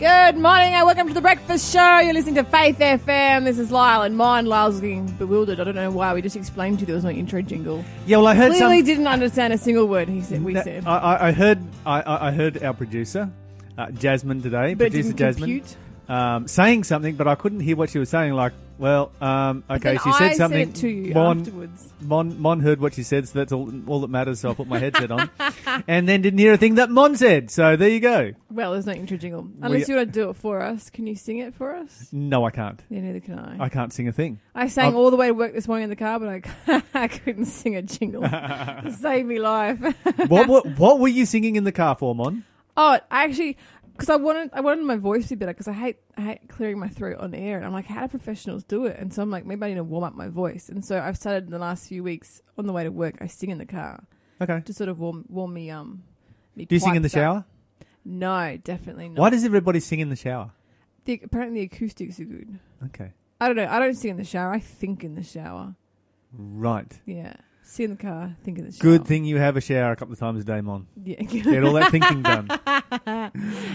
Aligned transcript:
Good 0.00 0.36
morning 0.38 0.72
and 0.72 0.86
welcome 0.86 1.08
to 1.08 1.12
the 1.14 1.20
breakfast 1.20 1.70
show. 1.70 1.98
You're 1.98 2.14
listening 2.14 2.36
to 2.36 2.44
Faith 2.44 2.78
FM. 2.78 3.44
This 3.44 3.58
is 3.58 3.70
Lyle 3.70 4.00
and 4.00 4.16
mine. 4.16 4.46
Lyle's 4.46 4.76
looking 4.76 5.06
bewildered. 5.18 5.60
I 5.60 5.64
don't 5.64 5.74
know 5.74 5.90
why. 5.90 6.14
We 6.14 6.22
just 6.22 6.36
explained 6.36 6.78
to 6.78 6.80
you 6.82 6.86
there 6.86 6.94
was 6.94 7.04
no 7.04 7.10
intro 7.10 7.42
jingle. 7.42 7.84
Yeah, 8.06 8.16
well, 8.16 8.28
I 8.28 8.34
heard 8.34 8.52
Clearly 8.52 8.78
some. 8.78 8.86
didn't 8.86 9.06
understand 9.08 9.52
a 9.52 9.58
single 9.58 9.86
word 9.86 10.08
he 10.08 10.22
said. 10.22 10.42
We 10.42 10.54
said, 10.54 10.86
I, 10.86 10.96
I- 10.96 11.28
I 11.28 11.32
heard. 11.32 11.58
I, 11.84 12.00
I 12.00 12.28
I 12.28 12.30
heard 12.32 12.62
our 12.62 12.72
producer, 12.72 13.30
uh, 13.76 13.90
Jasmine 13.90 14.40
today, 14.40 14.72
but 14.72 14.86
it 14.86 14.90
producer 14.92 15.08
didn't 15.12 15.18
Jasmine, 15.18 15.60
compute. 15.60 15.76
um, 16.08 16.48
saying 16.48 16.84
something, 16.84 17.16
but 17.16 17.28
I 17.28 17.34
couldn't 17.34 17.60
hear 17.60 17.76
what 17.76 17.90
she 17.90 17.98
was 17.98 18.08
saying. 18.08 18.32
Like, 18.32 18.54
well, 18.80 19.12
um, 19.20 19.62
okay, 19.68 19.98
she 19.98 20.12
said 20.12 20.22
I 20.22 20.34
something. 20.34 20.74
Said 20.74 20.76
it 20.76 20.80
to 20.80 20.88
you 20.88 21.14
Mon, 21.14 21.40
afterwards. 21.40 21.92
Mon, 22.00 22.40
Mon 22.40 22.60
heard 22.60 22.80
what 22.80 22.94
she 22.94 23.02
said, 23.02 23.28
so 23.28 23.38
that's 23.38 23.52
all, 23.52 23.70
all 23.86 24.00
that 24.00 24.08
matters. 24.08 24.40
So 24.40 24.50
I 24.50 24.54
put 24.54 24.66
my 24.66 24.78
headset 24.78 25.10
on, 25.10 25.30
and 25.86 26.08
then 26.08 26.22
didn't 26.22 26.38
hear 26.38 26.54
a 26.54 26.56
thing 26.56 26.76
that 26.76 26.88
Mon 26.90 27.14
said. 27.14 27.50
So 27.50 27.76
there 27.76 27.90
you 27.90 28.00
go. 28.00 28.32
Well, 28.50 28.72
there's 28.72 28.86
no 28.86 28.92
intro 28.92 29.18
jingle. 29.18 29.46
Unless 29.60 29.88
you 29.88 29.96
want 29.96 30.08
to 30.08 30.12
do 30.12 30.30
it 30.30 30.36
for 30.36 30.62
us. 30.62 30.88
Can 30.88 31.06
you 31.06 31.14
sing 31.14 31.38
it 31.38 31.54
for 31.54 31.76
us? 31.76 32.08
No, 32.10 32.44
I 32.46 32.50
can't. 32.50 32.82
Yeah, 32.88 33.02
neither 33.02 33.20
can 33.20 33.38
I. 33.38 33.64
I 33.64 33.68
can't 33.68 33.92
sing 33.92 34.08
a 34.08 34.12
thing. 34.12 34.40
I 34.54 34.68
sang 34.68 34.86
I'll- 34.94 34.96
all 34.96 35.10
the 35.10 35.16
way 35.16 35.26
to 35.28 35.34
work 35.34 35.52
this 35.52 35.68
morning 35.68 35.84
in 35.84 35.90
the 35.90 35.96
car, 35.96 36.18
but 36.18 36.28
I, 36.66 36.82
I 36.94 37.08
couldn't 37.08 37.44
sing 37.44 37.76
a 37.76 37.82
jingle. 37.82 38.26
Save 38.98 39.26
me 39.26 39.38
life. 39.38 39.78
what, 40.28 40.48
what 40.48 40.78
what 40.78 40.98
were 40.98 41.08
you 41.08 41.26
singing 41.26 41.56
in 41.56 41.64
the 41.64 41.72
car 41.72 41.94
for, 41.94 42.14
Mon? 42.14 42.44
Oh, 42.76 42.98
I 43.10 43.24
actually, 43.24 43.58
because 44.00 44.10
I 44.10 44.16
wanted, 44.16 44.50
I 44.52 44.60
wanted 44.62 44.84
my 44.84 44.96
voice 44.96 45.28
to 45.28 45.36
be 45.36 45.40
better 45.40 45.52
because 45.52 45.68
I 45.68 45.72
hate, 45.72 45.96
I 46.16 46.22
hate 46.22 46.48
clearing 46.48 46.78
my 46.78 46.88
throat 46.88 47.18
on 47.18 47.34
air, 47.34 47.56
and 47.58 47.66
I'm 47.66 47.72
like, 47.72 47.86
how 47.86 48.00
do 48.02 48.08
professionals 48.08 48.64
do 48.64 48.86
it? 48.86 48.96
And 48.98 49.12
so 49.12 49.22
I'm 49.22 49.30
like, 49.30 49.44
maybe 49.44 49.64
I 49.64 49.68
need 49.68 49.74
to 49.76 49.84
warm 49.84 50.04
up 50.04 50.14
my 50.14 50.28
voice, 50.28 50.68
and 50.68 50.84
so 50.84 50.98
I've 51.00 51.16
started 51.16 51.44
in 51.44 51.50
the 51.50 51.58
last 51.58 51.88
few 51.88 52.02
weeks 52.02 52.40
on 52.56 52.66
the 52.66 52.72
way 52.72 52.84
to 52.84 52.90
work. 52.90 53.16
I 53.20 53.26
sing 53.26 53.50
in 53.50 53.58
the 53.58 53.66
car 53.66 54.02
Okay. 54.40 54.60
to 54.64 54.72
sort 54.72 54.88
of 54.88 55.00
warm, 55.00 55.24
warm 55.28 55.52
me, 55.52 55.70
um. 55.70 56.02
Me 56.56 56.64
Do 56.64 56.74
you 56.74 56.80
sing 56.80 56.96
in 56.96 57.02
the 57.02 57.06
up. 57.08 57.12
shower? 57.12 57.44
No, 58.04 58.56
definitely 58.64 59.08
not. 59.10 59.20
Why 59.20 59.30
does 59.30 59.44
everybody 59.44 59.78
sing 59.80 60.00
in 60.00 60.08
the 60.08 60.16
shower? 60.16 60.50
the, 61.04 61.20
apparently 61.22 61.60
the 61.60 61.66
acoustics 61.74 62.18
are 62.20 62.24
good? 62.24 62.58
Okay. 62.86 63.12
I 63.40 63.46
don't 63.46 63.56
know. 63.56 63.66
I 63.68 63.78
don't 63.78 63.94
sing 63.94 64.12
in 64.12 64.16
the 64.16 64.24
shower. 64.24 64.52
I 64.52 64.58
think 64.60 65.04
in 65.04 65.14
the 65.14 65.22
shower. 65.22 65.74
Right. 66.32 66.92
Yeah, 67.06 67.34
sing 67.62 67.84
in 67.84 67.90
the 67.92 67.96
car, 67.96 68.36
think 68.42 68.58
in 68.58 68.66
the 68.66 68.72
shower. 68.72 68.80
Good 68.80 69.06
thing 69.06 69.24
you 69.24 69.36
have 69.38 69.56
a 69.56 69.60
shower 69.60 69.92
a 69.92 69.96
couple 69.96 70.12
of 70.12 70.18
times 70.18 70.42
a 70.42 70.44
day, 70.44 70.60
Mon. 70.60 70.86
Yeah. 71.02 71.22
Get 71.22 71.64
all 71.64 71.74
that 71.74 71.90
thinking 71.90 72.22
done. 72.22 72.48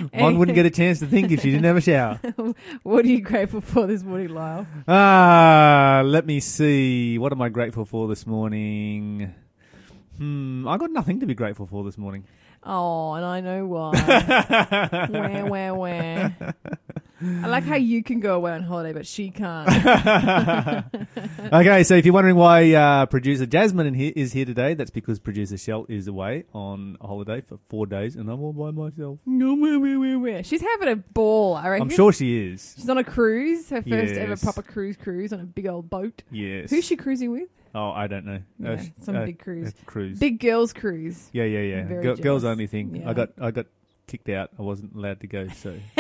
One 0.13 0.37
wouldn't 0.37 0.55
get 0.55 0.65
a 0.65 0.69
chance 0.69 0.99
to 0.99 1.07
think 1.07 1.31
if 1.31 1.41
she 1.41 1.51
didn't 1.51 1.65
have 1.65 1.77
a 1.77 1.81
shower. 1.81 2.19
what 2.83 3.05
are 3.05 3.07
you 3.07 3.21
grateful 3.21 3.61
for 3.61 3.87
this 3.87 4.03
morning, 4.03 4.29
Lyle? 4.29 4.67
Ah, 4.87 6.01
let 6.05 6.25
me 6.25 6.39
see. 6.39 7.17
What 7.17 7.31
am 7.31 7.41
I 7.41 7.49
grateful 7.49 7.85
for 7.85 8.07
this 8.07 8.25
morning? 8.27 9.33
Hmm, 10.17 10.67
I 10.67 10.77
got 10.77 10.91
nothing 10.91 11.19
to 11.21 11.25
be 11.25 11.33
grateful 11.33 11.65
for 11.65 11.83
this 11.83 11.97
morning. 11.97 12.25
Oh, 12.63 13.13
and 13.13 13.23
I 13.23 13.41
know 13.41 13.65
why. 13.67 15.07
where, 15.09 15.45
where, 15.45 15.75
where? 15.75 16.55
I 17.21 17.47
like 17.47 17.63
how 17.63 17.75
you 17.75 18.03
can 18.03 18.19
go 18.19 18.35
away 18.35 18.51
on 18.51 18.63
holiday, 18.63 18.91
but 18.93 19.07
she 19.07 19.29
can't. 19.31 19.69
okay, 21.53 21.83
so 21.83 21.95
if 21.95 22.05
you're 22.05 22.13
wondering 22.13 22.35
why 22.35 22.73
uh, 22.73 23.05
producer 23.05 23.45
Jasmine 23.45 23.95
is 23.95 24.33
here 24.33 24.45
today, 24.45 24.73
that's 24.73 24.91
because 24.91 25.19
producer 25.19 25.57
Shell 25.57 25.85
is 25.87 26.07
away 26.07 26.43
on 26.53 26.97
a 26.99 27.07
holiday 27.07 27.41
for 27.41 27.57
four 27.67 27.85
days, 27.87 28.15
and 28.15 28.29
I'm 28.29 28.41
all 28.41 28.53
by 28.53 28.71
myself. 28.71 29.19
No? 29.25 30.41
She's 30.43 30.61
having 30.61 30.87
a 30.87 30.95
ball, 30.95 31.55
I 31.55 31.69
reckon. 31.69 31.87
I'm 31.87 31.93
sure 31.93 32.11
she 32.11 32.47
is. 32.51 32.73
She's 32.77 32.89
on 32.89 32.97
a 32.97 33.03
cruise, 33.03 33.69
her 33.69 33.81
first 33.81 34.13
ever 34.15 34.37
proper 34.37 34.61
cruise 34.61 34.97
cruise 34.97 35.31
on 35.33 35.39
a 35.39 35.43
big 35.43 35.67
old 35.67 35.89
boat. 35.89 36.23
Yes. 36.31 36.69
Who's 36.69 36.85
she 36.85 36.95
cruising 36.95 37.31
with? 37.31 37.49
Oh, 37.73 37.91
I 37.91 38.07
don't 38.07 38.25
know. 38.25 38.39
Yeah, 38.59 38.71
Uh, 38.71 38.83
some 39.01 39.15
uh, 39.17 39.25
big 39.25 39.39
cruise. 39.39 39.67
uh, 39.67 39.71
cruise. 39.85 40.17
Big 40.19 40.39
girls 40.39 40.71
cruise. 40.73 41.29
Yeah, 41.33 41.43
yeah, 41.43 41.59
yeah. 41.59 41.83
Very 41.85 42.03
Girl, 42.03 42.15
girls 42.15 42.43
only 42.45 42.67
thing. 42.67 42.95
Yeah. 42.95 43.09
I 43.09 43.13
got, 43.13 43.29
I 43.39 43.51
got 43.51 43.65
kicked 44.07 44.29
out. 44.29 44.51
I 44.57 44.61
wasn't 44.61 44.95
allowed 44.95 45.19
to 45.21 45.27
go. 45.27 45.47
So 45.49 45.71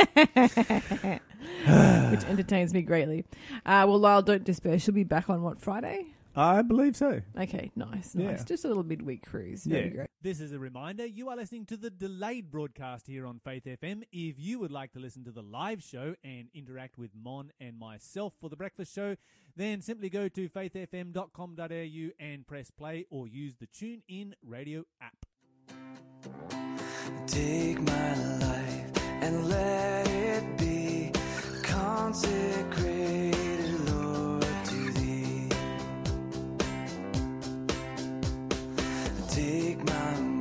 which 2.11 2.23
entertains 2.25 2.73
me 2.73 2.81
greatly. 2.81 3.25
Uh, 3.65 3.85
well, 3.87 3.99
Lyle, 3.99 4.21
don't 4.21 4.43
despair. 4.43 4.79
She'll 4.79 4.93
be 4.93 5.03
back 5.03 5.29
on 5.29 5.41
what 5.41 5.59
Friday? 5.59 6.15
I 6.37 6.61
believe 6.63 6.97
so. 6.97 7.21
Okay, 7.39 7.71
nice, 7.77 8.13
nice. 8.13 8.39
Yeah. 8.39 8.43
Just 8.43 8.65
a 8.65 8.67
little 8.67 8.83
midweek 8.83 9.25
cruise. 9.25 9.63
Very 9.63 9.89
great. 9.89 10.07
This 10.21 10.41
is 10.41 10.51
a 10.51 10.59
reminder 10.59 11.05
you 11.05 11.29
are 11.29 11.35
listening 11.37 11.65
to 11.67 11.77
the 11.77 11.89
delayed 11.89 12.51
broadcast 12.51 13.07
here 13.07 13.25
on 13.25 13.39
Faith 13.39 13.63
FM. 13.63 14.03
If 14.11 14.35
you 14.37 14.59
would 14.59 14.71
like 14.71 14.91
to 14.93 14.99
listen 14.99 15.23
to 15.25 15.31
the 15.31 15.41
live 15.41 15.81
show 15.81 16.15
and 16.25 16.49
interact 16.53 16.97
with 16.97 17.11
Mon 17.15 17.51
and 17.61 17.79
myself 17.79 18.33
for 18.41 18.49
the 18.49 18.57
breakfast 18.57 18.93
show, 18.93 19.15
then 19.55 19.81
simply 19.81 20.09
go 20.09 20.27
to 20.27 20.49
faithfm.com.au 20.49 22.09
and 22.19 22.47
press 22.47 22.69
play 22.69 23.05
or 23.09 23.27
use 23.27 23.55
the 23.55 23.67
Tune 23.67 24.03
In 24.09 24.35
radio 24.43 24.83
app. 25.01 25.25
Take 27.27 27.81
my 27.81 28.15
life 28.39 28.91
and 29.21 29.47
let 29.49 30.07
it 30.07 30.57
be 30.57 31.11
consecrated, 31.63 33.33
Lord, 33.89 34.45
to 34.65 34.91
Thee. 34.91 35.49
Take 39.29 39.83
my 39.85 40.34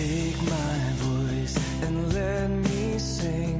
Take 0.00 0.42
my 0.44 0.78
voice 1.04 1.54
and 1.82 2.14
let 2.14 2.48
me 2.48 2.98
sing, 2.98 3.59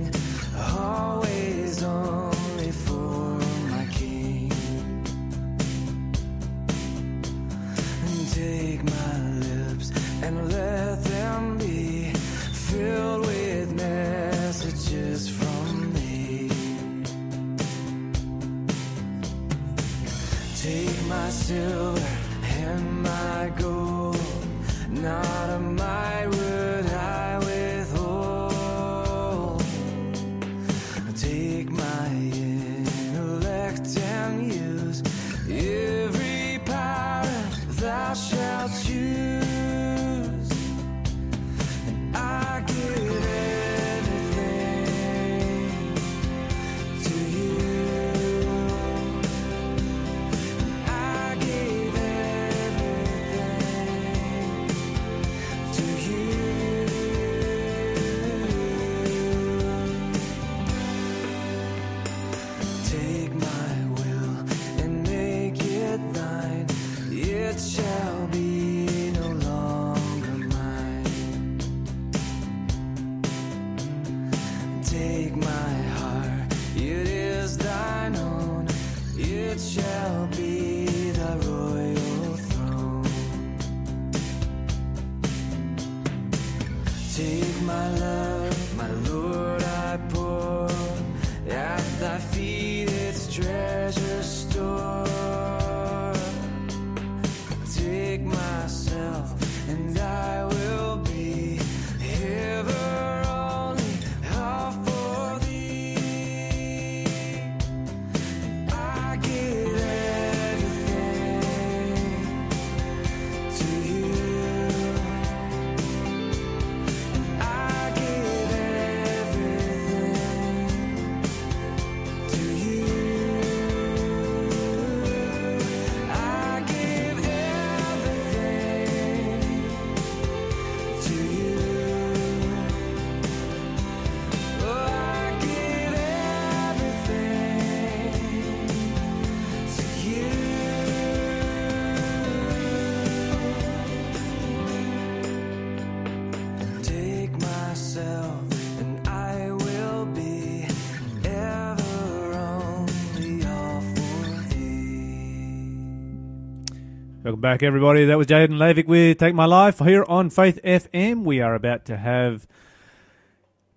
Welcome 157.40 157.56
back, 157.56 157.62
everybody. 157.62 158.04
That 158.04 158.18
was 158.18 158.26
Jadon 158.26 158.58
Lavik 158.58 158.86
with 158.86 159.16
Take 159.16 159.34
My 159.34 159.46
Life 159.46 159.78
here 159.78 160.04
on 160.06 160.28
Faith 160.28 160.58
FM. 160.62 161.24
We 161.24 161.40
are 161.40 161.54
about 161.54 161.86
to 161.86 161.96
have 161.96 162.46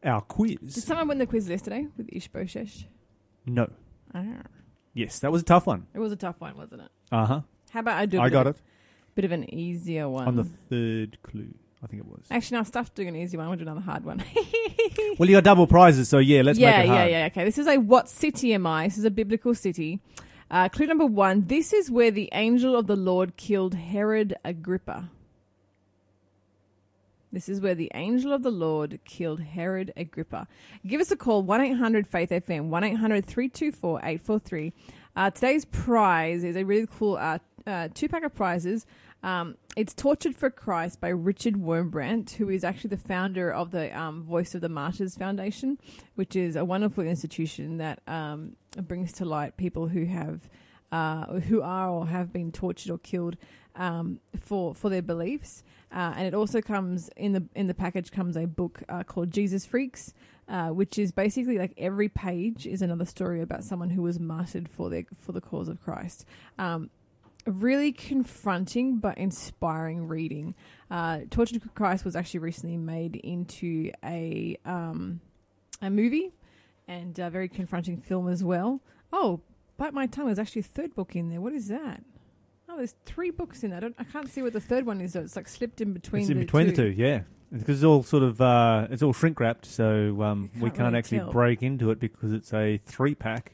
our 0.04 0.20
quiz. 0.20 0.58
Did 0.76 0.84
someone 0.84 1.08
win 1.08 1.18
the 1.18 1.26
quiz 1.26 1.48
yesterday 1.48 1.88
with 1.96 2.10
Ishbosheth? 2.12 2.84
No. 3.46 3.72
Ah, 4.14 4.26
Yes, 4.94 5.20
that 5.20 5.32
was 5.32 5.44
a 5.44 5.46
tough 5.46 5.66
one. 5.66 5.88
it 5.94 6.00
was 6.00 6.12
a 6.12 6.18
tough 6.18 6.42
one, 6.42 6.58
wasn't 6.58 6.82
it? 6.82 6.90
Uh 7.10 7.26
huh. 7.26 7.42
How 7.70 7.80
about 7.80 8.00
I 8.00 8.06
do? 8.06 8.18
a 8.18 8.24
I 8.24 8.26
bit 8.26 8.34
got 8.34 8.48
of, 8.48 8.56
it 8.58 8.62
Bit 9.16 9.24
of 9.26 9.32
an 9.32 9.54
easier 9.54 10.10
one. 10.10 10.28
on 10.28 10.36
the 10.36 10.44
third 10.70 11.20
clue. 11.24 11.54
I 11.82 11.88
think 11.88 12.02
it 12.04 12.10
was. 12.10 12.26
Actually, 12.30 12.58
now 12.58 12.64
stuff 12.64 12.94
doing 12.94 13.08
an 13.08 13.16
easy 13.16 13.38
one. 13.38 13.48
We'll 13.48 13.56
do 13.56 13.62
another 13.62 13.80
hard 13.80 14.04
one. 14.04 14.22
Well, 15.18 15.30
you 15.30 15.36
got 15.38 15.44
double 15.46 15.68
prizes, 15.68 16.10
so 16.10 16.18
yeah, 16.18 16.42
let's 16.42 16.60
yeah, 16.60 16.72
make 16.78 16.86
it 16.86 16.88
hard. 16.90 17.12
yeah, 17.12 17.18
yeah. 17.20 17.26
Okay, 17.28 17.46
this 17.46 17.58
is 17.58 17.68
a 17.68 17.78
what 17.78 18.10
city 18.10 18.54
am 18.54 18.68
I? 18.68 18.88
This 18.88 18.98
is 18.98 19.06
a 19.06 19.12
biblical 19.12 19.54
city. 19.56 20.02
Uh, 20.54 20.70
clue 20.70 20.86
number 20.86 21.06
one. 21.08 21.46
This 21.48 21.74
is 21.74 21.90
where 21.90 22.12
the 22.12 22.30
angel 22.32 22.76
of 22.76 22.86
the 22.86 22.96
Lord 22.96 23.36
killed 23.38 23.74
Herod 23.74 24.36
Agrippa. 24.46 25.10
This 27.32 27.50
is 27.50 27.60
where 27.60 27.74
the 27.74 27.90
angel 27.96 28.32
of 28.32 28.44
the 28.44 28.52
Lord 28.52 29.00
killed 29.04 29.40
Herod 29.40 29.92
Agrippa. 29.98 30.48
Give 30.86 31.02
us 31.02 31.10
a 31.10 31.16
call, 31.16 31.42
1 31.42 31.60
800 31.60 32.06
Faith 32.06 32.30
FM, 32.30 32.66
1 32.66 32.84
800 32.84 33.26
324 33.26 33.98
843. 33.98 34.74
Uh, 35.16 35.32
Today's 35.32 35.66
prize 35.66 36.44
is 36.44 36.56
a 36.56 36.64
really 36.64 36.88
cool 37.00 37.18
uh, 37.18 37.40
uh, 37.66 37.90
two 37.94 38.08
pack 38.08 38.24
of 38.24 38.34
prizes. 38.34 38.86
Um, 39.24 39.56
it's 39.78 39.94
Tortured 39.94 40.36
for 40.36 40.50
Christ 40.50 41.00
by 41.00 41.10
Richard 41.10 41.56
Wurmbrand, 41.56 42.32
who 42.32 42.50
is 42.50 42.64
actually 42.64 42.90
the 42.90 42.98
founder 42.98 43.52
of 43.52 43.72
the 43.72 43.98
um, 43.98 44.24
Voice 44.24 44.54
of 44.54 44.62
the 44.62 44.70
Martyrs 44.70 45.16
Foundation, 45.16 45.78
which 46.16 46.36
is 46.36 46.56
a 46.56 46.66
wonderful 46.66 47.06
institution 47.06 47.78
that 47.78 48.02
um, 48.06 48.58
brings 48.82 49.14
to 49.14 49.26
light 49.26 49.58
people 49.58 49.88
who 49.88 50.06
have. 50.06 50.50
Uh, 50.92 51.40
who 51.40 51.60
are 51.64 51.90
or 51.90 52.06
have 52.06 52.32
been 52.32 52.52
tortured 52.52 52.92
or 52.92 53.00
killed 53.00 53.36
um, 53.76 54.20
for 54.40 54.76
for 54.76 54.92
their 54.92 55.02
beliefs, 55.02 55.64
uh, 55.92 56.14
and 56.16 56.28
it 56.28 56.36
also 56.36 56.62
comes 56.62 57.10
in 57.18 57.34
the 57.34 57.44
in 57.56 57.66
the 57.66 57.74
package 57.74 58.12
comes 58.12 58.38
a 58.38 58.46
book 58.46 58.84
uh, 58.90 59.02
called 59.02 59.32
Jesus 59.32 59.66
Freaks, 59.66 60.14
uh, 60.48 60.70
which 60.70 61.00
is 61.00 61.12
basically 61.12 61.58
like 61.58 61.74
every 61.78 62.10
page 62.10 62.68
is 62.68 62.84
another 62.84 63.06
story 63.06 63.42
about 63.42 63.64
someone 63.64 63.90
who 63.90 64.04
was 64.04 64.20
martyred 64.20 64.70
for 64.70 64.92
their 64.92 65.06
for 65.18 65.32
the 65.32 65.42
cause 65.42 65.68
of 65.68 65.82
Christ. 65.82 66.26
Um, 66.60 66.92
really 67.46 67.92
confronting 67.92 68.98
but 68.98 69.18
inspiring 69.18 70.08
reading. 70.08 70.56
Uh, 70.90 71.22
Tortured 71.30 71.62
Christ 71.76 72.06
was 72.06 72.16
actually 72.16 72.42
recently 72.42 72.78
made 72.78 73.16
into 73.18 73.92
a 74.04 74.58
um, 74.66 75.22
a 75.82 75.90
movie 75.90 76.32
and 76.88 77.18
a 77.20 77.30
very 77.30 77.50
confronting 77.50 77.98
film 77.98 78.28
as 78.28 78.44
well. 78.44 78.82
Oh, 79.12 79.42
bite 79.78 79.94
my 79.94 80.06
tongue. 80.08 80.28
There's 80.28 80.40
actually 80.40 80.62
a 80.62 80.66
third 80.66 80.96
book 80.96 81.16
in 81.16 81.30
there. 81.30 81.42
What 81.42 81.54
is 81.54 81.68
that? 81.68 82.04
Oh, 82.70 82.78
there's 82.78 82.96
three 83.06 83.30
books 83.30 83.64
in 83.64 83.70
there. 83.70 83.78
I, 83.78 83.82
don't, 83.82 83.96
I 84.00 84.04
can't 84.04 84.30
see 84.30 84.42
what 84.42 84.54
the 84.54 84.62
third 84.62 84.86
one 84.86 85.02
is. 85.02 85.14
Though 85.14 85.22
it's 85.22 85.36
like 85.36 85.48
slipped 85.48 85.82
in 85.82 85.94
between. 85.94 86.24
It's 86.24 86.32
in 86.32 86.40
the 86.40 86.46
between 86.46 86.66
two. 86.66 86.72
the 86.72 86.78
two, 86.84 86.90
yeah. 86.90 87.22
Because 87.52 87.78
it's 87.78 87.84
all 87.84 88.02
sort 88.02 88.24
of 88.24 88.42
uh, 88.42 88.88
it's 88.90 89.04
all 89.04 89.14
shrink 89.14 89.40
wrapped, 89.40 89.68
so 89.68 90.22
um, 90.24 90.50
we 90.56 90.70
can't 90.70 90.76
can't 90.76 90.88
really 90.88 90.98
actually 90.98 91.18
tell. 91.20 91.32
break 91.32 91.62
into 91.62 91.92
it 91.92 92.00
because 92.00 92.34
it's 92.34 92.52
a 92.54 92.80
three 92.86 93.14
pack. 93.14 93.54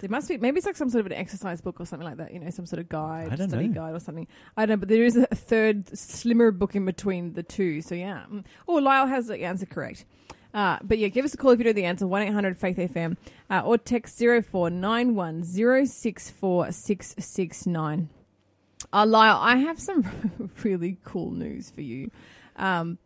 There 0.00 0.08
must 0.10 0.28
be 0.28 0.38
maybe 0.38 0.58
it's 0.58 0.66
like 0.66 0.76
some 0.76 0.88
sort 0.90 1.00
of 1.00 1.12
an 1.12 1.18
exercise 1.18 1.60
book 1.60 1.80
or 1.80 1.86
something 1.86 2.06
like 2.06 2.16
that. 2.18 2.32
You 2.32 2.40
know, 2.40 2.50
some 2.50 2.66
sort 2.66 2.80
of 2.80 2.88
guide, 2.88 3.28
I 3.32 3.36
don't 3.36 3.48
study 3.48 3.68
know. 3.68 3.74
guide 3.74 3.94
or 3.94 4.00
something. 4.00 4.26
I 4.56 4.66
don't 4.66 4.70
know, 4.70 4.80
but 4.80 4.88
there 4.88 5.04
is 5.04 5.16
a 5.16 5.26
third 5.26 5.96
slimmer 5.96 6.50
book 6.50 6.74
in 6.74 6.84
between 6.84 7.34
the 7.34 7.42
two. 7.42 7.82
So 7.82 7.94
yeah. 7.94 8.24
Mm. 8.30 8.44
Oh, 8.66 8.74
Lyle 8.74 9.06
has 9.06 9.26
the 9.26 9.42
answer 9.42 9.66
correct. 9.66 10.04
Uh, 10.52 10.78
but 10.82 10.98
yeah, 10.98 11.08
give 11.08 11.24
us 11.24 11.34
a 11.34 11.36
call 11.36 11.52
if 11.52 11.58
you 11.58 11.64
know 11.64 11.72
the 11.72 11.84
answer. 11.84 12.06
One 12.06 12.22
eight 12.22 12.32
hundred 12.32 12.58
Faith 12.58 12.76
FM 12.76 13.16
uh, 13.48 13.62
or 13.64 13.78
text 13.78 14.18
zero 14.18 14.42
four 14.42 14.70
nine 14.70 15.14
one 15.14 15.44
zero 15.44 15.84
six 15.84 16.30
four 16.30 16.72
six 16.72 17.14
six 17.18 17.66
nine. 17.66 18.08
Uh, 18.92 19.06
Lyle, 19.06 19.36
I 19.36 19.56
have 19.56 19.78
some 19.78 20.50
really 20.64 20.96
cool 21.04 21.30
news 21.30 21.70
for 21.70 21.82
you. 21.82 22.10
Um, 22.56 22.98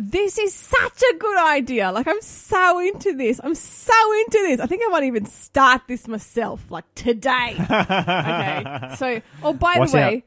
this 0.00 0.38
is 0.38 0.54
such 0.54 1.02
a 1.02 1.16
good 1.18 1.38
idea. 1.38 1.92
Like, 1.92 2.06
I'm 2.08 2.20
so 2.22 2.78
into 2.80 3.12
this. 3.16 3.40
I'm 3.42 3.54
so 3.54 4.12
into 4.20 4.38
this. 4.46 4.60
I 4.60 4.66
think 4.66 4.82
I 4.86 4.90
might 4.90 5.04
even 5.04 5.26
start 5.26 5.82
this 5.86 6.08
myself, 6.08 6.70
like 6.70 6.84
today. 6.94 7.56
okay. 7.60 8.94
So, 8.96 9.20
oh, 9.42 9.52
by 9.52 9.76
Watch 9.78 9.90
the 9.92 9.96
way, 9.96 10.24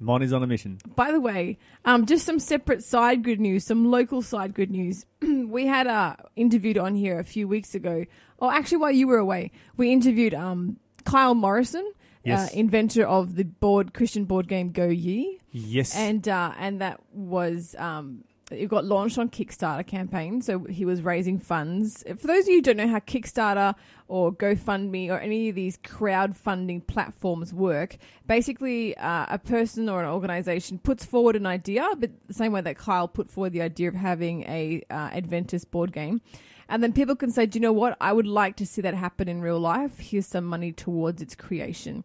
Mon 0.00 0.22
is 0.22 0.32
on 0.32 0.42
a 0.42 0.46
mission. 0.46 0.78
by 0.96 1.12
the 1.12 1.20
way, 1.20 1.58
um, 1.84 2.06
just 2.06 2.24
some 2.26 2.38
separate 2.38 2.82
side 2.84 3.22
good 3.22 3.40
news, 3.40 3.64
some 3.64 3.90
local 3.90 4.22
side 4.22 4.54
good 4.54 4.70
news. 4.70 5.06
we 5.22 5.66
had 5.66 5.86
uh, 5.86 6.16
interviewed 6.36 6.78
on 6.78 6.94
here 6.94 7.18
a 7.18 7.24
few 7.24 7.46
weeks 7.48 7.74
ago, 7.74 8.04
or 8.38 8.52
actually 8.52 8.78
while 8.78 8.90
you 8.92 9.06
were 9.06 9.18
away, 9.18 9.50
we 9.76 9.92
interviewed 9.92 10.34
um, 10.34 10.78
Kyle 11.04 11.34
Morrison, 11.34 11.92
Yes. 12.24 12.50
uh, 12.52 12.56
inventor 12.58 13.06
of 13.06 13.34
the 13.36 13.44
board 13.44 13.92
Christian 13.92 14.24
board 14.24 14.48
game 14.48 14.72
Go 14.72 14.86
Ye, 14.88 15.40
Yes. 15.52 15.94
and 15.94 16.26
uh, 16.26 16.52
and 16.58 16.80
that 16.80 16.98
was 17.12 17.76
um, 17.78 18.24
it 18.50 18.68
got 18.68 18.84
launched 18.84 19.18
on 19.18 19.28
Kickstarter 19.28 19.86
campaign. 19.86 20.42
So 20.42 20.60
he 20.60 20.84
was 20.84 21.02
raising 21.02 21.38
funds. 21.38 22.04
For 22.06 22.26
those 22.26 22.44
of 22.44 22.48
you 22.48 22.56
who 22.56 22.62
don't 22.62 22.76
know 22.76 22.88
how 22.88 22.98
Kickstarter 22.98 23.74
or 24.08 24.32
GoFundMe 24.32 25.08
or 25.10 25.18
any 25.18 25.48
of 25.48 25.54
these 25.54 25.78
crowdfunding 25.78 26.86
platforms 26.86 27.54
work, 27.54 27.96
basically 28.26 28.96
uh, 28.98 29.26
a 29.28 29.38
person 29.38 29.88
or 29.88 30.02
an 30.02 30.08
organization 30.10 30.78
puts 30.78 31.04
forward 31.04 31.36
an 31.36 31.46
idea, 31.46 31.88
but 31.98 32.10
the 32.26 32.34
same 32.34 32.52
way 32.52 32.60
that 32.60 32.76
Kyle 32.76 33.08
put 33.08 33.30
forward 33.30 33.52
the 33.52 33.62
idea 33.62 33.88
of 33.88 33.94
having 33.94 34.42
a 34.42 34.82
uh, 34.90 35.10
Adventist 35.12 35.70
board 35.70 35.92
game. 35.92 36.20
And 36.68 36.82
then 36.82 36.92
people 36.92 37.14
can 37.14 37.30
say, 37.30 37.46
do 37.46 37.58
you 37.58 37.60
know 37.60 37.72
what? 37.72 37.96
I 38.00 38.12
would 38.12 38.26
like 38.26 38.56
to 38.56 38.66
see 38.66 38.80
that 38.82 38.94
happen 38.94 39.28
in 39.28 39.42
real 39.42 39.60
life. 39.60 39.98
Here's 39.98 40.26
some 40.26 40.44
money 40.44 40.72
towards 40.72 41.20
its 41.20 41.34
creation. 41.34 42.04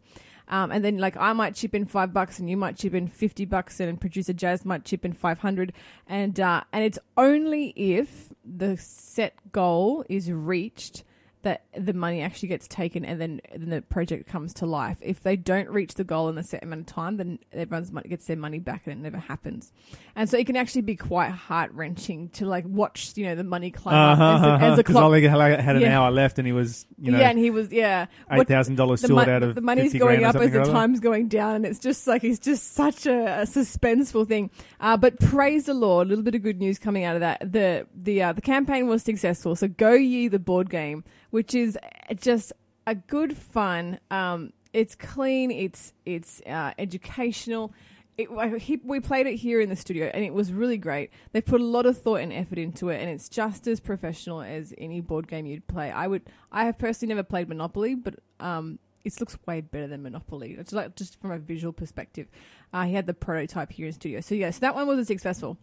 Um, 0.49 0.71
and 0.71 0.83
then 0.83 0.97
like 0.97 1.15
I 1.17 1.33
might 1.33 1.55
chip 1.55 1.75
in 1.75 1.85
five 1.85 2.11
bucks 2.11 2.39
and 2.39 2.49
you 2.49 2.57
might 2.57 2.75
chip 2.75 2.93
in 2.93 3.07
50 3.07 3.45
bucks 3.45 3.79
and 3.79 4.01
producer 4.01 4.33
Jazz 4.33 4.65
might 4.65 4.83
chip 4.83 5.05
in 5.05 5.13
500. 5.13 5.73
And, 6.07 6.39
uh, 6.39 6.63
and 6.73 6.83
it's 6.83 6.99
only 7.17 7.69
if 7.75 8.33
the 8.43 8.77
set 8.77 9.35
goal 9.51 10.03
is 10.09 10.31
reached 10.31 11.03
that 11.41 11.63
the 11.77 11.93
money 11.93 12.21
actually 12.21 12.49
gets 12.49 12.67
taken 12.67 13.05
and 13.05 13.19
then, 13.21 13.39
then 13.55 13.69
the 13.69 13.81
project 13.81 14.27
comes 14.27 14.53
to 14.55 14.65
life. 14.65 14.97
If 15.01 15.21
they 15.23 15.37
don't 15.37 15.69
reach 15.69 15.93
the 15.93 16.03
goal 16.03 16.27
in 16.27 16.37
a 16.37 16.43
set 16.43 16.63
amount 16.63 16.81
of 16.81 16.87
time, 16.87 17.15
then 17.15 17.39
everyone's 17.53 17.93
money 17.93 18.09
gets 18.09 18.25
their 18.25 18.35
money 18.35 18.59
back 18.59 18.87
and 18.87 18.93
it 18.99 19.01
never 19.01 19.17
happens. 19.17 19.71
And 20.17 20.29
so 20.29 20.37
it 20.37 20.45
can 20.45 20.57
actually 20.57 20.81
be 20.81 20.97
quite 20.97 21.29
heart 21.31 21.71
wrenching 21.73 22.27
to 22.31 22.45
like 22.45 22.65
watch, 22.67 23.13
you 23.15 23.25
know, 23.25 23.35
the 23.35 23.45
money 23.45 23.71
climb 23.71 23.95
Uh-huh, 23.95 24.21
up 24.23 24.35
as 24.35 24.41
the, 24.41 24.65
as 24.65 24.71
the 24.71 24.83
Because 24.83 24.93
clock. 24.93 25.03
Ollie 25.05 25.21
had 25.27 25.75
an 25.77 25.81
Yeah. 25.81 25.97
hour 25.97 26.11
left, 26.11 26.39
and 26.39 26.45
he 26.45 26.51
was, 26.51 26.85
you 26.97 27.11
know, 27.13 27.19
yeah, 27.19 27.29
and 27.29 27.39
he 27.39 27.49
was, 27.51 27.71
yeah, 27.71 28.07
eight 28.31 28.47
thousand 28.49 28.75
dollars 28.75 29.01
the, 29.01 29.07
short 29.07 29.27
mon- 29.27 29.29
out 29.35 29.43
of 29.43 29.55
the 29.55 29.61
money's 29.61 29.93
50 29.93 29.99
going 29.99 30.23
up 30.25 30.35
as 30.35 30.51
the 30.51 30.63
time's 30.65 30.99
going 30.99 31.29
down, 31.29 31.55
and 31.55 31.65
it's 31.65 31.79
just 31.79 32.05
like 32.05 32.25
it's 32.25 32.39
just 32.39 32.73
such 32.73 33.05
a, 33.05 33.41
a 33.41 33.45
suspenseful 33.45 34.27
thing. 34.27 34.49
Uh, 34.81 34.97
but 34.97 35.19
praise 35.21 35.65
the 35.65 35.73
Lord, 35.73 36.07
a 36.07 36.09
little 36.09 36.23
bit 36.23 36.35
of 36.35 36.41
good 36.41 36.59
news 36.59 36.79
coming 36.79 37.05
out 37.05 37.15
of 37.15 37.21
that. 37.21 37.39
The 37.51 37.87
the 37.95 38.21
uh, 38.23 38.33
the 38.33 38.41
campaign 38.41 38.87
was 38.87 39.03
successful. 39.03 39.55
So 39.55 39.69
go 39.69 39.93
ye 39.93 40.27
the 40.27 40.39
board 40.39 40.69
game, 40.69 41.03
which 41.29 41.53
is 41.55 41.77
just 42.17 42.53
a 42.87 42.95
good 42.95 43.37
fun. 43.37 43.99
Um, 44.09 44.53
it's 44.73 44.95
clean. 44.95 45.51
It's 45.51 45.93
it's 46.05 46.41
uh, 46.45 46.73
educational. 46.77 47.73
It, 48.17 48.27
he, 48.61 48.81
we 48.83 48.99
played 48.99 49.27
it 49.27 49.35
here 49.35 49.61
in 49.61 49.69
the 49.69 49.77
studio, 49.77 50.11
and 50.13 50.25
it 50.25 50.33
was 50.33 50.51
really 50.51 50.77
great. 50.77 51.09
They 51.31 51.39
put 51.39 51.61
a 51.61 51.63
lot 51.63 51.85
of 51.85 51.97
thought 51.97 52.19
and 52.19 52.33
effort 52.33 52.57
into 52.57 52.89
it, 52.89 52.99
and 52.99 53.09
it's 53.09 53.29
just 53.29 53.65
as 53.65 53.79
professional 53.79 54.41
as 54.41 54.73
any 54.77 54.99
board 54.99 55.29
game 55.29 55.45
you'd 55.45 55.65
play. 55.67 55.89
I 55.89 56.07
would, 56.07 56.23
I 56.51 56.65
have 56.65 56.77
personally 56.77 57.15
never 57.15 57.23
played 57.23 57.47
Monopoly, 57.47 57.95
but 57.95 58.15
um, 58.41 58.77
it 59.05 59.17
looks 59.21 59.37
way 59.45 59.61
better 59.61 59.87
than 59.87 60.03
Monopoly. 60.03 60.57
It's 60.59 60.73
like 60.73 60.97
just 60.97 61.21
from 61.21 61.31
a 61.31 61.39
visual 61.39 61.71
perspective. 61.71 62.27
Uh, 62.73 62.83
he 62.83 62.93
had 62.93 63.07
the 63.07 63.13
prototype 63.13 63.71
here 63.71 63.87
in 63.87 63.93
studio, 63.93 64.19
so 64.19 64.35
yeah, 64.35 64.51
so 64.51 64.59
that 64.59 64.75
one 64.75 64.85
was 64.85 64.99
a 64.99 65.05
successful. 65.05 65.57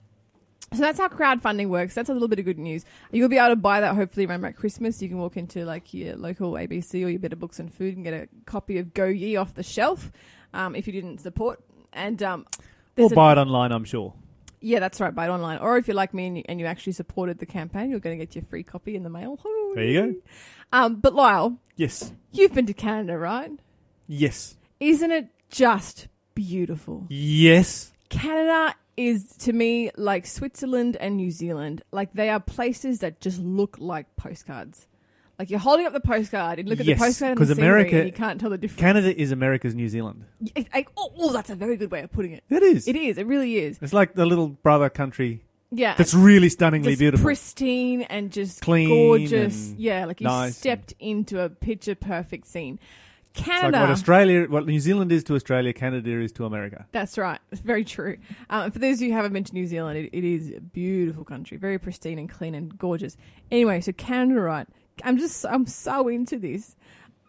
So 0.75 0.81
that's 0.81 0.99
how 0.99 1.09
crowdfunding 1.09 1.69
works. 1.69 1.95
That's 1.95 2.09
a 2.09 2.13
little 2.13 2.27
bit 2.29 2.39
of 2.41 2.45
good 2.45 2.59
news. 2.59 2.85
You'll 3.13 3.29
be 3.29 3.39
able 3.39 3.51
to 3.51 3.57
buy 3.57 3.81
that 3.81 3.95
hopefully 3.95 4.27
around 4.27 4.41
about 4.41 4.57
Christmas. 4.57 5.01
You 5.01 5.09
can 5.09 5.19
walk 5.19 5.37
into 5.37 5.65
like 5.65 5.95
your 5.95 6.17
local 6.17 6.53
ABC 6.53 7.05
or 7.05 7.09
your 7.09 7.21
Better 7.21 7.37
Books 7.37 7.61
and 7.61 7.73
Food 7.73 7.95
and 7.97 8.05
get 8.05 8.15
a 8.15 8.29
copy 8.47 8.79
of 8.79 8.93
Go 8.93 9.07
Ye 9.07 9.37
off 9.37 9.55
the 9.55 9.63
shelf 9.63 10.11
um, 10.53 10.75
if 10.75 10.87
you 10.89 10.93
didn't 10.93 11.19
support. 11.19 11.61
And 11.93 12.21
um, 12.23 12.47
Or 12.97 13.09
buy 13.11 13.33
it 13.33 13.39
online, 13.39 13.71
I'm 13.71 13.85
sure. 13.85 14.13
yeah, 14.61 14.81
that's 14.81 15.01
right. 15.01 15.15
Buy 15.15 15.27
it 15.27 15.31
online, 15.31 15.59
or 15.59 15.79
if 15.79 15.87
you're 15.87 15.95
like 15.95 16.13
me 16.13 16.27
and 16.27 16.37
you, 16.39 16.45
and 16.49 16.59
you 16.61 16.67
actually 16.67 16.95
supported 16.95 17.39
the 17.39 17.47
campaign, 17.47 17.89
you're 17.91 18.01
going 18.01 18.19
to 18.19 18.25
get 18.27 18.35
your 18.35 18.45
free 18.45 18.65
copy 18.65 18.97
in 18.97 19.03
the 19.05 19.11
mail. 19.11 19.39
There 19.77 19.85
you 19.85 20.01
go. 20.01 20.15
Um, 20.73 20.97
but 20.97 21.15
Lyle, 21.15 21.59
Yes. 21.77 22.11
you've 22.33 22.55
been 22.55 22.65
to 22.65 22.73
Canada, 22.73 23.19
right? 23.19 23.51
Yes. 24.09 24.57
Isn't 24.81 25.11
it 25.11 25.29
just 25.51 26.09
beautiful? 26.35 27.05
Yes. 27.11 27.93
Canada 28.09 28.75
is 28.97 29.25
to 29.39 29.53
me 29.53 29.91
like 29.97 30.27
Switzerland 30.27 30.97
and 30.99 31.17
New 31.17 31.31
Zealand. 31.31 31.83
Like 31.93 32.13
they 32.15 32.31
are 32.31 32.41
places 32.41 33.01
that 33.01 33.21
just 33.21 33.41
look 33.41 33.77
like 33.79 34.15
postcards. 34.17 34.87
Like 35.39 35.51
you're 35.51 35.59
holding 35.61 35.85
up 35.87 35.93
the 35.93 36.01
postcard 36.01 36.59
and 36.59 36.67
look 36.69 36.81
at 36.81 36.87
Yes, 36.87 36.99
the 36.99 37.05
postcard 37.05 37.31
and 37.33 37.39
'cause 37.39 37.49
the 37.49 37.57
scenery 37.57 37.69
America- 37.83 37.97
and 37.99 38.07
you 38.07 38.13
can't 38.13 38.41
tell 38.41 38.49
the 38.49 38.57
difference. 38.57 38.81
Canada 38.81 39.21
is 39.21 39.33
America's 39.33 39.75
New 39.75 39.89
Zealand. 39.89 40.25
It- 40.55 40.69
I- 40.73 40.87
oh, 40.97 41.13
oh, 41.19 41.33
that's 41.33 41.51
a 41.51 41.55
very 41.55 41.77
good 41.77 41.91
way 41.91 42.01
of 42.01 42.11
putting 42.11 42.33
it. 42.33 42.43
It 42.49 42.63
is. 42.63 42.89
It 42.89 42.97
is. 42.97 43.19
It 43.19 43.27
really 43.27 43.57
is. 43.57 43.79
It's 43.83 43.93
like 43.93 44.15
the 44.15 44.25
little 44.25 44.49
brother 44.49 44.89
country 44.89 45.43
Yeah. 45.71 45.95
that's 45.95 46.15
really 46.15 46.49
stunningly 46.49 46.93
just 46.93 47.01
beautiful. 47.01 47.25
pristine 47.25 48.03
and 48.03 48.33
just 48.33 48.63
Clean 48.63 48.89
gorgeous. 48.89 49.73
and 49.73 49.79
Yeah, 49.79 50.07
like 50.07 50.23
you 50.23 50.27
nice 50.27 50.57
stepped 50.57 50.95
into 50.99 51.41
a 51.43 51.51
picture 51.51 51.95
perfect 51.95 52.47
scene. 52.47 52.79
It's 53.39 53.47
like 53.47 53.61
Canada. 53.61 53.81
what 53.81 53.91
Australia, 53.91 54.47
what 54.49 54.67
New 54.67 54.81
Zealand 54.81 55.13
is 55.13 55.25
to 55.25 55.35
Australia, 55.35 55.73
Canada 55.73 56.21
is 56.21 56.33
to 56.33 56.45
America. 56.45 56.87
That's 56.93 57.19
right. 57.19 57.41
It's 57.51 57.61
very 57.73 57.85
true. 57.85 58.19
Um, 58.51 58.71
for 58.71 58.79
those 58.79 58.97
of 58.97 59.03
you 59.03 59.09
who 59.09 59.17
haven't 59.17 59.33
been 59.33 59.45
to 59.45 59.55
New 59.55 59.67
Zealand, 59.67 59.99
it, 59.99 60.11
it 60.13 60.25
is 60.25 60.53
a 60.57 60.61
beautiful 60.61 61.25
country, 61.25 61.57
very 61.57 61.79
pristine 61.79 62.19
and 62.19 62.29
clean 62.29 62.55
and 62.55 62.77
gorgeous. 62.77 63.17
Anyway, 63.51 63.81
so 63.81 63.93
Canada, 63.93 64.41
right? 64.41 64.67
I'm 65.05 65.19
just, 65.19 65.45
I'm 65.47 65.67
so 65.67 66.09
into 66.09 66.39
this. 66.39 66.77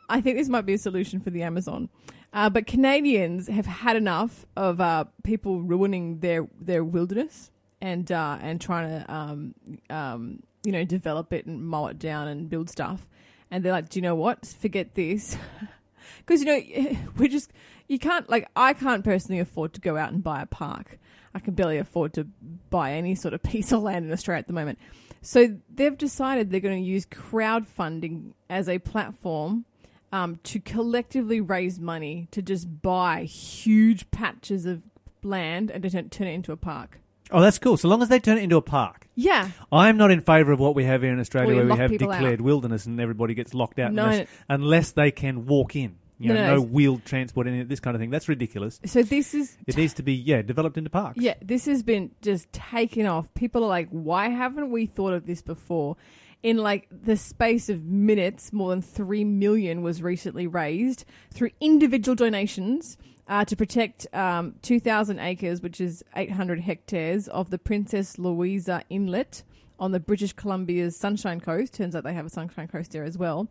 I 0.10 0.22
think 0.22 0.38
this 0.38 0.48
might 0.50 0.66
be 0.66 0.74
a 0.74 0.78
solution 0.78 1.20
for 1.20 1.30
the 1.30 1.44
Amazon. 1.44 1.90
Uh, 2.34 2.50
but 2.50 2.68
Canadians 2.68 3.48
have 3.48 3.66
had 3.66 3.96
enough 3.96 4.46
of 4.56 4.80
uh, 4.82 5.06
people 5.24 5.62
ruining 5.62 6.20
their 6.20 6.48
their 6.60 6.84
wilderness 6.84 7.52
and 7.82 8.12
uh, 8.12 8.38
and 8.42 8.60
trying 8.60 8.90
to 8.90 9.14
um, 9.14 9.56
um, 9.90 10.44
you 10.64 10.72
know 10.72 10.84
develop 10.84 11.32
it 11.34 11.46
and 11.46 11.66
mow 11.66 11.88
it 11.88 12.00
down 12.00 12.28
and 12.28 12.50
build 12.50 12.70
stuff. 12.70 13.08
And 13.50 13.64
they're 13.64 13.72
like, 13.72 13.90
do 13.90 14.00
you 14.00 14.04
know 14.04 14.16
what? 14.16 14.46
Forget 14.46 14.94
this, 14.94 15.38
because 16.20 16.42
you 16.42 16.48
know 16.48 16.98
we 17.18 17.28
just 17.28 17.52
you 17.88 18.00
can't 18.00 18.30
like 18.30 18.50
I 18.56 18.74
can't 18.74 19.04
personally 19.04 19.40
afford 19.40 19.74
to 19.74 19.82
go 19.82 19.98
out 19.98 20.12
and 20.12 20.24
buy 20.24 20.42
a 20.42 20.46
park. 20.46 21.00
I 21.34 21.40
can 21.40 21.54
barely 21.54 21.78
afford 21.78 22.14
to 22.14 22.28
buy 22.70 22.94
any 22.94 23.16
sort 23.16 23.34
of 23.34 23.44
piece 23.44 23.72
of 23.72 23.84
land 23.84 24.06
in 24.06 24.12
Australia 24.12 24.40
at 24.40 24.48
the 24.48 24.54
moment. 24.54 24.80
So 25.22 25.58
they've 25.74 25.98
decided 25.98 26.52
they're 26.52 26.60
going 26.60 26.82
to 26.82 26.90
use 26.90 27.06
crowdfunding 27.06 28.34
as 28.50 28.70
a 28.70 28.80
platform 28.80 29.66
um, 30.12 30.40
to 30.44 30.60
collectively 30.60 31.42
raise 31.42 31.80
money 31.80 32.28
to 32.32 32.42
just 32.42 32.82
buy 32.82 33.24
huge 33.24 34.10
patches 34.12 34.66
of 34.66 34.84
land 35.24 35.70
and 35.70 35.84
to 35.84 35.90
turn, 35.90 36.10
turn 36.10 36.28
it 36.28 36.34
into 36.34 36.52
a 36.52 36.58
park. 36.58 37.00
Oh, 37.31 37.41
that's 37.41 37.60
cool. 37.60 37.77
So 37.77 37.88
long 37.88 38.01
as 38.01 38.10
they 38.10 38.19
turn 38.19 38.38
it 38.38 38.43
into 38.43 38.57
a 38.57 38.62
park. 38.62 39.07
Yeah, 39.15 39.50
I'm 39.72 39.98
not 39.98 40.12
in 40.12 40.22
favour 40.22 40.51
of 40.51 40.60
what 40.60 40.75
we 40.75 40.84
have 40.86 41.01
here 41.01 41.12
in 41.12 41.19
Australia, 41.19 41.48
Well, 41.48 41.55
you 41.55 41.60
where 41.62 41.65
we 41.65 41.69
lock 41.72 41.79
have 41.79 41.89
people 41.91 42.12
out. 42.12 42.19
declared 42.19 42.41
wilderness 42.41 42.86
and 42.86 43.00
everybody 43.00 43.34
gets 43.34 43.53
locked 43.53 43.79
out 43.79 43.91
No, 43.93 44.05
unless, 44.05 44.27
unless 44.48 44.91
they 44.91 45.12
can 45.12 45.46
walk 45.46 45.75
in. 45.75 45.96
You 46.19 46.29
No, 46.29 46.34
know, 46.36 46.41
no, 46.41 46.48
no, 46.48 46.53
it's- 46.63 46.69
wheeled 46.72 47.05
transport, 47.05 47.48
any 47.48 47.63
this 47.63 47.79
kind 47.79 47.96
of 47.96 48.01
thing. 48.01 48.10
That's 48.10 48.27
ridiculous. 48.29 48.79
so 48.86 49.03
this 49.03 49.34
is 49.36 49.55
It 49.67 49.77
needs 49.77 49.93
to 49.96 50.03
be 50.03 50.13
yeah 50.13 50.41
developed 50.41 50.77
into 50.77 50.89
parks. 50.89 51.19
Yeah, 51.19 51.36
this 51.43 51.65
has 51.65 51.84
been 51.84 52.12
just 52.22 52.51
taken 52.53 53.05
off. 53.05 53.31
People 53.36 53.63
are 53.63 53.67
like, 53.67 53.89
why 53.89 54.29
haven't 54.29 54.72
we 54.72 54.86
thought 54.88 55.13
of 55.13 55.25
this 55.27 55.41
before? 55.41 55.96
In 56.44 56.58
like 56.58 56.88
the 56.91 57.17
space 57.17 57.67
of 57.67 57.84
minutes, 57.84 58.53
more 58.53 58.70
than 58.70 58.82
3 58.82 59.24
million 59.24 59.82
was 59.82 60.01
recently 60.01 60.48
raised 60.48 61.03
through 61.34 61.50
individual 61.60 62.15
donations 62.15 62.98
uh, 63.27 63.44
to 63.46 63.56
protect 63.56 64.08
um, 64.13 64.56
2,000 64.62 65.20
acres, 65.20 65.62
which 65.62 65.82
is 65.82 66.03
800 66.15 66.62
hectares, 66.62 67.27
of 67.27 67.50
the 67.50 67.58
Princess 67.58 68.17
Louisa 68.17 68.84
Inlet 68.89 69.44
on 69.79 69.91
the 69.91 70.00
British 70.00 70.34
Columbia's 70.34 70.96
Sunshine 70.96 71.39
Coast. 71.39 71.74
Turns 71.74 71.96
out 71.96 72.03
they 72.03 72.13
have 72.13 72.25
a 72.25 72.29
Sunshine 72.29 72.67
Coast 72.67 72.91
there 72.91 73.03
as 73.03 73.17
well. 73.17 73.48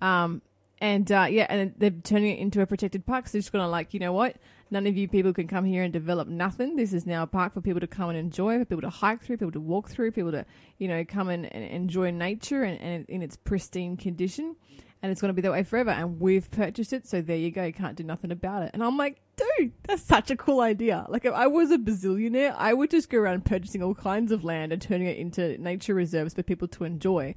Um, 0.00 0.42
and 0.80 1.10
uh, 1.10 1.26
yeah, 1.28 1.46
and 1.48 1.74
they're 1.76 1.90
turning 1.90 2.36
it 2.36 2.38
into 2.38 2.60
a 2.60 2.66
protected 2.66 3.04
park. 3.04 3.26
So 3.26 3.32
they're 3.32 3.40
just 3.40 3.52
going 3.52 3.64
to 3.64 3.68
like, 3.68 3.92
you 3.94 4.00
know 4.00 4.12
what? 4.12 4.36
None 4.70 4.86
of 4.86 4.96
you 4.96 5.08
people 5.08 5.32
can 5.32 5.48
come 5.48 5.64
here 5.64 5.82
and 5.82 5.92
develop 5.92 6.28
nothing. 6.28 6.76
This 6.76 6.92
is 6.92 7.06
now 7.06 7.22
a 7.22 7.26
park 7.26 7.54
for 7.54 7.60
people 7.60 7.80
to 7.80 7.86
come 7.86 8.10
and 8.10 8.18
enjoy, 8.18 8.58
for 8.58 8.64
people 8.64 8.82
to 8.82 8.90
hike 8.90 9.22
through, 9.22 9.38
people 9.38 9.52
to 9.52 9.60
walk 9.60 9.88
through, 9.88 10.12
people 10.12 10.32
to, 10.32 10.44
you 10.78 10.88
know, 10.88 11.04
come 11.04 11.28
and, 11.28 11.46
and 11.54 11.64
enjoy 11.64 12.10
nature 12.10 12.62
and, 12.62 12.78
and 12.80 13.08
in 13.08 13.22
its 13.22 13.36
pristine 13.36 13.96
condition. 13.96 14.56
And 15.00 15.12
it's 15.12 15.20
going 15.20 15.28
to 15.28 15.34
be 15.34 15.42
that 15.42 15.52
way 15.52 15.62
forever. 15.62 15.90
And 15.90 16.20
we've 16.20 16.50
purchased 16.50 16.92
it, 16.92 17.06
so 17.06 17.22
there 17.22 17.36
you 17.36 17.50
go. 17.50 17.64
You 17.64 17.72
can't 17.72 17.96
do 17.96 18.02
nothing 18.02 18.32
about 18.32 18.64
it. 18.64 18.70
And 18.74 18.82
I'm 18.82 18.96
like, 18.96 19.20
dude, 19.36 19.72
that's 19.84 20.02
such 20.02 20.30
a 20.30 20.36
cool 20.36 20.60
idea. 20.60 21.06
Like, 21.08 21.24
if 21.24 21.32
I 21.32 21.46
was 21.46 21.70
a 21.70 21.78
bazillionaire, 21.78 22.54
I 22.58 22.74
would 22.74 22.90
just 22.90 23.08
go 23.08 23.18
around 23.18 23.44
purchasing 23.44 23.82
all 23.82 23.94
kinds 23.94 24.32
of 24.32 24.44
land 24.44 24.72
and 24.72 24.82
turning 24.82 25.06
it 25.06 25.16
into 25.16 25.56
nature 25.58 25.94
reserves 25.94 26.34
for 26.34 26.42
people 26.42 26.68
to 26.68 26.84
enjoy. 26.84 27.36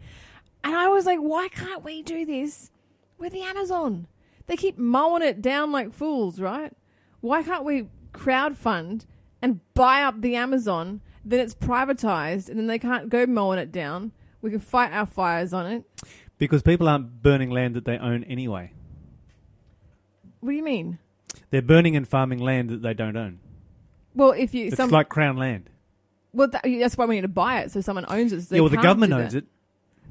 And 0.63 0.75
I 0.75 0.87
was 0.87 1.05
like, 1.05 1.19
why 1.19 1.49
can't 1.49 1.83
we 1.83 2.01
do 2.01 2.25
this 2.25 2.71
with 3.17 3.31
the 3.31 3.43
Amazon? 3.43 4.07
They 4.47 4.57
keep 4.57 4.77
mowing 4.77 5.21
it 5.21 5.41
down 5.41 5.71
like 5.71 5.93
fools, 5.93 6.39
right? 6.39 6.73
Why 7.21 7.43
can't 7.43 7.63
we 7.63 7.87
crowdfund 8.13 9.05
and 9.41 9.59
buy 9.73 10.03
up 10.03 10.21
the 10.21 10.35
Amazon? 10.35 11.01
Then 11.23 11.39
it's 11.39 11.53
privatized, 11.53 12.49
and 12.49 12.57
then 12.57 12.67
they 12.67 12.79
can't 12.79 13.09
go 13.09 13.25
mowing 13.27 13.59
it 13.59 13.71
down. 13.71 14.11
We 14.41 14.49
can 14.49 14.59
fight 14.59 14.91
our 14.91 15.05
fires 15.05 15.53
on 15.53 15.67
it. 15.67 15.83
Because 16.39 16.63
people 16.63 16.89
aren't 16.89 17.21
burning 17.21 17.51
land 17.51 17.75
that 17.75 17.85
they 17.85 17.97
own 17.97 18.23
anyway. 18.23 18.73
What 20.39 20.49
do 20.51 20.55
you 20.55 20.63
mean? 20.63 20.97
They're 21.51 21.61
burning 21.61 21.95
and 21.95 22.07
farming 22.07 22.39
land 22.39 22.69
that 22.71 22.81
they 22.81 22.95
don't 22.95 23.15
own. 23.15 23.39
Well, 24.15 24.31
if 24.31 24.53
you 24.55 24.67
It's 24.67 24.77
some 24.77 24.89
like 24.89 25.09
crown 25.09 25.37
land. 25.37 25.69
well, 26.33 26.47
that, 26.47 26.63
that's 26.63 26.97
why 26.97 27.05
we 27.05 27.15
need 27.15 27.21
to 27.21 27.27
buy 27.27 27.59
it 27.59 27.71
so 27.71 27.81
someone 27.81 28.05
owns 28.09 28.33
it. 28.33 28.41
So 28.41 28.47
they 28.49 28.55
yeah, 28.55 28.61
well, 28.61 28.69
the 28.69 28.77
can't 28.77 28.83
government 28.85 29.11
do 29.13 29.19
owns 29.19 29.33
that. 29.33 29.43
it. 29.43 29.49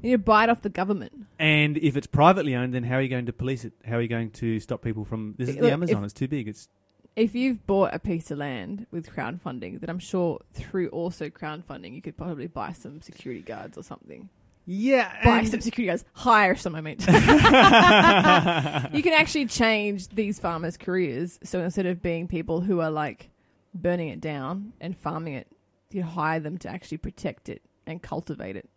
You 0.01 0.09
need 0.11 0.15
to 0.15 0.17
buy 0.19 0.45
it 0.45 0.49
off 0.49 0.61
the 0.61 0.69
government. 0.69 1.11
And 1.37 1.77
if 1.77 1.95
it's 1.97 2.07
privately 2.07 2.55
owned, 2.55 2.73
then 2.73 2.83
how 2.83 2.95
are 2.95 3.01
you 3.01 3.09
going 3.09 3.25
to 3.27 3.33
police 3.33 3.65
it? 3.65 3.73
How 3.85 3.97
are 3.97 4.01
you 4.01 4.07
going 4.07 4.31
to 4.31 4.59
stop 4.61 4.81
people 4.81 5.03
from? 5.05 5.35
This 5.37 5.49
is 5.49 5.55
Look, 5.55 5.65
the 5.65 5.71
Amazon. 5.71 6.03
it's 6.05 6.13
too 6.13 6.27
big. 6.29 6.47
It's 6.47 6.69
If 7.15 7.35
you've 7.35 7.65
bought 7.67 7.93
a 7.93 7.99
piece 7.99 8.31
of 8.31 8.37
land 8.37 8.87
with 8.91 9.13
crowdfunding, 9.13 9.79
then 9.81 9.89
I'm 9.89 9.99
sure 9.99 10.39
through 10.53 10.87
also 10.89 11.29
crowdfunding 11.29 11.93
you 11.93 12.01
could 12.01 12.15
probably 12.17 12.47
buy 12.47 12.71
some 12.71 13.01
security 13.01 13.41
guards 13.41 13.77
or 13.77 13.83
something. 13.83 14.29
yeah. 14.65 15.11
buy 15.25 15.43
some 15.43 15.59
security 15.59 15.87
guards, 15.87 16.05
hire 16.13 16.55
some. 16.55 16.73
I 16.75 16.81
mean, 16.81 16.97
you 18.93 19.03
can 19.03 19.13
actually 19.13 19.47
change 19.47 20.07
these 20.09 20.39
farmers' 20.39 20.77
careers. 20.77 21.37
So 21.43 21.59
instead 21.59 21.85
of 21.85 22.01
being 22.01 22.27
people 22.27 22.61
who 22.61 22.79
are 22.79 22.91
like 22.91 23.29
burning 23.73 24.07
it 24.09 24.21
down 24.21 24.73
and 24.79 24.97
farming 24.97 25.33
it, 25.33 25.47
you 25.91 26.03
hire 26.03 26.39
them 26.39 26.57
to 26.59 26.69
actually 26.69 26.97
protect 26.97 27.49
it 27.49 27.61
and 27.85 28.01
cultivate 28.01 28.55
it. 28.55 28.69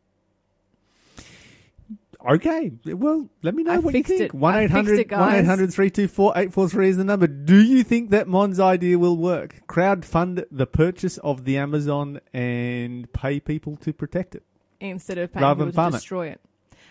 Okay. 2.28 2.72
Well, 2.86 3.28
let 3.42 3.54
me 3.54 3.62
know 3.62 3.72
I 3.72 3.78
what 3.78 3.94
you 3.94 4.02
think. 4.02 4.20
it. 4.20 4.34
One 4.34 4.54
I 4.54 4.60
eight 4.60 4.62
fixed 4.64 4.74
hundred 4.74 4.98
it, 5.00 5.08
guys. 5.08 5.20
one 5.20 5.34
eight 5.34 5.44
hundred 5.44 5.72
three 5.74 5.90
two 5.90 6.08
four 6.08 6.32
eight 6.36 6.52
four 6.52 6.68
three 6.68 6.88
is 6.88 6.96
the 6.96 7.04
number. 7.04 7.26
Do 7.26 7.62
you 7.62 7.82
think 7.84 8.10
that 8.10 8.26
Mon's 8.28 8.58
idea 8.60 8.98
will 8.98 9.16
work? 9.16 9.66
Crowd 9.66 10.04
fund 10.04 10.44
the 10.50 10.66
purchase 10.66 11.18
of 11.18 11.44
the 11.44 11.58
Amazon 11.58 12.20
and 12.32 13.12
pay 13.12 13.40
people 13.40 13.76
to 13.78 13.92
protect 13.92 14.34
it. 14.34 14.42
instead 14.80 15.18
of 15.18 15.32
paying 15.32 15.42
Rather 15.42 15.54
people 15.56 15.64
than 15.66 15.72
to 15.72 15.76
farm 15.76 15.94
it. 15.94 15.96
destroy 15.98 16.28
it. 16.28 16.40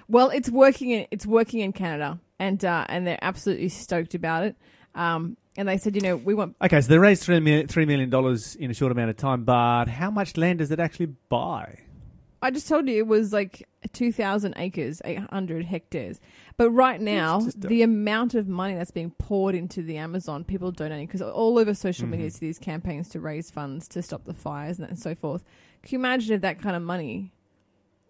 Well, 0.08 0.30
it's 0.30 0.50
working. 0.50 0.92
In, 0.92 1.08
it's 1.12 1.26
working 1.26 1.62
in 1.62 1.72
Canada, 1.74 2.20
and 2.40 2.64
uh, 2.64 2.86
and 2.90 3.08
they're 3.08 3.20
absolutely 3.24 3.70
stoked 3.70 4.14
about 4.16 4.44
it. 4.44 4.56
Um, 4.96 5.38
and 5.56 5.68
they 5.68 5.78
said, 5.78 5.96
you 5.96 6.02
know, 6.02 6.16
we 6.18 6.34
want 6.36 6.56
Okay, 6.64 6.82
so 6.82 6.88
they 6.88 6.98
raised 6.98 7.24
three 7.24 7.40
million, 7.40 7.68
$3 7.68 7.88
million 7.88 8.12
in 8.60 8.72
a 8.72 8.74
short 8.74 8.92
amount 8.92 9.10
of 9.12 9.18
time, 9.18 9.44
but 9.44 9.86
how 9.88 10.10
much 10.12 10.36
land 10.36 10.60
does 10.60 10.72
it 10.72 10.80
actually 10.80 11.08
buy? 11.30 11.80
I 12.44 12.52
just 12.52 12.68
told 12.68 12.88
you 12.90 12.98
it 12.98 13.08
was 13.08 13.32
like 13.34 13.68
2,000 13.94 14.54
acres, 14.58 15.02
800 15.06 15.66
hectares. 15.66 16.20
But 16.58 16.70
right 16.72 17.00
now, 17.02 17.40
the 17.56 17.82
amount 17.82 18.36
of 18.36 18.48
money 18.48 18.76
that's 18.76 18.92
being 18.92 19.12
poured 19.12 19.56
into 19.56 19.82
the 19.82 19.98
Amazon, 19.98 20.44
people 20.44 20.72
donating, 20.72 21.08
because 21.08 21.22
all 21.22 21.58
over 21.58 21.74
social 21.74 22.06
media, 22.08 22.28
Mhm. 22.28 22.34
see 22.34 22.46
these 22.48 22.60
campaigns 22.60 23.10
to 23.10 23.20
raise 23.20 23.50
funds 23.50 23.88
to 23.88 24.02
stop 24.02 24.26
the 24.26 24.34
fires 24.34 24.78
and, 24.78 24.88
and 24.90 25.00
so 25.00 25.16
forth. 25.16 25.44
Can 25.82 25.94
you 25.94 26.00
imagine 26.00 26.36
if 26.36 26.42
that 26.42 26.62
kind 26.62 26.76
of 26.76 26.82
money 26.84 27.32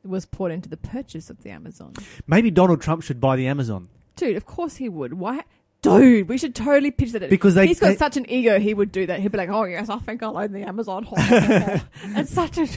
was 0.04 0.26
poured 0.26 0.52
into 0.52 0.68
the 0.68 0.78
purchase 0.78 1.30
of 1.30 1.44
the 1.44 1.50
Amazon? 1.52 1.94
Maybe 2.28 2.52
Donald 2.52 2.82
Trump 2.82 3.04
should 3.04 3.22
buy 3.22 3.36
the 3.36 3.48
Amazon. 3.48 3.88
Dude, 4.16 4.36
of 4.36 4.46
course 4.46 4.76
he 4.78 4.90
would. 4.90 5.14
Why? 5.14 5.44
Dude, 5.84 6.30
we 6.30 6.38
should 6.38 6.56
totally 6.56 6.92
pitch 6.92 7.12
that. 7.12 7.30
Because 7.30 7.56
they- 7.56 7.68
He's 7.68 7.80
got 7.80 7.88
they- 7.90 7.96
such 7.98 8.18
an 8.18 8.26
ego, 8.30 8.60
he 8.60 8.74
would 8.74 8.92
do 8.92 9.06
that. 9.06 9.20
He'd 9.20 9.32
be 9.32 9.38
like, 9.38 9.50
oh, 9.50 9.66
yes, 9.66 9.90
I 9.90 10.00
think 10.00 10.24
I'll 10.24 10.38
own 10.38 10.52
the 10.52 10.64
Amazon. 10.64 11.06
it's 11.12 12.32
such 12.32 12.58
a. 12.58 12.68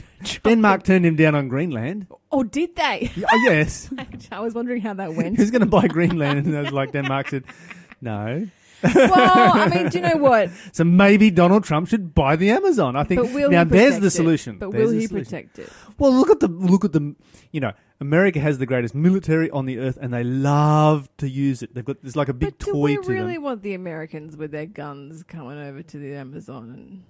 Denmark 0.43 0.83
turned 0.83 1.05
him 1.05 1.15
down 1.15 1.33
on 1.33 1.47
Greenland. 1.47 2.07
Oh, 2.31 2.43
did 2.43 2.75
they? 2.75 3.09
oh, 3.31 3.41
yes. 3.43 3.89
I 4.31 4.39
was 4.41 4.53
wondering 4.53 4.81
how 4.81 4.93
that 4.95 5.13
went. 5.15 5.37
Who's 5.37 5.51
going 5.51 5.61
to 5.61 5.65
buy 5.67 5.87
Greenland? 5.87 6.45
And 6.45 6.55
I 6.57 6.61
was 6.61 6.71
like, 6.71 6.91
Denmark 6.91 7.29
said, 7.29 7.43
no. 8.01 8.47
well, 8.83 9.51
I 9.57 9.69
mean, 9.69 9.89
do 9.89 9.97
you 9.97 10.03
know 10.03 10.17
what? 10.17 10.51
So 10.71 10.83
maybe 10.83 11.31
Donald 11.31 11.63
Trump 11.63 11.87
should 11.87 12.13
buy 12.13 12.35
the 12.35 12.51
Amazon. 12.51 12.95
I 12.95 13.05
think 13.05 13.21
But 13.21 13.33
will 13.33 13.49
now 13.49 13.63
he 13.63 13.71
there's 13.71 13.99
the 13.99 14.07
it? 14.07 14.11
solution. 14.11 14.59
But 14.59 14.69
There's 14.71 14.91
will 14.91 14.99
he 14.99 15.07
solution. 15.07 15.25
protect 15.25 15.57
it? 15.59 15.69
Well, 15.97 16.13
look 16.13 16.29
at 16.29 16.39
the 16.41 16.47
look 16.47 16.85
at 16.85 16.93
the 16.93 17.15
you 17.51 17.59
know 17.59 17.71
America 17.99 18.39
has 18.39 18.57
the 18.59 18.65
greatest 18.65 18.93
military 18.93 19.49
on 19.49 19.65
the 19.65 19.79
earth, 19.79 19.97
and 19.99 20.13
they 20.13 20.23
love 20.23 21.09
to 21.17 21.27
use 21.27 21.61
it. 21.63 21.73
They've 21.73 21.83
got 21.85 21.97
there's 22.03 22.15
like 22.15 22.29
a 22.29 22.33
big 22.33 22.57
but 22.57 22.65
do 22.65 22.71
toy 22.73 22.81
we 22.81 22.97
to 22.97 23.11
really 23.11 23.33
them. 23.33 23.43
want 23.43 23.63
the 23.63 23.73
Americans 23.73 24.37
with 24.37 24.51
their 24.51 24.67
guns 24.67 25.23
coming 25.23 25.57
over 25.57 25.81
to 25.81 25.97
the 25.97 26.13
Amazon? 26.15 26.69
And 26.75 27.03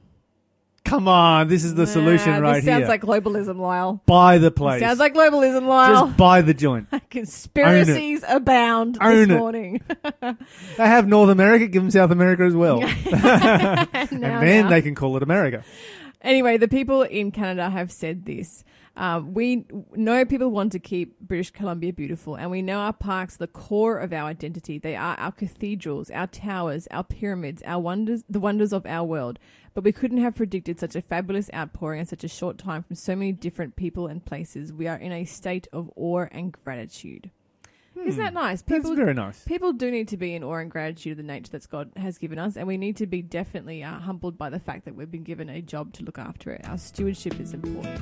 Come 0.85 1.09
on, 1.09 1.49
this 1.49 1.65
is 1.65 1.75
the 1.75 1.85
solution 1.85 2.31
Nah, 2.31 2.37
right 2.39 2.55
this 2.55 2.63
sounds 2.65 2.83
here. 2.83 2.87
like 2.87 3.01
globalism, 3.01 3.59
Lyle. 3.59 4.01
buy 4.05 4.37
the 4.37 4.51
place. 4.51 4.79
Sounds 4.79 4.99
like 4.99 5.13
globalism, 5.13 5.67
Lyle. 5.67 6.05
Just 6.05 6.15
buy 6.17 6.41
the 6.41 6.53
joint. 6.53 6.87
Conspiracies 7.09 8.23
abound 8.25 8.97
Own 9.01 9.13
this 9.27 9.29
it. 9.29 9.37
morning. 9.37 9.81
They 10.21 10.35
have 10.77 11.05
North 11.05 11.29
America, 11.29 11.67
give 11.67 11.83
them 11.83 11.91
South 11.91 12.11
America 12.11 12.43
as 12.43 12.55
well, 12.55 12.81
and 13.11 13.89
and 13.93 14.23
then 14.23 14.69
they 14.69 14.81
can 14.81 14.95
call 14.95 15.17
it 15.17 15.23
America. 15.23 15.65
Anyway, 16.21 16.55
the 16.55 16.69
people 16.69 17.01
in 17.03 17.31
Canada 17.31 17.69
have 17.69 17.91
said 17.91 18.25
this. 18.25 18.63
Um, 18.97 19.35
we 19.35 19.63
know 19.95 20.25
people 20.25 20.49
want 20.49 20.71
to 20.71 20.79
keep 20.79 21.19
British 21.19 21.51
Columbia 21.51 21.93
beautiful, 21.93 22.33
and 22.33 22.49
we 22.49 22.63
know 22.63 22.79
our 22.79 22.93
parks 22.93 23.35
are 23.35 23.45
the 23.45 23.47
core 23.47 23.99
of 23.99 24.11
our 24.11 24.27
identity. 24.27 24.79
They 24.79 24.95
are 24.95 25.15
our 25.19 25.31
cathedrals, 25.31 26.09
our 26.09 26.25
towers, 26.25 26.87
our 26.89 27.03
pyramids, 27.03 27.61
our 27.63 27.79
wonders, 27.79 28.23
the 28.27 28.39
wonders 28.39 28.73
of 28.73 28.87
our 28.87 29.05
world. 29.05 29.37
But 29.75 29.83
we 29.83 29.91
couldn't 29.91 30.17
have 30.17 30.35
predicted 30.35 30.79
such 30.79 30.95
a 30.95 31.01
fabulous 31.03 31.51
outpouring 31.53 31.99
in 31.99 32.05
such 32.07 32.23
a 32.23 32.27
short 32.27 32.57
time 32.57 32.81
from 32.81 32.95
so 32.95 33.15
many 33.15 33.31
different 33.31 33.75
people 33.75 34.07
and 34.07 34.25
places. 34.25 34.73
We 34.73 34.87
are 34.87 34.97
in 34.97 35.11
a 35.11 35.25
state 35.25 35.67
of 35.71 35.91
awe 35.95 36.25
and 36.31 36.51
gratitude. 36.51 37.29
Isn't 38.03 38.23
that 38.23 38.33
nice? 38.33 38.63
That's 38.63 38.79
People 38.81 38.95
very 38.95 39.13
nice. 39.13 39.43
People 39.43 39.73
do 39.73 39.91
need 39.91 40.07
to 40.07 40.17
be 40.17 40.33
in 40.33 40.43
awe 40.43 40.55
and 40.55 40.71
gratitude 40.71 41.11
of 41.11 41.17
the 41.17 41.23
nature 41.23 41.51
that 41.51 41.69
God 41.69 41.91
has 41.97 42.17
given 42.17 42.39
us, 42.39 42.57
and 42.57 42.67
we 42.67 42.77
need 42.77 42.97
to 42.97 43.05
be 43.05 43.21
definitely 43.21 43.83
uh, 43.83 43.99
humbled 43.99 44.39
by 44.39 44.49
the 44.49 44.59
fact 44.59 44.85
that 44.85 44.95
we've 44.95 45.11
been 45.11 45.23
given 45.23 45.49
a 45.49 45.61
job 45.61 45.93
to 45.93 46.03
look 46.03 46.17
after 46.17 46.51
it. 46.51 46.67
Our 46.67 46.79
stewardship 46.79 47.39
is 47.39 47.53
important. 47.53 48.01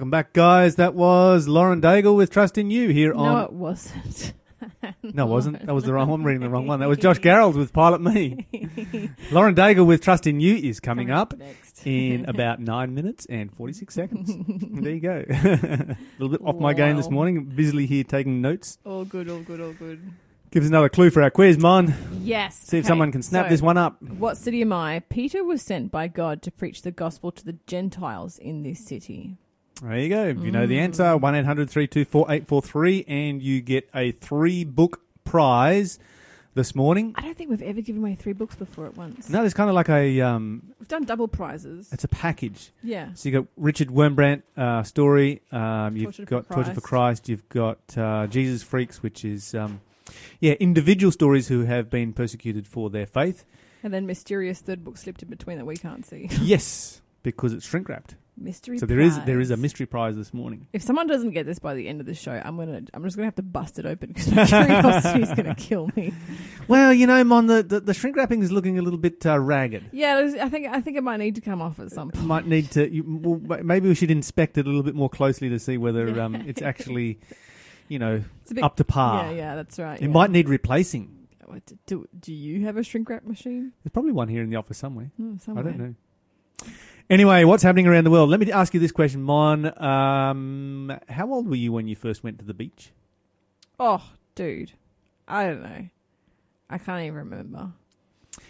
Welcome 0.00 0.10
back, 0.10 0.32
guys. 0.32 0.76
That 0.76 0.94
was 0.94 1.46
Lauren 1.46 1.82
Daigle 1.82 2.16
with 2.16 2.30
Trust 2.30 2.56
in 2.56 2.70
You 2.70 2.88
here 2.88 3.12
No, 3.12 3.20
on. 3.20 3.44
it 3.44 3.52
wasn't. 3.52 4.32
No, 5.02 5.26
it 5.26 5.28
wasn't. 5.30 5.66
That 5.66 5.74
was 5.74 5.84
the 5.84 5.92
wrong 5.92 6.08
one. 6.08 6.20
I'm 6.20 6.26
reading 6.26 6.40
the 6.40 6.48
wrong 6.48 6.66
one. 6.66 6.80
That 6.80 6.88
was 6.88 6.96
Josh 7.06 7.18
Garrels 7.18 7.54
with 7.54 7.70
Pilot 7.74 8.00
Me. 8.00 8.46
Lauren 9.30 9.54
Daigle 9.54 9.84
with 9.86 10.00
Trust 10.02 10.26
in 10.26 10.40
You 10.40 10.56
is 10.56 10.80
coming 10.80 11.10
up 11.10 11.36
next. 11.36 11.86
in 11.86 12.24
about 12.24 12.60
nine 12.60 12.94
minutes 12.94 13.26
and 13.28 13.52
46 13.54 13.92
seconds. 13.94 14.32
there 14.80 14.92
you 14.94 15.00
go. 15.00 15.22
a 15.28 15.96
little 16.18 16.30
bit 16.30 16.40
off 16.42 16.56
my 16.58 16.72
game 16.72 16.96
this 16.96 17.04
Wow. 17.06 17.12
morning. 17.12 17.44
Busily 17.44 17.84
here 17.84 18.02
taking 18.02 18.40
notes. 18.40 18.78
All 18.86 19.04
good, 19.04 19.28
all 19.28 19.40
good, 19.42 19.60
all 19.60 19.74
good. 19.74 20.00
Gives 20.50 20.64
us 20.64 20.70
another 20.70 20.88
clue 20.88 21.10
for 21.10 21.22
our 21.22 21.30
quiz, 21.30 21.58
Mon. 21.58 21.92
Yes. 22.22 22.56
See 22.58 22.78
if 22.78 22.84
okay, 22.84 22.88
someone 22.88 23.12
can 23.12 23.22
snap 23.22 23.46
so, 23.46 23.50
this 23.50 23.60
one 23.60 23.76
up. 23.76 24.00
What 24.02 24.38
city 24.38 24.62
am 24.62 24.72
I? 24.72 25.00
Peter 25.10 25.44
was 25.44 25.60
sent 25.60 25.92
by 25.92 26.08
God 26.08 26.40
to 26.42 26.50
preach 26.50 26.80
the 26.80 26.90
gospel 26.90 27.30
to 27.32 27.44
the 27.44 27.58
Gentiles 27.66 28.38
in 28.38 28.62
this 28.62 28.82
city. 28.82 29.36
There 29.82 29.98
you 29.98 30.08
go. 30.10 30.24
If 30.26 30.38
you 30.44 30.50
know 30.50 30.66
the 30.66 30.76
Mm. 30.76 30.82
answer, 30.82 31.16
1 31.16 31.34
800 31.34 31.70
324 31.70 32.26
843, 32.30 33.04
and 33.08 33.42
you 33.42 33.60
get 33.62 33.88
a 33.94 34.12
three 34.12 34.64
book 34.64 35.00
prize 35.24 35.98
this 36.54 36.74
morning. 36.74 37.12
I 37.16 37.22
don't 37.22 37.36
think 37.36 37.48
we've 37.48 37.62
ever 37.62 37.80
given 37.80 38.02
away 38.02 38.14
three 38.16 38.32
books 38.34 38.56
before 38.56 38.84
at 38.86 38.96
once. 38.96 39.30
No, 39.30 39.42
it's 39.44 39.54
kind 39.54 39.70
of 39.70 39.74
like 39.74 39.88
a 39.88 40.20
um, 40.20 40.74
We've 40.78 40.88
done 40.88 41.04
double 41.04 41.28
prizes. 41.28 41.88
it's 41.92 42.04
a 42.04 42.08
package. 42.08 42.72
Yeah. 42.82 43.10
So 43.14 43.28
you've 43.28 43.44
got 43.44 43.52
Richard 43.56 43.88
Wurmbrand 43.88 44.42
uh, 44.56 44.82
story. 44.82 45.40
Um, 45.52 45.96
you've 45.96 46.04
Tortured 46.06 46.28
for 46.28 46.42
got 46.42 46.50
Torture 46.50 46.74
for 46.74 46.80
Christ. 46.80 47.22
Christ. 47.22 47.28
You've 47.30 47.48
got 47.48 47.78
uh, 47.96 48.26
Jesus 48.26 48.62
Freaks, 48.62 49.02
which 49.02 49.24
is 49.24 49.54
um, 49.54 49.80
yeah 50.40 50.54
individual 50.60 51.12
stories 51.12 51.48
who 51.48 51.64
have 51.64 51.88
been 51.88 52.12
persecuted 52.12 52.66
for 52.66 52.90
their 52.90 53.06
faith. 53.06 53.44
And 53.82 53.94
then 53.94 54.04
mysterious 54.06 54.60
third 54.60 54.84
book 54.84 54.98
slipped 54.98 55.22
in 55.22 55.30
between 55.30 55.56
that 55.56 55.64
we 55.64 55.76
can't 55.76 56.04
see. 56.04 56.28
yes, 56.42 57.00
because 57.22 57.54
it's 57.54 57.64
shrink 57.66 57.88
wrapped. 57.88 58.16
Mystery. 58.40 58.78
So 58.78 58.86
there 58.86 59.00
is 59.00 59.14
prize. 59.14 59.26
there 59.26 59.40
is 59.40 59.50
a 59.50 59.56
mystery 59.56 59.84
prize 59.84 60.16
this 60.16 60.32
morning. 60.32 60.66
If 60.72 60.82
someone 60.82 61.06
doesn't 61.06 61.32
get 61.32 61.44
this 61.44 61.58
by 61.58 61.74
the 61.74 61.86
end 61.86 62.00
of 62.00 62.06
the 62.06 62.14
show, 62.14 62.32
I'm 62.32 62.56
gonna 62.56 62.82
I'm 62.94 63.04
just 63.04 63.16
gonna 63.16 63.26
have 63.26 63.34
to 63.34 63.42
bust 63.42 63.78
it 63.78 63.84
open 63.84 64.08
because 64.08 64.48
curiosity 64.48 65.22
is 65.22 65.30
gonna 65.32 65.54
kill 65.58 65.90
me. 65.94 66.14
Well, 66.66 66.92
you 66.94 67.06
know, 67.06 67.22
Mon, 67.22 67.46
the, 67.46 67.62
the, 67.62 67.80
the 67.80 67.94
shrink 67.94 68.16
wrapping 68.16 68.42
is 68.42 68.50
looking 68.50 68.78
a 68.78 68.82
little 68.82 68.98
bit 68.98 69.24
uh, 69.26 69.38
ragged. 69.38 69.90
Yeah, 69.92 70.30
I 70.40 70.48
think 70.48 70.66
I 70.68 70.80
think 70.80 70.96
it 70.96 71.02
might 71.02 71.18
need 71.18 71.34
to 71.34 71.40
come 71.42 71.60
off 71.60 71.78
at 71.80 71.90
some 71.92 72.10
point. 72.10 72.26
Might 72.26 72.46
need 72.46 72.70
to. 72.72 72.90
You, 72.90 73.04
well, 73.06 73.62
maybe 73.62 73.88
we 73.88 73.94
should 73.94 74.10
inspect 74.10 74.56
it 74.56 74.64
a 74.64 74.68
little 74.68 74.82
bit 74.82 74.94
more 74.94 75.10
closely 75.10 75.50
to 75.50 75.58
see 75.58 75.76
whether 75.76 76.08
Yeah. 76.08 76.24
um, 76.24 76.34
it's 76.36 76.62
actually, 76.62 77.20
you 77.88 77.98
know, 77.98 78.22
It's 78.42 78.52
a 78.52 78.54
bit, 78.54 78.64
up 78.64 78.76
to 78.76 78.84
par. 78.84 79.26
Yeah, 79.26 79.32
yeah, 79.32 79.54
that's 79.56 79.78
right. 79.78 80.00
It 80.00 80.06
yeah. 80.06 80.08
might 80.08 80.30
need 80.30 80.48
replacing. 80.48 81.16
Do, 81.86 82.08
do 82.18 82.32
you 82.32 82.64
have 82.66 82.76
a 82.76 82.84
shrink 82.84 83.10
wrap 83.10 83.24
machine? 83.24 83.72
There's 83.82 83.92
probably 83.92 84.12
one 84.12 84.28
here 84.28 84.42
in 84.42 84.50
the 84.50 84.56
office 84.56 84.78
somewhere. 84.78 85.10
Hmm, 85.16 85.34
I 85.56 85.62
don't 85.62 85.78
know. 85.78 85.94
Anyway, 87.10 87.42
what's 87.44 87.62
happening 87.64 87.86
around 87.88 88.04
the 88.04 88.10
world? 88.10 88.30
Let 88.30 88.38
me 88.40 88.50
ask 88.52 88.72
you 88.72 88.78
this 88.80 88.92
question, 88.92 89.20
Mon. 89.22 89.66
Um, 89.82 90.96
how 91.08 91.30
old 91.32 91.48
were 91.48 91.56
you 91.56 91.72
when 91.72 91.88
you 91.88 91.96
first 91.96 92.22
went 92.22 92.38
to 92.38 92.44
the 92.44 92.54
beach? 92.54 92.90
Oh, 93.80 94.02
dude, 94.36 94.72
I 95.26 95.44
don't 95.46 95.62
know. 95.62 95.88
I 96.70 96.78
can't 96.78 97.02
even 97.02 97.14
remember. 97.18 97.72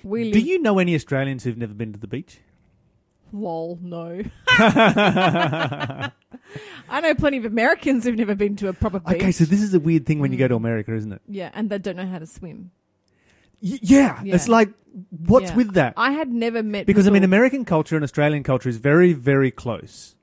We 0.05 0.25
live, 0.25 0.35
Do 0.35 0.41
you 0.41 0.59
know 0.61 0.79
any 0.79 0.95
Australians 0.95 1.43
who've 1.45 1.57
never 1.57 1.73
been 1.73 1.93
to 1.95 1.99
the 1.99 2.07
beach? 2.07 2.39
lol 3.33 3.79
no. 3.81 4.21
I 4.49 6.11
know 7.01 7.15
plenty 7.15 7.37
of 7.39 7.45
Americans 7.45 8.05
who've 8.05 8.17
never 8.17 8.35
been 8.35 8.57
to 8.57 8.67
a 8.69 8.73
proper 8.73 8.99
beach. 8.99 9.17
Okay, 9.17 9.31
so 9.33 9.45
this 9.45 9.63
is 9.63 9.73
a 9.73 9.79
weird 9.81 10.05
thing 10.05 10.19
when 10.19 10.33
you 10.33 10.39
go 10.39 10.49
to 10.49 10.55
Mm. 10.55 10.59
America, 10.59 10.93
isn't 10.95 11.13
it? 11.13 11.23
yeah, 11.29 11.51
and 11.55 11.71
they 11.71 11.79
don't 11.79 11.97
know 11.97 12.07
how 12.07 12.19
to 12.19 12.27
swim. 12.27 12.73
Y- 13.63 13.79
yeah, 13.83 14.21
Yeah. 14.23 14.35
it's 14.35 14.49
like, 14.49 14.71
what's 15.11 15.51
Yeah. 15.51 15.57
with 15.57 15.75
that? 15.75 15.95
I 15.97 16.13
had 16.13 16.31
never 16.33 16.63
met 16.63 16.87
Because 16.87 17.07
I 17.07 17.11
mean, 17.11 17.23
people- 17.23 17.35
American 17.35 17.65
culture 17.65 17.95
and 17.97 18.03
Australian 18.05 18.43
culture 18.43 18.69
is 18.69 18.77
very, 18.79 19.13
very 19.13 19.51
close. 19.51 20.17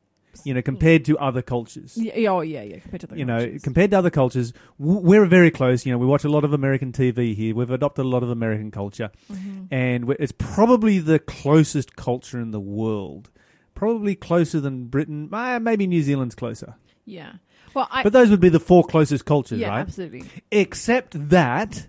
You 0.43 0.53
know, 0.53 0.61
compared 0.61 1.03
to 1.05 1.17
other 1.17 1.41
cultures. 1.41 1.97
Yeah, 1.97 2.15
yeah, 2.15 2.29
oh 2.29 2.41
yeah, 2.41 2.61
yeah. 2.61 2.77
Compared 2.79 3.01
to 3.01 3.07
the 3.07 3.17
you 3.17 3.25
know, 3.25 3.39
cultures. 3.39 3.61
compared 3.63 3.91
to 3.91 3.97
other 3.97 4.09
cultures, 4.11 4.53
w- 4.79 4.99
we're 4.99 5.25
very 5.25 5.49
close. 5.51 5.85
You 5.85 5.91
know, 5.91 5.97
we 5.97 6.05
watch 6.05 6.23
a 6.23 6.29
lot 6.29 6.43
of 6.45 6.53
American 6.53 6.91
TV 6.91 7.33
here. 7.35 7.55
We've 7.55 7.71
adopted 7.71 8.05
a 8.05 8.07
lot 8.07 8.21
of 8.23 8.29
American 8.29 8.69
culture, 8.71 9.09
Mhm. 9.33 9.67
and 9.71 10.05
we 10.05 10.15
it's 10.19 10.31
probably 10.31 10.99
the 10.99 11.17
closest 11.19 11.95
culture 11.95 12.39
in 12.39 12.51
the 12.51 12.59
world. 12.61 13.29
Probably 13.73 14.15
closer 14.15 14.59
than 14.61 14.85
Britain. 14.85 15.27
Maybe 15.31 15.85
New 15.87 16.01
Zealand's 16.03 16.35
closer. 16.35 16.75
yeah. 17.05 17.33
Well, 17.73 17.87
I 17.91 18.03
But 18.03 18.13
those 18.13 18.29
would 18.29 18.39
be 18.39 18.49
the 18.49 18.59
four 18.59 18.83
closest 18.85 19.25
cultures, 19.25 19.59
yeah, 19.59 19.69
right? 19.69 19.79
absolutely. 19.81 20.23
Except 20.51 21.29
that 21.29 21.87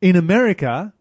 in 0.00 0.16
America, 0.16 0.92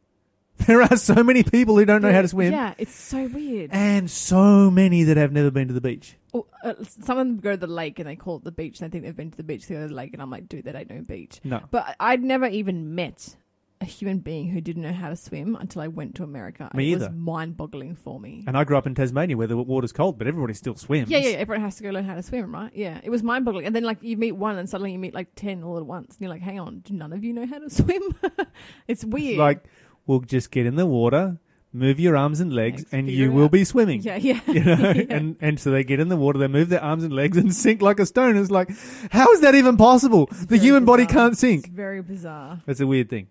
there 0.68 0.82
are 0.82 0.98
so 0.98 1.24
many 1.24 1.44
people 1.44 1.78
who 1.78 1.86
don't 1.86 2.02
know 2.02 2.12
how 2.12 2.22
to 2.22 2.28
swim, 2.28 2.52
Yeah, 2.52 2.74
it's 2.78 2.94
so 2.94 3.28
weird. 3.28 3.70
and 3.74 4.10
so 4.12 4.70
many 4.70 5.04
that 5.04 5.18
have 5.18 5.32
never 5.32 5.52
been 5.52 5.68
to 5.70 5.74
the 5.74 5.82
beach. 5.82 6.16
Uh, 6.34 6.74
some 6.84 7.18
of 7.18 7.26
them 7.28 7.38
go 7.38 7.52
to 7.52 7.58
the 7.58 7.66
lake 7.68 7.98
and 8.00 8.08
they 8.08 8.16
call 8.16 8.38
it 8.38 8.44
the 8.44 8.52
beach. 8.52 8.80
And 8.82 8.90
they 8.90 8.92
think 8.92 9.06
they've 9.06 9.16
been 9.16 9.32
to 9.32 9.38
the 9.38 9.44
beach. 9.44 9.68
They 9.68 9.76
go 9.76 9.82
to 9.84 9.88
the 9.88 9.94
lake, 9.96 10.12
and 10.14 10.22
I'm 10.22 10.30
like, 10.30 10.48
dude, 10.50 10.66
that 10.66 10.76
ain't 10.76 10.90
no 10.90 11.02
beach. 11.02 11.40
No. 11.44 11.62
But 11.72 11.96
I'd 12.00 12.24
never 12.24 12.46
even 12.48 12.94
met 12.96 13.36
a 13.82 13.86
human 13.86 14.18
being 14.20 14.50
who 14.50 14.60
didn't 14.60 14.82
know 14.82 14.92
how 14.92 15.10
to 15.10 15.15
swim 15.15 15.56
until 15.56 15.82
I 15.82 15.88
went 15.88 16.15
to 16.15 16.24
America. 16.24 16.70
Me 16.74 16.92
it 16.92 16.96
either. 16.96 17.08
was 17.08 17.15
mind-boggling 17.15 17.96
for 17.96 18.20
me. 18.20 18.44
And 18.46 18.58
I 18.58 18.65
grew 18.65 18.78
up 18.78 18.86
in 18.86 18.94
Tasmania 18.94 19.38
where 19.38 19.48
the 19.48 19.56
water's 19.56 19.94
cold, 19.94 20.18
but 20.18 20.28
everybody 20.28 20.54
still 20.54 20.76
swims. 20.76 21.10
Yeah, 21.10 21.20
yeah, 21.20 21.38
everyone 21.38 21.63
has 21.63 21.76
to 21.78 21.84
go 21.84 21.89
learn 21.89 22.04
how 22.04 22.15
to 22.15 22.24
swim, 22.24 22.54
right? 22.54 22.72
Yeah, 22.76 23.00
it 23.04 23.10
was 23.10 23.24
mind 23.24 23.46
boggling. 23.46 23.65
And 23.65 23.74
then, 23.76 23.84
like, 23.84 24.00
you 24.02 24.18
meet 24.18 24.34
one, 24.34 24.58
and 24.58 24.70
suddenly 24.70 24.92
you 24.92 25.00
meet 25.00 25.13
like 25.13 25.30
10 25.36 25.63
all 25.63 25.78
at 25.78 25.86
once. 25.86 26.15
And 26.15 26.22
you're 26.22 26.30
like, 26.30 26.42
hang 26.42 26.60
on, 26.60 26.80
do 26.80 26.94
none 26.94 27.13
of 27.13 27.24
you 27.24 27.32
know 27.32 27.46
how 27.46 27.60
to 27.60 27.70
swim? 27.74 28.02
it's 28.88 29.06
weird. 29.06 29.38
Like, 29.38 29.63
we'll 30.06 30.20
just 30.22 30.52
get 30.52 30.65
in 30.65 30.76
the 30.76 30.86
water, 30.86 31.38
move 31.72 32.00
your 32.00 32.18
arms 32.18 32.40
and 32.40 32.52
legs, 32.54 32.82
Legs, 32.82 32.94
and 32.94 33.08
you 33.10 33.32
will 33.32 33.50
be 33.50 33.64
swimming. 33.64 34.02
yeah, 34.02 34.16
yeah. 34.18 34.40
You 34.48 34.64
know, 34.64 34.76
Yeah. 34.96 35.06
and 35.10 35.36
and 35.40 35.60
so 35.60 35.72
they 35.72 35.84
get 35.84 36.00
in 36.00 36.10
the 36.10 36.16
water, 36.18 36.40
they 36.40 36.48
move 36.48 36.70
their 36.70 36.84
arms 36.84 37.04
and 37.04 37.14
legs 37.14 37.38
and 37.38 37.54
sink 37.64 37.82
like 37.82 38.00
a 38.00 38.06
stone. 38.06 38.38
It's 38.38 38.52
like, 38.52 38.70
how 39.12 39.32
is 39.34 39.42
that 39.42 39.56
even 39.56 39.78
possible? 39.78 40.28
It's 40.32 40.46
the 40.48 40.58
human 40.58 40.86
body 40.86 41.06
can't 41.06 41.38
sink. 41.38 41.66
It's 41.68 41.74
very 41.76 42.02
bizarre. 42.02 42.62
It's 42.68 42.80
a 42.80 42.88
weird 42.88 43.10
thing. 43.10 43.28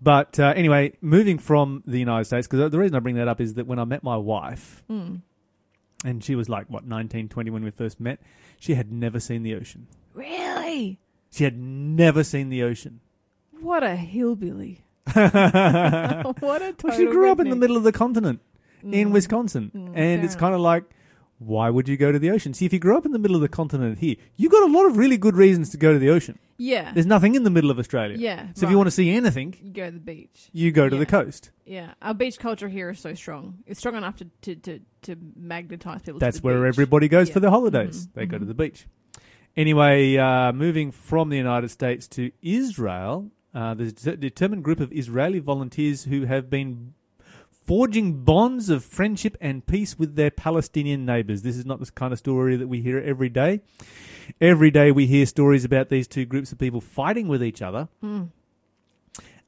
But 0.00 0.38
uh, 0.40 0.52
anyway, 0.56 0.94
moving 1.00 1.38
from 1.38 1.82
the 1.86 1.98
United 1.98 2.24
States, 2.24 2.46
because 2.46 2.70
the 2.70 2.78
reason 2.78 2.96
I 2.96 2.98
bring 3.00 3.14
that 3.16 3.28
up 3.28 3.40
is 3.40 3.54
that 3.54 3.66
when 3.66 3.78
I 3.78 3.84
met 3.84 4.02
my 4.02 4.16
wife, 4.16 4.82
Mm. 4.90 5.20
and 6.04 6.24
she 6.24 6.34
was 6.34 6.48
like, 6.48 6.68
what, 6.68 6.84
19, 6.84 7.28
20 7.28 7.50
when 7.50 7.62
we 7.62 7.70
first 7.70 8.00
met, 8.00 8.20
she 8.58 8.74
had 8.74 8.90
never 8.90 9.20
seen 9.20 9.42
the 9.44 9.54
ocean. 9.54 9.86
Really? 10.14 10.98
She 11.30 11.44
had 11.44 11.56
never 11.56 12.24
seen 12.24 12.48
the 12.48 12.62
ocean. 12.64 13.00
What 13.60 13.82
a 13.84 13.94
hillbilly. 13.96 14.84
Well, 15.14 16.34
what 16.40 16.62
a 16.62 16.72
total 16.72 16.96
she 16.96 17.06
grew 17.06 17.30
up 17.30 17.40
in 17.40 17.48
the 17.50 17.56
redneck. 17.56 17.60
middle 17.60 17.76
of 17.76 17.82
the 17.84 17.92
continent 17.92 18.40
in 18.82 19.08
Mm. 19.08 19.12
Wisconsin. 19.12 19.70
Mm, 19.74 19.92
and 19.94 20.24
it's 20.24 20.34
kind 20.36 20.54
of 20.54 20.60
like, 20.60 20.84
why 21.38 21.70
would 21.70 21.88
you 21.88 21.96
go 21.96 22.12
to 22.12 22.18
the 22.18 22.30
ocean? 22.30 22.54
See, 22.54 22.66
if 22.66 22.72
you 22.72 22.78
grew 22.78 22.96
up 22.96 23.04
in 23.06 23.12
the 23.12 23.18
middle 23.18 23.34
of 23.36 23.42
the 23.42 23.48
continent 23.48 23.98
here, 23.98 24.16
you 24.36 24.48
got 24.48 24.62
a 24.68 24.72
lot 24.72 24.86
of 24.86 24.96
really 24.96 25.16
good 25.16 25.36
reasons 25.36 25.70
to 25.70 25.76
go 25.76 25.92
to 25.92 25.98
the 25.98 26.08
ocean. 26.10 26.38
Yeah. 26.56 26.92
There's 26.92 27.06
nothing 27.06 27.34
in 27.34 27.42
the 27.42 27.50
middle 27.50 27.70
of 27.70 27.78
Australia. 27.80 28.16
Yeah. 28.16 28.46
So 28.54 28.64
if 28.66 28.70
you 28.70 28.76
want 28.76 28.86
to 28.86 28.92
see 28.92 29.10
anything, 29.10 29.54
you 29.60 29.72
go 29.72 29.86
to 29.86 29.90
the 29.90 29.98
beach. 29.98 30.48
you 30.52 30.70
go 30.70 30.88
to 30.88 30.94
Yeah. 30.94 31.00
the 31.00 31.06
coast. 31.06 31.50
Yeah. 31.66 31.94
Our 32.00 32.14
beach 32.14 32.38
culture 32.38 32.68
here 32.68 32.90
is 32.90 33.00
so 33.00 33.14
strong. 33.14 33.58
It's 33.66 33.80
strong 33.80 33.96
enough 33.96 34.16
to, 34.16 34.26
to, 34.42 34.54
to, 34.56 34.80
to 35.02 35.16
magnetize 35.36 36.02
people 36.02 36.20
That's 36.20 36.36
to 36.36 36.42
the 36.42 36.46
where 36.46 36.60
beach. 36.62 36.68
everybody 36.74 37.08
goes 37.08 37.28
Yeah. 37.28 37.34
for 37.34 37.40
their 37.40 37.50
holidays. 37.50 38.06
Mhm, 38.06 38.12
They 38.14 38.26
go 38.26 38.38
to 38.38 38.44
mhm. 38.44 38.48
the 38.48 38.54
beach. 38.54 38.86
Anyway, 39.56 40.16
uh, 40.16 40.52
moving 40.52 40.92
from 40.92 41.28
the 41.28 41.36
United 41.36 41.70
States 41.70 42.06
to 42.08 42.30
Israel, 42.40 43.30
uh, 43.54 43.74
there's 43.74 44.06
a 44.06 44.16
determined 44.16 44.64
group 44.64 44.80
of 44.80 44.92
Israeli 44.92 45.38
volunteers 45.38 46.04
who 46.04 46.24
have 46.24 46.48
been 46.48 46.94
forging 47.64 48.24
bonds 48.24 48.70
of 48.70 48.84
friendship 48.84 49.36
and 49.40 49.66
peace 49.66 49.98
with 49.98 50.16
their 50.16 50.30
Palestinian 50.30 51.04
neighbors. 51.04 51.42
This 51.42 51.56
is 51.56 51.66
not 51.66 51.80
the 51.80 51.90
kind 51.92 52.12
of 52.12 52.18
story 52.18 52.56
that 52.56 52.66
we 52.66 52.80
hear 52.80 52.98
every 52.98 53.28
day. 53.28 53.60
Every 54.40 54.70
day 54.70 54.90
we 54.90 55.06
hear 55.06 55.26
stories 55.26 55.64
about 55.64 55.88
these 55.88 56.08
two 56.08 56.24
groups 56.24 56.52
of 56.52 56.58
people 56.58 56.80
fighting 56.80 57.28
with 57.28 57.42
each 57.42 57.62
other. 57.62 57.88
Mm. 58.02 58.30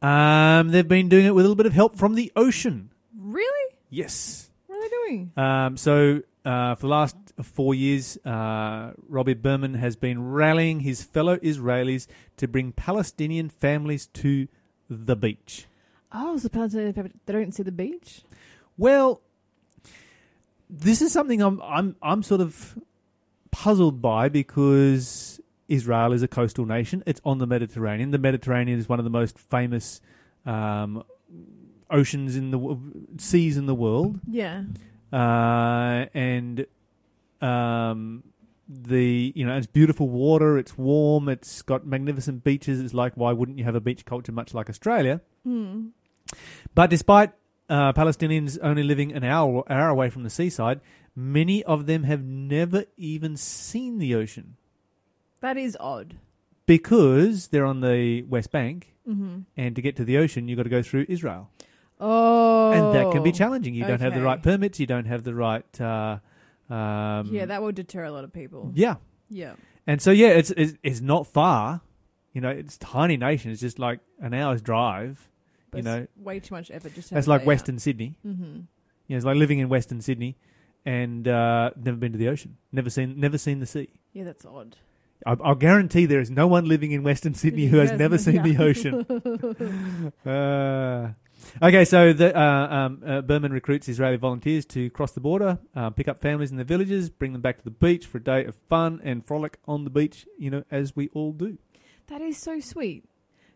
Um, 0.03 0.69
they've 0.69 0.87
been 0.87 1.09
doing 1.09 1.27
it 1.27 1.35
with 1.35 1.45
a 1.45 1.49
little 1.49 1.57
bit 1.57 1.67
of 1.67 1.73
help 1.73 1.97
from 1.97 2.14
the 2.14 2.31
ocean. 2.37 2.90
Really? 3.17 3.75
Yes. 3.88 4.51
What 4.67 4.77
are 4.77 4.83
they 4.83 4.88
doing? 4.88 5.33
Um, 5.37 5.77
so 5.77 6.23
uh, 6.45 6.75
for 6.75 6.83
the 6.83 6.89
last 6.89 7.17
four 7.43 7.75
years, 7.75 8.19
uh, 8.25 8.93
Robbie 9.09 9.35
Berman 9.35 9.75
has 9.75 9.97
been 9.97 10.31
rallying 10.31 10.81
his 10.81 11.03
fellow 11.03 11.39
Israelis 11.39 12.07
to 12.37 12.47
bring 12.47 12.73
Palestinian 12.73 13.49
families 13.49 14.07
to 14.09 14.49
the 14.91 15.17
beach. 15.17 15.67
Oh, 16.13 16.37
so 16.37 16.49
Palestinian 16.49 16.93
people, 16.93 17.11
they 17.27 17.33
don't 17.33 17.55
see 17.55 17.63
the 17.63 17.73
beach? 17.73 18.23
Well, 18.77 19.23
this 20.69 21.01
is 21.03 21.13
something 21.13 21.41
I'm 21.41 21.61
I'm 21.63 21.97
I'm 22.03 22.23
sort 22.23 22.41
of 22.41 22.79
puzzled 23.51 24.03
by 24.03 24.29
because 24.29 25.41
Israel 25.69 26.13
is 26.13 26.23
a 26.23 26.29
coastal 26.29 26.67
nation. 26.67 27.03
It's 27.07 27.21
on 27.25 27.39
the 27.39 27.47
Mediterranean. 27.47 28.11
The 28.11 28.19
Mediterranean 28.19 28.79
is 28.79 28.89
one 28.89 28.99
of 28.99 29.05
the 29.05 29.11
most 29.11 29.39
famous 29.39 30.01
um, 30.45 31.05
oceans 31.91 32.37
in 32.37 32.51
the 32.51 32.79
seas 33.19 33.57
in 33.57 33.67
the 33.67 33.75
world. 33.75 34.21
Yeah. 34.29 34.65
Uh, 35.14 36.07
and 36.14 36.66
um, 37.40 38.24
the 38.68 39.33
you 39.35 39.44
know 39.46 39.57
it's 39.57 39.66
beautiful 39.66 40.09
water. 40.09 40.59
It's 40.59 40.77
warm. 40.77 41.29
It's 41.29 41.62
got 41.62 41.87
magnificent 41.87 42.42
beaches. 42.44 42.81
It's 42.81 42.94
like 42.94 43.12
why 43.14 43.33
wouldn't 43.33 43.59
you 43.59 43.64
have 43.64 43.74
a 43.74 43.81
beach 43.81 44.05
culture 44.05 44.33
much 44.33 44.55
like 44.55 44.68
Australia? 44.68 45.20
Hmm. 45.44 45.88
But 46.74 46.90
despite 46.90 47.33
uh, 47.68 47.92
Palestinians 47.92 48.59
only 48.62 48.83
living 48.83 49.12
an 49.12 49.24
hour 49.24 49.62
hour 49.70 49.88
away 49.88 50.11
from 50.11 50.22
the 50.24 50.31
seaside, 50.31 50.81
many 51.14 51.62
of 51.64 51.87
them 51.87 52.03
have 52.05 52.22
never 52.24 52.85
even 52.96 53.37
seen 53.37 53.98
the 53.98 54.14
ocean 54.14 54.57
That 55.40 55.57
is 55.57 55.77
odd. 55.79 56.16
because 56.66 57.48
they're 57.48 57.66
on 57.66 57.81
the 57.81 58.22
West 58.22 58.50
Bank, 58.50 58.90
Mm-hmm. 59.07 59.40
and 59.55 59.77
to 59.77 59.83
get 59.83 59.96
to 59.96 60.05
the 60.05 60.16
ocean, 60.16 60.48
you've 60.48 60.57
got 60.57 60.62
to 60.62 60.70
go 60.70 60.81
through 60.83 61.05
Israel, 61.11 61.50
Oh. 62.01 62.73
and 62.73 62.95
that 62.95 63.13
can 63.13 63.23
be 63.23 63.33
challenging. 63.33 63.75
You 63.75 63.85
don't 63.87 64.01
have 64.01 64.13
the 64.13 64.19
okay. 64.21 64.25
right 64.27 64.43
permits. 64.43 64.81
You 64.81 64.87
don't 64.87 65.07
have 65.07 65.23
the 65.25 65.35
right. 65.35 65.81
Uh, 65.81 66.19
um, 66.69 67.29
Yeah, 67.33 67.47
that 67.47 67.63
will 67.63 67.73
deter 67.73 68.05
a 68.05 68.11
lot 68.11 68.25
of 68.25 68.33
people. 68.33 68.73
yeah. 68.75 68.97
Yeah. 69.31 69.55
And 69.87 70.01
so 70.03 70.11
yeah, 70.11 70.29
it's, 70.29 70.51
it's 70.51 70.75
it's 70.83 71.01
not 71.01 71.27
far. 71.27 71.81
You 72.33 72.41
know, 72.41 72.49
it's 72.51 72.77
a 72.77 72.79
tiny 72.79 73.17
nation. 73.17 73.51
It's 73.53 73.61
just 73.61 73.79
like 73.79 74.01
an 74.21 74.33
hour's 74.35 74.61
drive. 74.63 75.29
But 75.71 75.79
You 75.79 75.83
know, 75.85 75.97
it's 75.99 76.17
way 76.17 76.41
too 76.41 76.55
much 76.55 76.71
effort 76.71 76.95
just 76.95 77.09
to 77.11 77.19
It's 77.19 77.27
like 77.29 77.45
Western 77.47 77.79
Sydney. 77.79 78.19
out. 78.25 78.33
Mhm. 78.33 78.55
You 79.07 79.15
know, 79.15 79.17
it's 79.17 79.25
like 79.27 79.37
living 79.37 79.59
in 79.59 79.69
Western 79.69 80.01
Sydney 80.01 80.37
and 80.87 81.27
uh, 81.29 81.71
never 81.77 81.97
been 81.97 82.13
to 82.13 82.19
the 82.19 82.29
ocean, 82.29 82.57
never 82.73 82.91
seen 82.91 83.19
never 83.21 83.39
seen 83.39 83.61
the 83.61 83.67
sea. 83.67 83.89
Yeah, 84.13 84.25
that's 84.25 84.45
odd. 84.47 84.77
I, 85.27 85.37
I'll 85.43 85.55
guarantee 85.55 86.07
there 86.07 86.21
is 86.21 86.31
no 86.31 86.47
one 86.47 86.67
living 86.67 86.93
in 86.93 87.03
Western 87.03 87.35
Sydney 87.35 87.67
who 87.73 87.79
has 87.79 87.93
never 87.93 88.19
seen 88.19 88.43
the 88.43 88.57
ocean. 88.69 89.05
Uh, 90.27 91.13
okay, 91.63 91.85
so 91.85 92.13
the, 92.13 92.37
uh, 92.39 92.41
um, 92.75 93.03
uh, 93.07 93.21
Berman 93.23 93.53
recruits 93.53 93.89
Israeli 93.89 94.17
volunteers 94.17 94.65
to 94.67 94.91
cross 94.91 95.13
the 95.13 95.21
border, 95.21 95.59
uh, 95.75 95.91
pick 95.91 96.09
up 96.09 96.21
families 96.21 96.51
in 96.51 96.57
their 96.57 96.65
villages, 96.65 97.11
bring 97.11 97.33
them 97.33 97.41
back 97.43 97.59
to 97.59 97.65
the 97.65 97.71
beach 97.71 98.07
for 98.07 98.19
a 98.19 98.23
day 98.23 98.45
of 98.45 98.55
fun 98.69 99.01
and 99.05 99.27
frolic 99.27 99.59
on 99.67 99.85
the 99.85 99.91
beach. 99.91 100.27
You 100.39 100.51
know, 100.51 100.65
as 100.71 100.95
we 100.97 101.09
all 101.15 101.33
do. 101.33 101.59
That 102.09 102.21
is 102.21 102.37
so 102.39 102.61
sweet. 102.61 103.05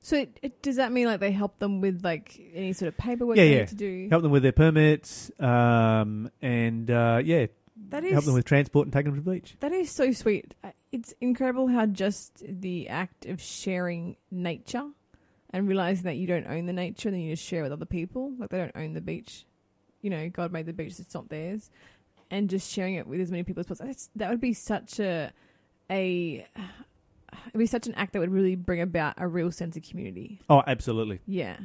So 0.00 0.16
it, 0.16 0.38
it, 0.42 0.62
does 0.62 0.76
that 0.76 0.92
mean 0.92 1.06
like 1.06 1.20
they 1.20 1.32
help 1.32 1.58
them 1.58 1.80
with 1.80 2.02
like 2.04 2.40
any 2.54 2.72
sort 2.72 2.88
of 2.88 2.96
paperwork 2.96 3.36
Yeah, 3.36 3.44
they 3.44 3.52
yeah. 3.52 3.58
need 3.60 3.68
to 3.68 3.74
do? 3.74 4.08
help 4.10 4.22
them 4.22 4.30
with 4.30 4.42
their 4.42 4.52
permits, 4.52 5.30
um, 5.40 6.30
and 6.40 6.90
uh, 6.90 7.20
yeah, 7.22 7.46
That 7.88 8.04
is 8.04 8.12
help 8.12 8.24
them 8.24 8.34
with 8.34 8.44
transport 8.44 8.86
and 8.86 8.92
take 8.92 9.04
them 9.04 9.14
to 9.16 9.20
the 9.20 9.30
beach. 9.30 9.56
that 9.60 9.72
is 9.72 9.90
so 9.90 10.12
sweet. 10.12 10.54
It's 10.92 11.14
incredible 11.20 11.68
how 11.68 11.84
just 11.86 12.42
the 12.48 12.88
act 12.88 13.26
of 13.26 13.42
sharing 13.42 14.16
nature 14.30 14.84
and 15.50 15.68
realizing 15.68 16.04
that 16.04 16.16
you 16.16 16.26
don't 16.26 16.46
own 16.46 16.66
the 16.66 16.72
nature 16.72 17.08
and 17.08 17.16
then 17.16 17.22
you 17.22 17.34
just 17.34 17.46
share 17.46 17.60
it 17.60 17.64
with 17.64 17.72
other 17.72 17.86
people. 17.86 18.32
Like 18.38 18.50
they 18.50 18.58
don't 18.58 18.76
own 18.76 18.94
the 18.94 19.00
beach. 19.00 19.44
You 20.02 20.10
know, 20.10 20.28
God 20.28 20.52
made 20.52 20.66
the 20.66 20.72
beach; 20.72 20.98
it's 20.98 21.14
not 21.14 21.28
theirs. 21.28 21.70
And 22.30 22.50
just 22.50 22.70
sharing 22.70 22.94
it 22.94 23.06
with 23.06 23.20
as 23.20 23.30
many 23.30 23.42
people 23.42 23.60
as 23.60 23.66
possible. 23.66 23.88
That's, 23.88 24.10
that 24.16 24.30
would 24.30 24.40
be 24.40 24.52
such 24.52 25.00
a 25.00 25.32
a 25.90 26.46
it'd 27.48 27.58
be 27.58 27.66
such 27.66 27.86
an 27.86 27.94
act 27.94 28.12
that 28.12 28.20
would 28.20 28.32
really 28.32 28.54
bring 28.54 28.80
about 28.80 29.14
a 29.16 29.26
real 29.26 29.50
sense 29.50 29.76
of 29.76 29.82
community. 29.82 30.40
Oh, 30.48 30.62
absolutely. 30.66 31.20
Yeah. 31.26 31.56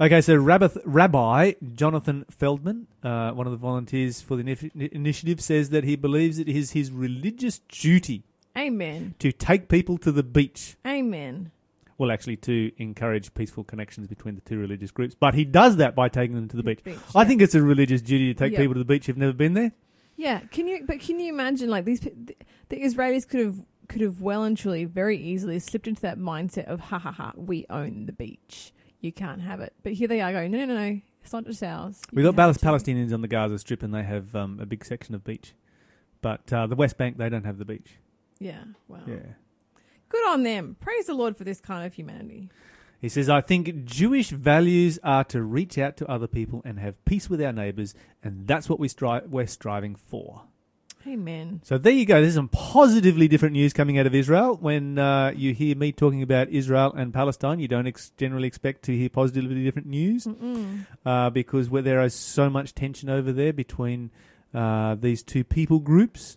Okay, 0.00 0.20
so 0.20 0.36
Rabbi, 0.36 0.68
Rabbi 0.84 1.54
Jonathan 1.74 2.26
Feldman, 2.30 2.88
uh, 3.02 3.30
one 3.30 3.46
of 3.46 3.52
the 3.52 3.56
volunteers 3.58 4.20
for 4.20 4.36
the 4.36 4.42
initi- 4.42 4.92
initiative, 4.92 5.40
says 5.40 5.70
that 5.70 5.84
he 5.84 5.96
believes 5.96 6.38
it 6.38 6.48
is 6.48 6.72
his 6.72 6.90
religious 6.90 7.60
duty 7.68 8.24
Amen. 8.56 9.14
to 9.18 9.32
take 9.32 9.68
people 9.68 9.96
to 9.98 10.12
the 10.12 10.22
beach. 10.22 10.76
Amen. 10.86 11.52
Well, 12.02 12.10
actually, 12.10 12.36
to 12.38 12.72
encourage 12.78 13.32
peaceful 13.32 13.62
connections 13.62 14.08
between 14.08 14.34
the 14.34 14.40
two 14.40 14.58
religious 14.58 14.90
groups. 14.90 15.14
But 15.14 15.34
he 15.34 15.44
does 15.44 15.76
that 15.76 15.94
by 15.94 16.08
taking 16.08 16.34
them 16.34 16.48
to 16.48 16.56
the 16.56 16.64
beach. 16.64 16.80
I 16.84 16.90
yeah. 17.22 17.24
think 17.24 17.40
it's 17.40 17.54
a 17.54 17.62
religious 17.62 18.02
duty 18.02 18.34
to 18.34 18.36
take 18.36 18.52
Yeah. 18.52 18.58
people 18.58 18.74
to 18.74 18.80
the 18.80 18.84
beach 18.84 19.06
who've 19.06 19.16
never 19.16 19.32
been 19.32 19.54
there. 19.54 19.70
Yeah, 20.16 20.40
can 20.50 20.66
you? 20.66 20.82
But 20.84 20.98
can 20.98 21.20
you 21.20 21.32
imagine 21.32 21.70
like 21.70 21.84
these? 21.84 22.00
The, 22.00 22.34
the 22.70 22.80
Israelis 22.82 23.28
could 23.28 23.38
have 23.38 23.64
could 23.86 24.00
have 24.00 24.20
well 24.20 24.42
and 24.42 24.58
truly 24.58 24.84
very 24.84 25.16
easily 25.16 25.60
slipped 25.60 25.86
into 25.86 26.02
that 26.02 26.18
mindset 26.18 26.64
of 26.64 26.80
ha 26.80 26.98
ha 26.98 27.12
ha, 27.12 27.32
we 27.36 27.66
own 27.70 28.06
the 28.06 28.12
beach, 28.12 28.72
you 29.00 29.12
can't 29.12 29.42
have 29.42 29.60
it. 29.60 29.72
But 29.84 29.92
here 29.92 30.08
they 30.08 30.20
are 30.20 30.32
going, 30.32 30.50
no 30.50 30.58
no 30.58 30.66
no, 30.66 30.74
no 30.74 31.00
it's 31.22 31.32
not 31.32 31.44
just 31.46 31.62
ours. 31.62 32.00
We've 32.12 32.24
got 32.24 32.34
can 32.34 32.38
have 32.48 32.60
Pal- 32.60 32.74
it 32.74 32.84
too." 32.84 32.92
Palestinians 32.92 33.12
on 33.14 33.20
the 33.20 33.28
Gaza 33.28 33.60
Strip, 33.60 33.84
and 33.84 33.94
they 33.94 34.02
have 34.02 34.34
um, 34.34 34.58
a 34.60 34.66
big 34.66 34.84
section 34.84 35.14
of 35.14 35.22
beach. 35.22 35.54
But 36.20 36.52
uh, 36.52 36.66
the 36.66 36.74
West 36.74 36.98
Bank, 36.98 37.16
they 37.16 37.28
don't 37.28 37.44
have 37.44 37.58
the 37.58 37.64
beach. 37.64 37.92
Yeah, 38.40 38.64
wow. 38.88 39.00
Yeah. 39.06 39.34
Good 40.12 40.28
on 40.28 40.42
them. 40.42 40.76
Praise 40.78 41.06
the 41.06 41.14
Lord 41.14 41.38
for 41.38 41.44
this 41.44 41.58
kind 41.58 41.86
of 41.86 41.94
humanity. 41.94 42.50
He 43.00 43.08
says, 43.08 43.30
I 43.30 43.40
think 43.40 43.86
Jewish 43.86 44.28
values 44.28 44.98
are 45.02 45.24
to 45.24 45.42
reach 45.42 45.78
out 45.78 45.96
to 45.96 46.06
other 46.06 46.26
people 46.26 46.60
and 46.66 46.78
have 46.78 47.02
peace 47.06 47.30
with 47.30 47.40
our 47.40 47.50
neighbours, 47.50 47.94
and 48.22 48.46
that's 48.46 48.68
what 48.68 48.78
we 48.78 48.88
stri- 48.88 49.26
we're 49.26 49.46
striving 49.46 49.94
for. 49.94 50.42
Amen. 51.06 51.62
So 51.64 51.78
there 51.78 51.94
you 51.94 52.04
go. 52.04 52.20
There's 52.20 52.34
some 52.34 52.48
positively 52.48 53.26
different 53.26 53.54
news 53.54 53.72
coming 53.72 53.98
out 53.98 54.06
of 54.06 54.14
Israel. 54.14 54.58
When 54.60 54.98
uh, 54.98 55.32
you 55.34 55.54
hear 55.54 55.74
me 55.74 55.92
talking 55.92 56.22
about 56.22 56.50
Israel 56.50 56.92
and 56.94 57.14
Palestine, 57.14 57.58
you 57.58 57.66
don't 57.66 57.86
ex- 57.86 58.12
generally 58.18 58.48
expect 58.48 58.82
to 58.82 58.96
hear 58.96 59.08
positively 59.08 59.64
different 59.64 59.88
news 59.88 60.28
uh, 61.06 61.30
because 61.30 61.70
where 61.70 61.82
there 61.82 62.02
is 62.02 62.14
so 62.14 62.50
much 62.50 62.74
tension 62.74 63.08
over 63.08 63.32
there 63.32 63.54
between 63.54 64.10
uh, 64.52 64.94
these 64.94 65.22
two 65.22 65.42
people 65.42 65.78
groups. 65.80 66.36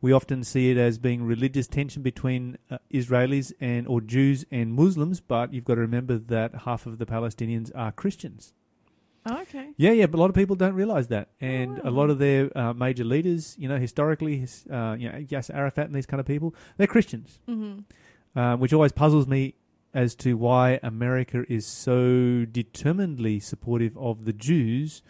We 0.00 0.12
often 0.12 0.44
see 0.44 0.70
it 0.70 0.76
as 0.78 0.98
being 0.98 1.22
religious 1.24 1.66
tension 1.66 2.02
between 2.02 2.56
uh, 2.70 2.78
Israelis 2.92 3.52
and 3.60 3.86
or 3.86 4.00
Jews 4.00 4.44
and 4.50 4.72
Muslims, 4.72 5.20
but 5.20 5.52
you've 5.52 5.64
got 5.64 5.74
to 5.74 5.80
remember 5.82 6.16
that 6.18 6.54
half 6.64 6.86
of 6.86 6.98
the 6.98 7.06
Palestinians 7.06 7.70
are 7.74 7.92
Christians. 7.92 8.54
Oh, 9.26 9.42
okay. 9.42 9.68
Yeah, 9.76 9.90
yeah, 9.92 10.06
but 10.06 10.16
a 10.16 10.20
lot 10.20 10.30
of 10.30 10.34
people 10.34 10.56
don't 10.56 10.72
realize 10.74 11.08
that, 11.08 11.28
and 11.42 11.78
a 11.80 11.82
wow. 11.84 11.90
lot 11.90 12.10
of 12.10 12.18
their 12.18 12.56
uh, 12.56 12.72
major 12.72 13.04
leaders, 13.04 13.54
you 13.58 13.68
know, 13.68 13.76
historically, 13.78 14.38
his- 14.38 14.64
uh, 14.72 14.96
you 14.98 15.10
know, 15.12 15.18
Yasser 15.18 15.54
Arafat 15.54 15.86
and 15.86 15.94
these 15.94 16.06
kind 16.06 16.20
of 16.20 16.26
people, 16.26 16.54
they're 16.78 16.86
Christians, 16.86 17.38
Mm-hmm. 17.46 18.38
uh, 18.38 18.56
which 18.56 18.72
always 18.72 18.92
puzzles 18.92 19.26
me 19.26 19.54
as 19.92 20.14
to 20.14 20.38
why 20.38 20.80
America 20.82 21.44
is 21.50 21.66
so 21.66 22.46
determinedly 22.46 23.40
supportive 23.40 23.98
of 23.98 24.24
the 24.24 24.32
Jews 24.32 25.02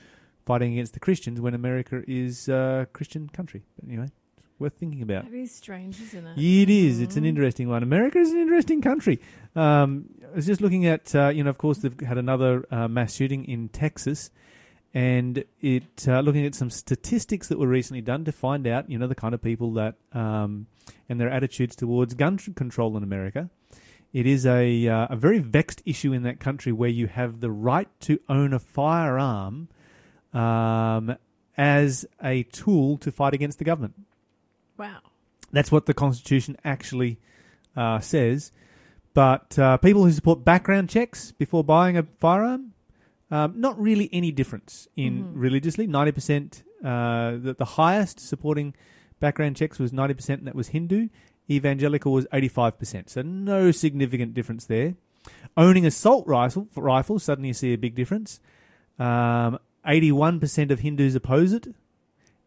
fighting 0.45 0.73
against 0.73 0.95
the 0.95 1.01
Christians 1.01 1.41
when 1.41 1.55
America 1.55 2.03
is 2.09 2.49
a 2.49 2.89
Christian 2.93 3.29
country. 3.29 3.63
But 3.77 3.89
anyway, 3.89 4.09
worth 4.61 4.75
thinking 4.75 5.03
about. 5.03 5.25
That 5.31 5.37
is 5.37 5.53
strange, 5.55 6.01
isn't 6.01 6.27
it? 6.27 6.39
It 6.39 6.71
is. 6.71 7.01
It's 7.01 7.17
an 7.17 7.25
Mhm. 7.25 7.29
interesting 7.29 7.69
one. 7.69 7.83
America 7.83 8.19
is 8.19 8.31
an 8.31 8.39
interesting 8.39 8.81
country. 8.83 9.19
Um, 9.57 10.07
I 10.33 10.37
was 10.37 10.47
just 10.47 10.61
looking 10.61 10.87
at, 10.87 11.15
uh, 11.15 11.29
you 11.29 11.43
know, 11.43 11.51
of 11.51 11.59
course, 11.59 11.79
they've 11.79 11.99
had 12.01 12.19
another 12.19 12.65
uh, 12.71 12.87
mass 12.87 13.15
shooting 13.15 13.45
in 13.47 13.69
Texas, 13.71 14.31
and 14.95 15.45
it 15.61 16.07
uh, 16.07 16.21
looking 16.21 16.45
at 16.47 16.55
some 16.55 16.71
statistics 16.71 17.49
that 17.49 17.59
were 17.59 17.67
recently 17.69 18.01
done 18.03 18.25
to 18.25 18.33
find 18.33 18.67
out, 18.67 18.89
you 18.91 18.99
know, 18.99 19.07
the 19.07 19.15
kind 19.15 19.35
of 19.35 19.43
people 19.43 19.73
that 19.73 19.95
um, 20.13 20.67
and 21.09 21.21
their 21.21 21.31
attitudes 21.31 21.75
towards 21.75 22.15
gun 22.15 22.37
control 22.39 22.97
in 22.97 23.03
America. 23.03 23.51
It 24.13 24.27
is 24.27 24.45
a 24.45 24.89
uh, 24.89 25.07
a 25.11 25.17
very 25.17 25.39
vexed 25.39 25.83
issue 25.87 26.13
in 26.13 26.23
that 26.25 26.41
country 26.41 26.73
where 26.73 26.89
you 26.91 27.07
have 27.07 27.39
the 27.41 27.51
right 27.51 27.89
to 28.01 28.19
own 28.29 28.53
a 28.53 28.59
firearm 28.59 29.69
um, 30.33 31.17
as 31.57 32.07
a 32.23 32.43
tool 32.45 32.97
to 32.99 33.13
fight 33.13 33.35
against 33.35 33.59
the 33.59 33.65
government. 33.65 33.95
Wow. 34.81 35.01
That's 35.53 35.71
what 35.71 35.87
the 35.87 35.95
Constitution 35.95 36.57
actually 36.65 37.19
uh, 37.77 38.01
says. 38.01 38.51
But 39.15 39.59
uh, 39.59 39.77
people 39.79 40.05
who 40.05 40.13
support 40.13 40.45
background 40.45 40.89
checks 40.89 41.33
before 41.33 41.63
buying 41.65 41.97
a 41.99 42.05
firearm, 42.19 42.73
um, 43.31 43.55
not 43.61 43.81
really 43.81 44.09
any 44.13 44.33
difference 44.33 44.89
in 44.97 45.25
Mhm. 45.25 45.33
religiously. 45.35 45.87
Ninety 45.87 46.13
percent, 46.13 46.63
uh, 46.83 47.33
the, 47.47 47.55
the 47.59 47.65
highest 47.81 48.21
supporting 48.21 48.75
background 49.21 49.57
checks 49.57 49.79
was 49.79 49.93
ninety 49.93 50.15
percent, 50.15 50.41
and 50.41 50.47
that 50.49 50.55
was 50.55 50.69
Hindu. 50.69 51.09
Evangelical 51.51 52.13
was 52.13 52.27
eighty-five 52.33 52.79
percent, 52.79 53.11
so 53.11 53.23
no 53.23 53.71
significant 53.73 54.35
difference 54.35 54.65
there. 54.67 54.95
Owning 55.57 55.85
assault 55.85 56.27
rifle, 56.27 56.69
rifles, 56.77 57.25
suddenly 57.25 57.49
you 57.49 57.55
see 57.55 57.73
a 57.75 57.79
big 57.79 57.95
difference. 57.95 58.41
Um, 58.99 59.59
Eighty-one 59.87 60.39
percent 60.41 60.71
of 60.71 60.81
Hindus 60.81 61.15
oppose 61.15 61.53
it, 61.53 61.75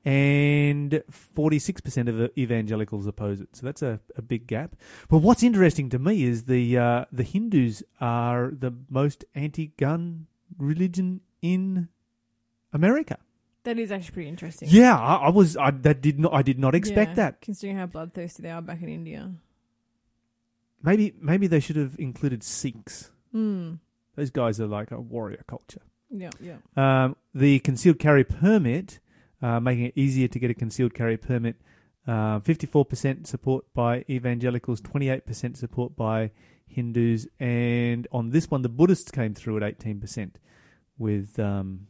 and 0.05 1.01
46% 1.35 2.07
of 2.09 2.37
evangelicals 2.37 3.07
oppose 3.07 3.39
it. 3.39 3.55
So 3.55 3.65
that's 3.65 3.81
a, 3.81 3.99
a 4.17 4.21
big 4.21 4.47
gap. 4.47 4.75
But 5.09 5.19
what's 5.19 5.43
interesting 5.43 5.89
to 5.89 5.99
me 5.99 6.23
is 6.23 6.43
the 6.43 6.77
uh, 6.77 7.05
the 7.11 7.23
Hindus 7.23 7.83
are 8.01 8.51
the 8.57 8.73
most 8.89 9.23
anti-gun 9.33 10.27
religion 10.57 11.21
in 11.41 11.87
America. 12.73 13.17
That 13.63 13.79
is 13.79 13.91
actually 13.93 14.11
pretty 14.11 14.29
interesting. 14.29 14.67
Yeah, 14.69 14.97
I, 14.97 15.15
I 15.15 15.29
was 15.29 15.55
I, 15.55 15.71
that 15.71 16.01
did 16.01 16.19
not 16.19 16.33
I 16.33 16.41
did 16.41 16.59
not 16.59 16.75
expect 16.75 17.11
Yeah, 17.11 17.15
that. 17.15 17.41
Considering 17.41 17.77
how 17.77 17.85
bloodthirsty 17.85 18.43
they 18.43 18.51
are 18.51 18.61
back 18.61 18.81
in 18.81 18.89
India. 18.89 19.31
Maybe 20.81 21.13
maybe 21.21 21.47
they 21.47 21.61
should 21.61 21.77
have 21.77 21.95
included 21.97 22.43
Sikhs. 22.43 23.09
Hmm. 23.31 23.75
Those 24.15 24.31
guys 24.31 24.59
are 24.59 24.67
like 24.67 24.91
a 24.91 24.99
warrior 24.99 25.43
culture. 25.47 25.81
Yeah, 26.09 26.29
yeah. 26.41 26.57
Um, 26.75 27.15
the 27.33 27.59
concealed 27.59 27.97
carry 27.99 28.23
permit, 28.23 28.99
uh, 29.43 29.59
making 29.59 29.85
it 29.85 29.93
easier 29.95 30.27
to 30.29 30.39
get 30.39 30.49
a 30.49 30.53
concealed 30.53 30.93
carry 30.93 31.17
permit, 31.17 31.57
uh, 32.07 32.39
54% 32.39 33.27
support 33.27 33.65
by 33.73 34.05
evangelicals, 34.09 34.81
28% 34.81 35.57
support 35.57 35.95
by 35.95 36.31
Hindus, 36.65 37.27
and 37.39 38.07
on 38.11 38.31
this 38.31 38.49
one, 38.49 38.61
the 38.61 38.69
Buddhists 38.69 39.11
came 39.11 39.35
through 39.35 39.57
at 39.57 39.79
18% 39.79 40.31
with 40.97 41.37
um, 41.37 41.87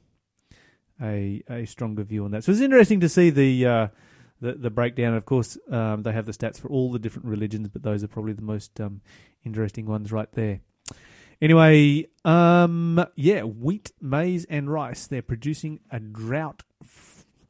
a 1.01 1.43
a 1.49 1.65
stronger 1.65 2.03
view 2.03 2.25
on 2.25 2.31
that. 2.31 2.43
So 2.43 2.51
it's 2.51 2.61
interesting 2.61 2.99
to 3.01 3.09
see 3.09 3.29
the 3.29 3.65
uh, 3.65 3.87
the, 4.41 4.53
the 4.53 4.69
breakdown. 4.69 5.13
Of 5.15 5.25
course, 5.25 5.57
um, 5.71 6.03
they 6.03 6.11
have 6.11 6.25
the 6.25 6.31
stats 6.31 6.59
for 6.59 6.67
all 6.69 6.91
the 6.91 6.99
different 6.99 7.27
religions, 7.27 7.69
but 7.69 7.83
those 7.83 8.03
are 8.03 8.07
probably 8.07 8.33
the 8.33 8.41
most 8.41 8.79
um, 8.81 9.01
interesting 9.45 9.85
ones 9.85 10.11
right 10.11 10.31
there. 10.33 10.59
Anyway, 11.41 12.07
um, 12.25 13.05
yeah, 13.15 13.41
wheat, 13.41 13.91
maize, 14.01 14.45
and 14.45 14.71
rice. 14.71 15.07
They're 15.07 15.21
producing 15.21 15.79
a 15.91 15.99
drought 15.99 16.63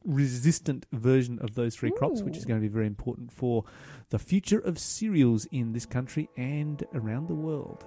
resistant 0.04 0.86
version 0.92 1.38
of 1.40 1.54
those 1.54 1.74
three 1.76 1.90
crops, 1.90 2.22
which 2.22 2.36
is 2.36 2.44
going 2.44 2.60
to 2.60 2.66
be 2.66 2.72
very 2.72 2.86
important 2.86 3.32
for 3.32 3.64
the 4.10 4.18
future 4.18 4.58
of 4.58 4.78
cereals 4.78 5.46
in 5.46 5.72
this 5.72 5.86
country 5.86 6.28
and 6.36 6.84
around 6.94 7.28
the 7.28 7.34
world. 7.34 7.84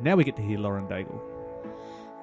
Now 0.00 0.16
we 0.16 0.24
get 0.24 0.36
to 0.36 0.42
hear 0.42 0.58
Lauren 0.58 0.86
Daigle. 0.86 1.20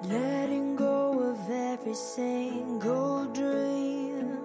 Letting 0.04 0.76
go 0.76 1.30
of 1.30 1.50
every 1.50 1.94
single 1.94 3.26
dream. 3.26 4.38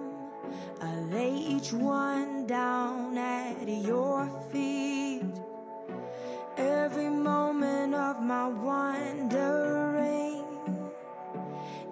I 0.80 1.00
lay 1.10 1.34
each 1.34 1.72
one 1.72 2.46
down 2.46 3.16
at 3.16 3.68
your 3.68 4.28
feet. 4.52 5.22
Every 6.56 7.10
moment 7.10 7.94
of 7.94 8.20
my 8.22 8.48
wandering 8.48 10.33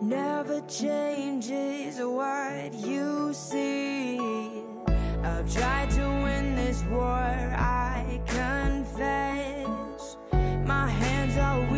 never 0.02 0.60
changes 0.62 1.98
what 2.00 2.74
you 2.74 3.32
see. 3.32 4.18
I've 5.22 5.52
tried 5.52 5.90
to 5.90 6.00
win 6.24 6.56
this 6.56 6.82
war, 6.84 7.06
I 7.06 8.20
confess. 8.26 10.16
My 10.64 10.88
hands 10.88 11.36
are 11.36 11.71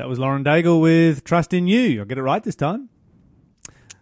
That 0.00 0.08
was 0.08 0.18
Lauren 0.18 0.42
Daigle 0.42 0.80
with 0.80 1.24
Trust 1.24 1.52
in 1.52 1.66
You. 1.66 2.00
I'll 2.00 2.06
get 2.06 2.16
it 2.16 2.22
right 2.22 2.42
this 2.42 2.56
time. 2.56 2.88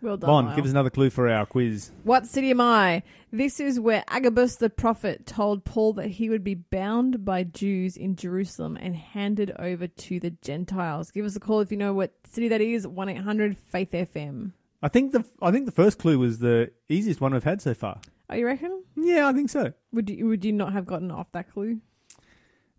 Well 0.01 0.17
done. 0.17 0.29
Bon, 0.29 0.47
Lyle. 0.47 0.55
give 0.55 0.65
us 0.65 0.71
another 0.71 0.91
clue 0.91 1.11
for 1.11 1.29
our 1.29 1.45
quiz. 1.45 1.91
What 2.05 2.25
city 2.25 2.53
am 2.53 2.61
I? 2.61 3.03
This 3.33 3.59
is 3.59 3.81
where 3.81 4.05
Agabus 4.07 4.55
the 4.55 4.71
prophet 4.71 5.27
told 5.27 5.65
Paul 5.65 5.95
that 5.95 6.07
he 6.07 6.31
would 6.31 6.45
be 6.45 6.55
bound 6.55 7.25
by 7.25 7.43
Jews 7.43 7.97
in 7.97 8.15
Jerusalem 8.15 8.79
and 8.81 8.95
handed 8.95 9.51
over 9.59 9.89
to 9.89 10.21
the 10.21 10.31
Gentiles. 10.31 11.11
Give 11.11 11.25
us 11.25 11.35
a 11.35 11.41
call 11.41 11.63
if 11.63 11.73
you 11.73 11.77
know 11.77 11.93
what 11.93 12.13
city 12.31 12.47
that 12.47 12.61
is. 12.61 12.87
One 12.87 13.09
eight 13.09 13.19
hundred 13.19 13.59
Faith 13.59 13.91
FM. 13.91 14.53
I 14.81 14.87
think 14.87 15.11
the 15.11 15.25
I 15.43 15.51
think 15.51 15.67
the 15.67 15.73
first 15.73 15.99
clue 15.99 16.17
was 16.17 16.39
the 16.39 16.71
easiest 16.89 17.21
one 17.21 17.33
we've 17.33 17.43
had 17.43 17.61
so 17.61 17.75
far. 17.75 18.01
Oh, 18.31 18.37
you 18.37 18.47
reckon? 18.47 18.85
Yeah, 18.95 19.27
I 19.27 19.33
think 19.33 19.51
so. 19.51 19.73
Would 19.93 20.11
you 20.11 20.29
would 20.29 20.45
you 20.45 20.53
not 20.53 20.73
have 20.75 20.87
gotten 20.87 21.11
off 21.11 21.33
that 21.33 21.51
clue? 21.53 21.81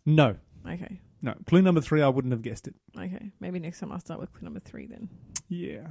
No, 0.05 0.37
Okay, 0.65 1.01
no. 1.21 1.33
Clue 1.45 1.61
number 1.61 1.81
three, 1.81 2.01
I 2.01 2.07
wouldn't 2.07 2.31
have 2.31 2.41
guessed 2.41 2.67
it. 2.67 2.75
okay. 2.97 3.31
Maybe 3.39 3.59
next 3.59 3.79
time 3.79 3.91
I'll 3.91 3.99
start 3.99 4.19
with 4.19 4.31
clue 4.33 4.43
number 4.43 4.59
three 4.59 4.87
then. 4.87 5.09
Yeah. 5.47 5.87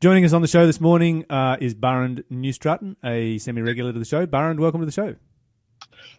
Joining 0.00 0.24
us 0.24 0.32
on 0.32 0.42
the 0.42 0.48
show 0.48 0.66
this 0.66 0.80
morning 0.80 1.24
uh, 1.30 1.56
is 1.60 1.74
Barend 1.74 2.24
Newstratton, 2.30 2.96
a 3.04 3.38
semi-regular 3.38 3.92
to 3.92 3.98
the 3.98 4.04
show. 4.04 4.26
Barend, 4.26 4.58
welcome 4.58 4.80
to 4.80 4.86
the 4.86 4.92
show. 4.92 5.16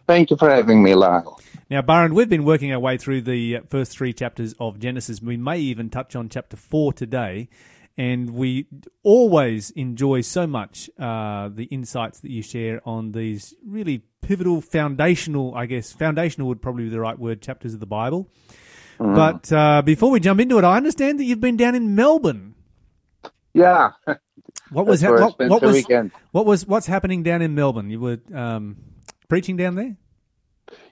Thank 0.06 0.30
you 0.30 0.36
for 0.36 0.48
having 0.50 0.82
me, 0.82 0.94
Lyle. 0.94 1.38
Now, 1.70 1.82
Barend, 1.82 2.14
we've 2.14 2.28
been 2.28 2.44
working 2.44 2.72
our 2.72 2.78
way 2.78 2.96
through 2.96 3.22
the 3.22 3.58
uh, 3.58 3.60
first 3.68 3.92
three 3.92 4.12
chapters 4.12 4.54
of 4.58 4.78
Genesis. 4.78 5.20
We 5.20 5.36
may 5.36 5.58
even 5.58 5.90
touch 5.90 6.16
on 6.16 6.28
chapter 6.28 6.56
four 6.56 6.92
today. 6.92 7.48
And 7.98 8.30
we 8.30 8.66
always 9.02 9.70
enjoy 9.72 10.20
so 10.20 10.46
much 10.46 10.88
uh, 11.00 11.48
the 11.52 11.64
insights 11.64 12.20
that 12.20 12.30
you 12.30 12.42
share 12.42 12.80
on 12.88 13.10
these 13.10 13.54
really 13.66 14.04
pivotal, 14.22 14.60
foundational, 14.60 15.54
I 15.54 15.66
guess, 15.66 15.92
foundational 15.92 16.48
would 16.48 16.60
probably 16.62 16.84
be 16.84 16.90
the 16.90 17.00
right 17.00 17.18
word, 17.18 17.40
chapters 17.42 17.74
of 17.74 17.80
the 17.80 17.86
Bible. 17.86 18.28
But 18.98 19.52
uh, 19.52 19.82
before 19.82 20.10
we 20.10 20.18
jump 20.18 20.40
into 20.40 20.58
it, 20.58 20.64
I 20.64 20.76
understand 20.76 21.20
that 21.20 21.24
you've 21.24 21.40
been 21.40 21.56
down 21.56 21.76
in 21.76 21.94
Melbourne. 21.94 22.54
Yeah, 23.54 23.92
What 24.70 24.86
was 24.86 25.02
ha- 25.02 25.12
what, 25.12 25.38
what 25.38 25.62
was 25.62 25.74
weekend. 25.74 26.10
what 26.32 26.46
was 26.46 26.66
what's 26.66 26.86
happening 26.86 27.22
down 27.22 27.40
in 27.42 27.54
Melbourne? 27.54 27.90
You 27.90 28.00
were 28.00 28.18
um, 28.34 28.76
preaching 29.28 29.56
down 29.56 29.76
there. 29.76 29.96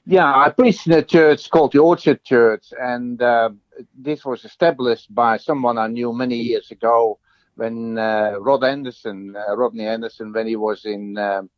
Yeah, 0.07 0.25
I 0.25 0.51
preached 0.51 0.87
in 0.87 0.93
a 0.93 1.03
church 1.03 1.51
called 1.51 1.73
the 1.73 1.81
Orchard 1.81 2.25
Church, 2.25 2.67
and 2.81 3.21
uh, 3.21 3.51
this 3.97 4.25
was 4.25 4.45
established 4.45 5.13
by 5.15 5.37
someone 5.37 5.79
I 5.79 5.89
knew 5.89 6.13
many 6.13 6.37
years 6.37 6.71
ago 6.71 7.19
when 7.57 7.99
uh, 7.99 8.37
Rod 8.39 8.63
Anderson, 8.65 9.35
uh, 9.37 9.57
Rodney 9.57 9.87
Anderson, 9.87 10.33
when 10.33 10.47
he 10.47 10.57
was 10.57 10.85
in, 10.85 11.19
um, 11.19 11.51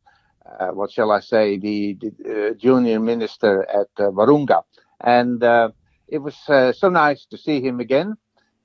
what 0.71 0.91
shall 0.91 1.11
I 1.11 1.19
say, 1.19 1.57
the, 1.57 1.97
the 1.99 2.49
uh, 2.49 2.53
junior 2.53 2.99
minister 2.99 3.63
at 3.69 3.89
uh, 3.97 4.09
Wahroonga. 4.11 4.63
And 5.01 5.43
uh, 5.43 5.69
it 6.07 6.19
was 6.19 6.37
uh, 6.47 6.73
so 6.73 6.89
nice 6.89 7.25
to 7.25 7.37
see 7.37 7.61
him 7.61 7.79
again. 7.79 8.17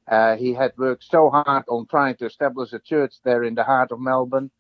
Uh, 0.07 0.37
he 0.37 0.53
had 0.53 0.73
worked 0.77 1.05
so 1.05 1.31
hard 1.31 1.65
on 1.69 1.87
trying 1.87 2.17
to 2.17 2.27
establish 2.27 2.73
a 2.73 2.79
church 2.79 3.15
there 3.25 3.43
in 3.45 3.55
the 3.55 3.65
heart 3.65 3.91
of 3.93 4.01
Melbourne. 4.01 4.51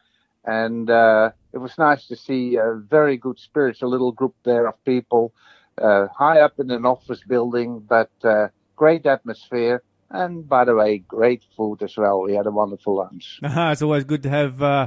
And 0.44 0.90
uh, 0.90 1.30
it 1.52 1.58
was 1.58 1.76
nice 1.78 2.06
to 2.08 2.16
see 2.16 2.56
a 2.56 2.74
very 2.74 3.16
good 3.16 3.38
spiritual 3.38 3.90
little 3.90 4.12
group 4.12 4.34
there 4.44 4.66
of 4.66 4.82
people 4.84 5.32
uh, 5.78 6.06
high 6.08 6.40
up 6.40 6.58
in 6.58 6.70
an 6.70 6.86
office 6.86 7.20
building, 7.26 7.80
but 7.80 8.10
uh, 8.22 8.48
great 8.76 9.06
atmosphere. 9.06 9.82
And 10.10 10.48
by 10.48 10.64
the 10.64 10.74
way, 10.74 10.98
great 10.98 11.42
food 11.56 11.82
as 11.82 11.96
well. 11.96 12.22
We 12.22 12.34
had 12.34 12.46
a 12.46 12.50
wonderful 12.50 12.96
lunch. 12.96 13.40
It's 13.42 13.82
always 13.82 14.04
good 14.04 14.22
to 14.22 14.30
have 14.30 14.62
uh, 14.62 14.86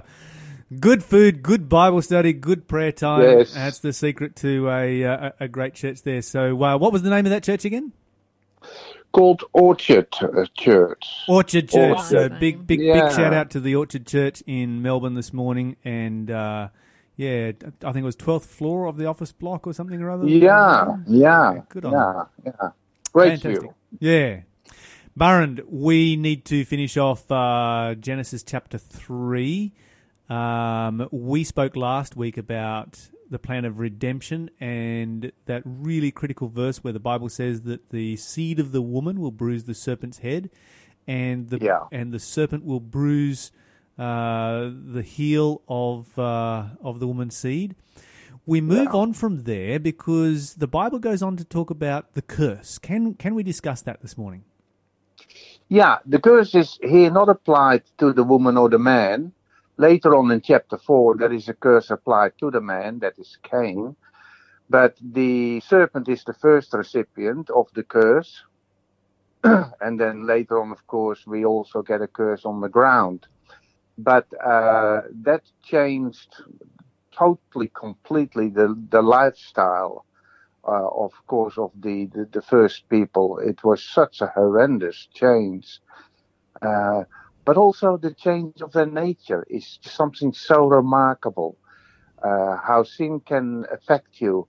good 0.80 1.04
food, 1.04 1.44
good 1.44 1.70
Bible 1.70 2.02
study, 2.02 2.34
good 2.34 2.68
prayer 2.68 2.92
time. 2.92 3.22
Yes. 3.22 3.54
That's 3.54 3.80
the 3.80 3.94
secret 3.94 4.36
to 4.38 4.70
a 4.70 5.04
uh, 5.04 5.30
a 5.40 5.46
a 5.46 5.48
great 5.48 5.74
church 5.74 6.04
there. 6.04 6.22
So, 6.22 6.62
uh, 6.64 6.78
what 6.78 6.92
was 6.92 7.02
the 7.02 7.10
name 7.10 7.26
of 7.26 7.32
that 7.32 7.44
church 7.44 7.66
again? 7.66 7.94
Called 9.12 9.44
Orchard 9.54 10.08
uh, 10.22 10.46
Church. 10.56 11.06
Orchard 11.28 11.70
Church. 11.70 11.98
Orchard. 11.98 12.06
So, 12.06 12.30
big, 12.30 12.68
big, 12.68 12.80
big 12.80 13.12
shout 13.14 13.34
out 13.34 13.50
to 13.52 13.60
the 13.60 13.76
Orchard 13.76 14.06
Church 14.06 14.44
in 14.46 14.82
Melbourne 14.82 15.16
this 15.16 15.34
morning. 15.34 15.78
And 15.86 16.30
uh, 16.30 16.70
yeah, 17.16 17.52
I 17.84 17.92
think 17.92 17.98
it 17.98 18.04
was 18.04 18.16
twelfth 18.16 18.50
floor 18.50 18.86
of 18.86 18.98
the 18.98 19.06
office 19.06 19.32
block 19.32 19.66
or 19.66 19.74
something 19.74 20.02
or 20.02 20.12
other. 20.12 20.28
Yeah, 20.28 20.98
yeah, 21.08 21.62
Good 21.70 21.86
on 21.86 21.94
yeah, 21.94 22.24
yeah. 22.46 22.70
Great 23.14 23.42
Fantastic. 23.42 23.62
view. 23.62 23.74
Yeah. 24.00 24.42
Barrand, 25.18 25.64
we 25.68 26.16
need 26.16 26.46
to 26.46 26.64
finish 26.64 26.96
off 26.96 27.32
uh, 27.32 27.96
Genesis 27.96 28.44
chapter 28.44 28.78
3. 28.78 29.74
Um, 30.30 31.08
we 31.12 31.44
spoke 31.44 31.76
last 31.76 32.16
week 32.16 32.38
about 32.38 33.10
the 33.30 33.40
plan 33.40 33.66
of 33.66 33.80
redemption 33.80 34.50
and 34.60 35.32
that 35.46 35.62
really 35.66 36.12
critical 36.12 36.48
verse 36.48 36.84
where 36.84 36.94
the 36.94 37.00
Bible 37.00 37.30
says 37.30 37.62
that 37.62 37.90
the 37.90 38.16
seed 38.18 38.60
of 38.60 38.72
the 38.72 38.82
woman 38.82 39.20
will 39.20 39.32
bruise 39.32 39.66
the 39.66 39.74
serpent's 39.74 40.20
head 40.20 40.50
and 41.08 41.50
the, 41.50 41.60
Yeah. 41.60 41.84
and 41.92 42.12
the 42.14 42.20
serpent 42.20 42.66
will 42.66 42.80
bruise 42.80 43.52
uh, 43.98 44.70
the 44.94 45.02
heel 45.02 45.62
of, 45.68 46.18
uh, 46.20 46.66
of 46.82 47.00
the 47.00 47.08
woman's 47.08 47.36
seed. 47.36 47.76
We 48.46 48.62
move 48.62 48.88
Yeah. 48.94 49.00
on 49.00 49.14
from 49.14 49.44
there 49.44 49.80
because 49.80 50.56
the 50.56 50.68
Bible 50.68 51.00
goes 51.00 51.22
on 51.22 51.36
to 51.38 51.44
talk 51.44 51.70
about 51.70 52.14
the 52.14 52.22
curse. 52.22 52.78
Can 52.78 53.14
can 53.16 53.36
we 53.36 53.44
discuss 53.44 53.82
that 53.82 54.02
this 54.02 54.18
morning? 54.18 54.44
Yeah, 55.68 55.98
the 56.06 56.20
curse 56.20 56.56
is 56.56 56.80
here 56.82 57.12
not 57.12 57.28
applied 57.28 57.84
to 57.98 58.14
the 58.14 58.24
woman 58.24 58.56
or 58.56 58.70
the 58.70 58.80
man. 58.80 59.34
Later 59.78 60.16
on 60.16 60.32
in 60.32 60.42
chapter 60.42 60.78
4, 60.78 61.18
there 61.18 61.34
is 61.34 61.50
a 61.50 61.54
curse 61.54 61.92
applied 61.92 62.34
to 62.40 62.50
the 62.50 62.62
man, 62.62 63.00
that 63.00 63.18
is 63.20 63.38
Cain. 63.44 63.96
But 64.70 64.98
the 65.02 65.60
serpent 65.62 66.10
is 66.10 66.24
the 66.24 66.34
first 66.34 66.74
recipient 66.74 67.50
of 67.50 67.68
the 67.74 67.84
curse. 67.84 68.44
and 69.44 70.00
then 70.00 70.26
later 70.26 70.60
on, 70.60 70.72
of 70.72 70.86
course, 70.88 71.26
we 71.28 71.46
also 71.46 71.82
get 71.84 72.02
a 72.02 72.08
curse 72.08 72.44
on 72.44 72.60
the 72.60 72.70
ground. 72.70 73.28
But 73.98 74.28
uh, 74.44 75.02
that 75.24 75.44
changed 75.64 76.36
totally, 77.12 77.72
completely 77.74 78.50
the, 78.50 78.76
the 78.90 79.02
lifestyle 79.02 80.06
uh, 80.68 80.88
of 80.88 81.14
course, 81.28 81.58
of 81.58 81.72
the, 81.80 82.06
the, 82.08 82.28
the 82.32 82.42
first 82.42 82.90
people. 82.90 83.40
It 83.40 83.64
was 83.64 83.82
such 83.82 84.22
a 84.22 84.28
horrendous 84.28 85.08
change. 85.14 85.80
Uh, 86.62 87.04
but 87.48 87.56
also 87.56 87.96
the 87.96 88.14
change 88.14 88.62
of 88.62 88.74
their 88.74 88.86
nature 88.86 89.48
is 89.50 89.80
something 89.82 90.34
so 90.34 90.68
remarkable. 90.68 91.58
Uh, 92.22 92.58
how 92.58 92.84
sin 92.84 93.22
can 93.22 93.64
affect 93.72 94.20
you, 94.20 94.46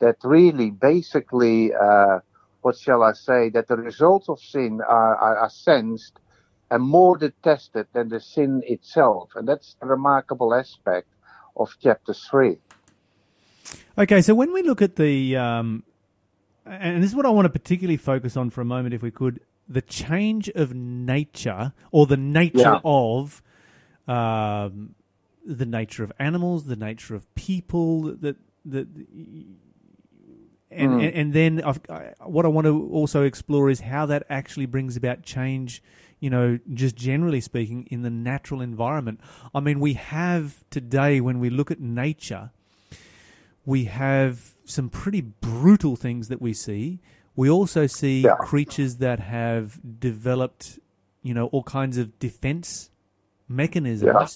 that 0.00 0.16
really, 0.24 0.70
basically, 0.70 1.72
uh, 1.72 2.18
what 2.62 2.76
shall 2.76 3.04
I 3.04 3.12
say, 3.12 3.50
that 3.50 3.68
the 3.68 3.76
results 3.76 4.28
of 4.28 4.40
sin 4.40 4.80
are, 4.80 5.14
are, 5.14 5.38
are 5.38 5.50
sensed 5.50 6.18
and 6.72 6.82
more 6.82 7.16
detested 7.16 7.86
than 7.92 8.08
the 8.08 8.18
sin 8.18 8.62
itself. 8.66 9.30
And 9.36 9.46
that's 9.46 9.76
a 9.80 9.86
remarkable 9.86 10.52
aspect 10.52 11.06
of 11.56 11.76
chapter 11.80 12.12
3. 12.12 12.58
Okay, 13.96 14.22
so 14.22 14.34
when 14.34 14.52
we 14.52 14.62
look 14.62 14.82
at 14.82 14.96
the, 14.96 15.36
um, 15.36 15.84
and 16.66 17.00
this 17.00 17.10
is 17.10 17.16
what 17.16 17.26
I 17.26 17.30
want 17.30 17.44
to 17.46 17.50
particularly 17.50 17.96
focus 17.96 18.36
on 18.36 18.50
for 18.50 18.60
a 18.60 18.64
moment, 18.64 18.92
if 18.92 19.02
we 19.02 19.12
could, 19.12 19.38
the 19.70 19.80
change 19.80 20.48
of 20.50 20.74
nature 20.74 21.72
or 21.92 22.04
the 22.06 22.16
nature 22.16 22.58
Yeah. 22.58 22.80
of 22.84 23.40
um, 24.08 24.94
the 25.46 25.64
nature 25.64 26.02
of 26.04 26.12
animals, 26.18 26.64
the 26.64 26.76
nature 26.76 27.14
of 27.14 27.32
people, 27.34 28.02
that 28.16 28.36
that. 28.66 28.88
And, 30.72 30.92
Mm. 30.92 31.00
and 31.02 31.14
and 31.16 31.32
then 31.32 31.62
I've, 31.64 31.80
I, 31.90 32.12
what 32.24 32.44
I 32.44 32.48
want 32.48 32.66
to 32.66 32.88
also 32.92 33.24
explore 33.24 33.70
is 33.70 33.80
how 33.80 34.06
that 34.06 34.22
actually 34.30 34.66
brings 34.66 34.96
about 34.96 35.22
change. 35.22 35.82
You 36.20 36.30
know, 36.30 36.58
just 36.74 36.94
generally 36.96 37.40
speaking, 37.40 37.88
in 37.90 38.02
the 38.02 38.10
natural 38.10 38.60
environment. 38.60 39.20
I 39.54 39.60
mean, 39.60 39.80
we 39.80 39.94
have 39.94 40.62
today 40.70 41.20
when 41.20 41.40
we 41.40 41.48
look 41.50 41.70
at 41.70 41.80
nature, 41.80 42.50
we 43.64 43.86
have 43.86 44.52
some 44.64 44.90
pretty 44.90 45.22
brutal 45.22 45.96
things 45.96 46.28
that 46.28 46.40
we 46.42 46.52
see. 46.52 47.00
We 47.40 47.48
also 47.48 47.86
see 47.86 48.20
Yeah. 48.20 48.36
creatures 48.52 48.96
that 48.96 49.18
have 49.20 49.80
developed, 49.98 50.78
you 51.22 51.32
know, 51.32 51.46
all 51.52 51.62
kinds 51.62 51.96
of 51.96 52.18
defense 52.18 52.90
mechanisms. 53.48 54.12
Yeah. 54.14 54.26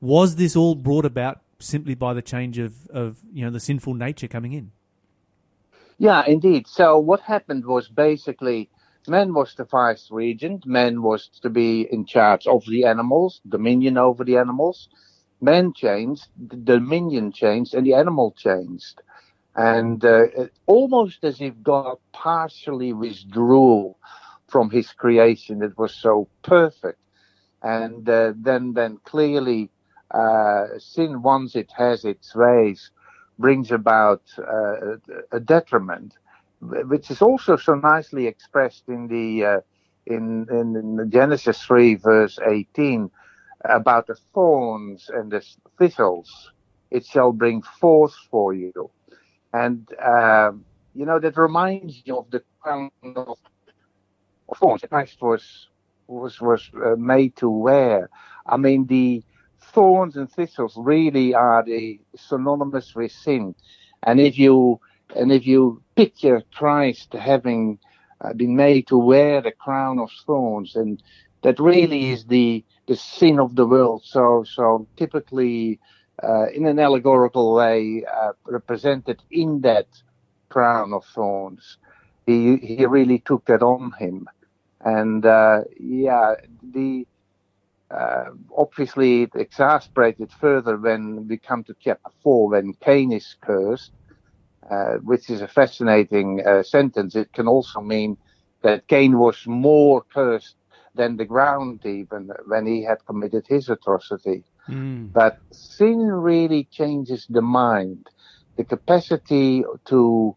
Was 0.00 0.36
this 0.36 0.56
all 0.56 0.74
brought 0.74 1.04
about 1.04 1.36
simply 1.58 1.94
by 1.94 2.14
the 2.14 2.22
change 2.22 2.56
of, 2.66 2.72
of 2.88 3.18
you 3.36 3.44
know 3.44 3.50
the 3.50 3.60
sinful 3.60 3.92
nature 4.06 4.28
coming 4.28 4.52
in? 4.54 4.70
Yeah, 5.98 6.24
indeed. 6.26 6.66
So 6.66 6.98
what 6.98 7.20
happened 7.20 7.66
was 7.66 7.84
basically 7.88 8.70
man 9.06 9.34
was 9.34 9.54
the 9.54 9.64
vice 9.64 10.08
regent. 10.10 10.64
Man 10.64 11.02
was 11.02 11.28
to 11.42 11.50
be 11.50 11.70
in 11.96 12.06
charge 12.06 12.46
of 12.46 12.64
the 12.64 12.84
animals, 12.84 13.42
dominion 13.46 13.98
over 13.98 14.24
the 14.24 14.38
animals. 14.38 14.88
Man 15.42 15.74
changed, 15.74 16.28
the 16.38 16.56
dominion 16.56 17.30
changed, 17.30 17.74
and 17.74 17.84
the 17.86 17.94
animal 17.94 18.34
changed. 18.46 19.02
And 19.58 20.04
uh, 20.04 20.26
almost 20.66 21.24
as 21.24 21.40
if 21.40 21.52
God 21.64 21.96
partially 22.12 22.92
withdrew 22.92 23.96
from 24.46 24.70
his 24.70 24.92
creation. 24.92 25.58
that 25.58 25.76
was 25.76 25.92
so 25.92 26.28
perfect. 26.42 27.00
And 27.60 28.08
uh, 28.08 28.34
then, 28.36 28.74
then 28.74 28.98
clearly, 29.04 29.68
uh, 30.12 30.66
sin, 30.78 31.22
once 31.22 31.56
it 31.56 31.72
has 31.76 32.04
its 32.04 32.36
ways, 32.36 32.92
brings 33.36 33.72
about 33.72 34.22
uh, 34.38 34.96
a 35.32 35.40
detriment, 35.40 36.14
which 36.60 37.10
is 37.10 37.20
also 37.20 37.56
so 37.56 37.74
nicely 37.74 38.28
expressed 38.28 38.84
in 38.86 39.08
the 39.08 39.44
uh, 39.44 39.60
in, 40.06 40.46
in, 40.50 41.10
Genesis 41.10 41.60
3, 41.64 41.96
verse 41.96 42.38
18, 42.48 43.10
about 43.64 44.06
the 44.06 44.16
thorns 44.32 45.10
and 45.12 45.32
the 45.32 45.44
thistles. 45.78 46.52
It 46.92 47.04
shall 47.04 47.32
bring 47.32 47.62
forth 47.62 48.14
for 48.30 48.54
you. 48.54 48.90
And, 49.64 49.80
um, 50.14 50.64
you 50.98 51.04
know, 51.08 51.18
that 51.24 51.36
reminds 51.36 51.94
you 52.06 52.14
of 52.18 52.26
the 52.30 52.42
crown 52.60 52.90
of, 53.02 53.38
of 54.48 54.58
thorns 54.58 54.82
Christ 54.88 55.18
was, 55.20 55.44
was, 56.06 56.40
was 56.40 56.62
uh, 56.84 56.96
made 56.96 57.32
to 57.36 57.48
wear. 57.66 58.10
I 58.46 58.56
mean, 58.56 58.86
the 58.86 59.22
thorns 59.72 60.16
and 60.16 60.30
thistles 60.30 60.74
really 60.76 61.28
are 61.34 61.62
the 61.64 62.00
synonymous 62.16 62.94
with 62.94 63.12
sin. 63.12 63.54
And 64.02 64.20
if 64.20 64.38
you, 64.44 64.80
and 65.16 65.32
if 65.32 65.46
you 65.46 65.82
picture 65.94 66.42
Christ 66.58 67.12
having 67.14 67.78
uh, 68.20 68.32
been 68.34 68.56
made 68.56 68.86
to 68.88 68.98
wear 68.98 69.40
the 69.42 69.52
crown 69.52 69.98
of 69.98 70.10
thorns, 70.26 70.76
and 70.76 71.02
that 71.42 71.58
really 71.58 72.10
is 72.10 72.24
the 72.26 72.64
the 72.86 72.96
sin 72.96 73.38
of 73.38 73.54
the 73.54 73.66
world. 73.66 74.02
So 74.04 74.44
so 74.56 74.86
typically, 74.96 75.78
uh, 76.22 76.46
in 76.54 76.66
an 76.66 76.78
allegorical 76.78 77.54
way, 77.54 78.04
uh, 78.12 78.32
represented 78.46 79.22
in 79.30 79.60
that 79.62 79.88
crown 80.50 80.92
of 80.92 81.04
thorns. 81.06 81.78
He 82.26 82.56
he 82.58 82.86
really 82.86 83.20
took 83.20 83.46
that 83.46 83.62
on 83.62 83.92
him, 83.98 84.28
and 84.80 85.24
uh, 85.26 85.62
yeah, 85.80 86.34
the 86.62 87.06
uh, 87.90 88.26
obviously 88.56 89.22
it 89.22 89.30
exasperated 89.34 90.32
further 90.32 90.76
when 90.76 91.26
we 91.28 91.38
come 91.38 91.64
to 91.64 91.74
chapter 91.80 92.10
four 92.22 92.50
when 92.50 92.74
Cain 92.82 93.12
is 93.12 93.36
cursed. 93.42 93.92
Uh, 94.70 94.96
which 95.04 95.30
is 95.30 95.40
a 95.40 95.48
fascinating 95.48 96.44
uh, 96.46 96.62
sentence. 96.62 97.16
It 97.16 97.32
can 97.32 97.48
also 97.48 97.80
mean 97.80 98.18
that 98.62 98.86
Cain 98.88 99.18
was 99.18 99.46
more 99.46 100.02
cursed 100.12 100.56
than 100.94 101.16
the 101.16 101.24
ground 101.24 101.86
even 101.86 102.30
when 102.46 102.66
he 102.66 102.82
had 102.82 102.98
committed 103.06 103.46
his 103.48 103.70
atrocity. 103.70 104.44
Mm. 104.68 105.12
But 105.12 105.38
sin 105.50 105.98
really 105.98 106.64
changes 106.64 107.26
the 107.28 107.42
mind, 107.42 108.08
the 108.56 108.64
capacity 108.64 109.64
to, 109.86 110.36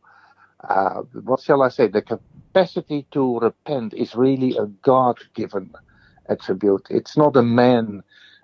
uh, 0.67 1.01
what 1.23 1.41
shall 1.41 1.61
I 1.61 1.69
say, 1.69 1.87
the 1.87 2.01
capacity 2.01 3.07
to 3.11 3.39
repent 3.39 3.93
is 3.93 4.15
really 4.15 4.55
a 4.57 4.65
God 4.65 5.17
given 5.33 5.71
attribute. 6.29 6.87
It's 6.89 7.17
not 7.17 7.35
a 7.35 7.43
man 7.43 8.03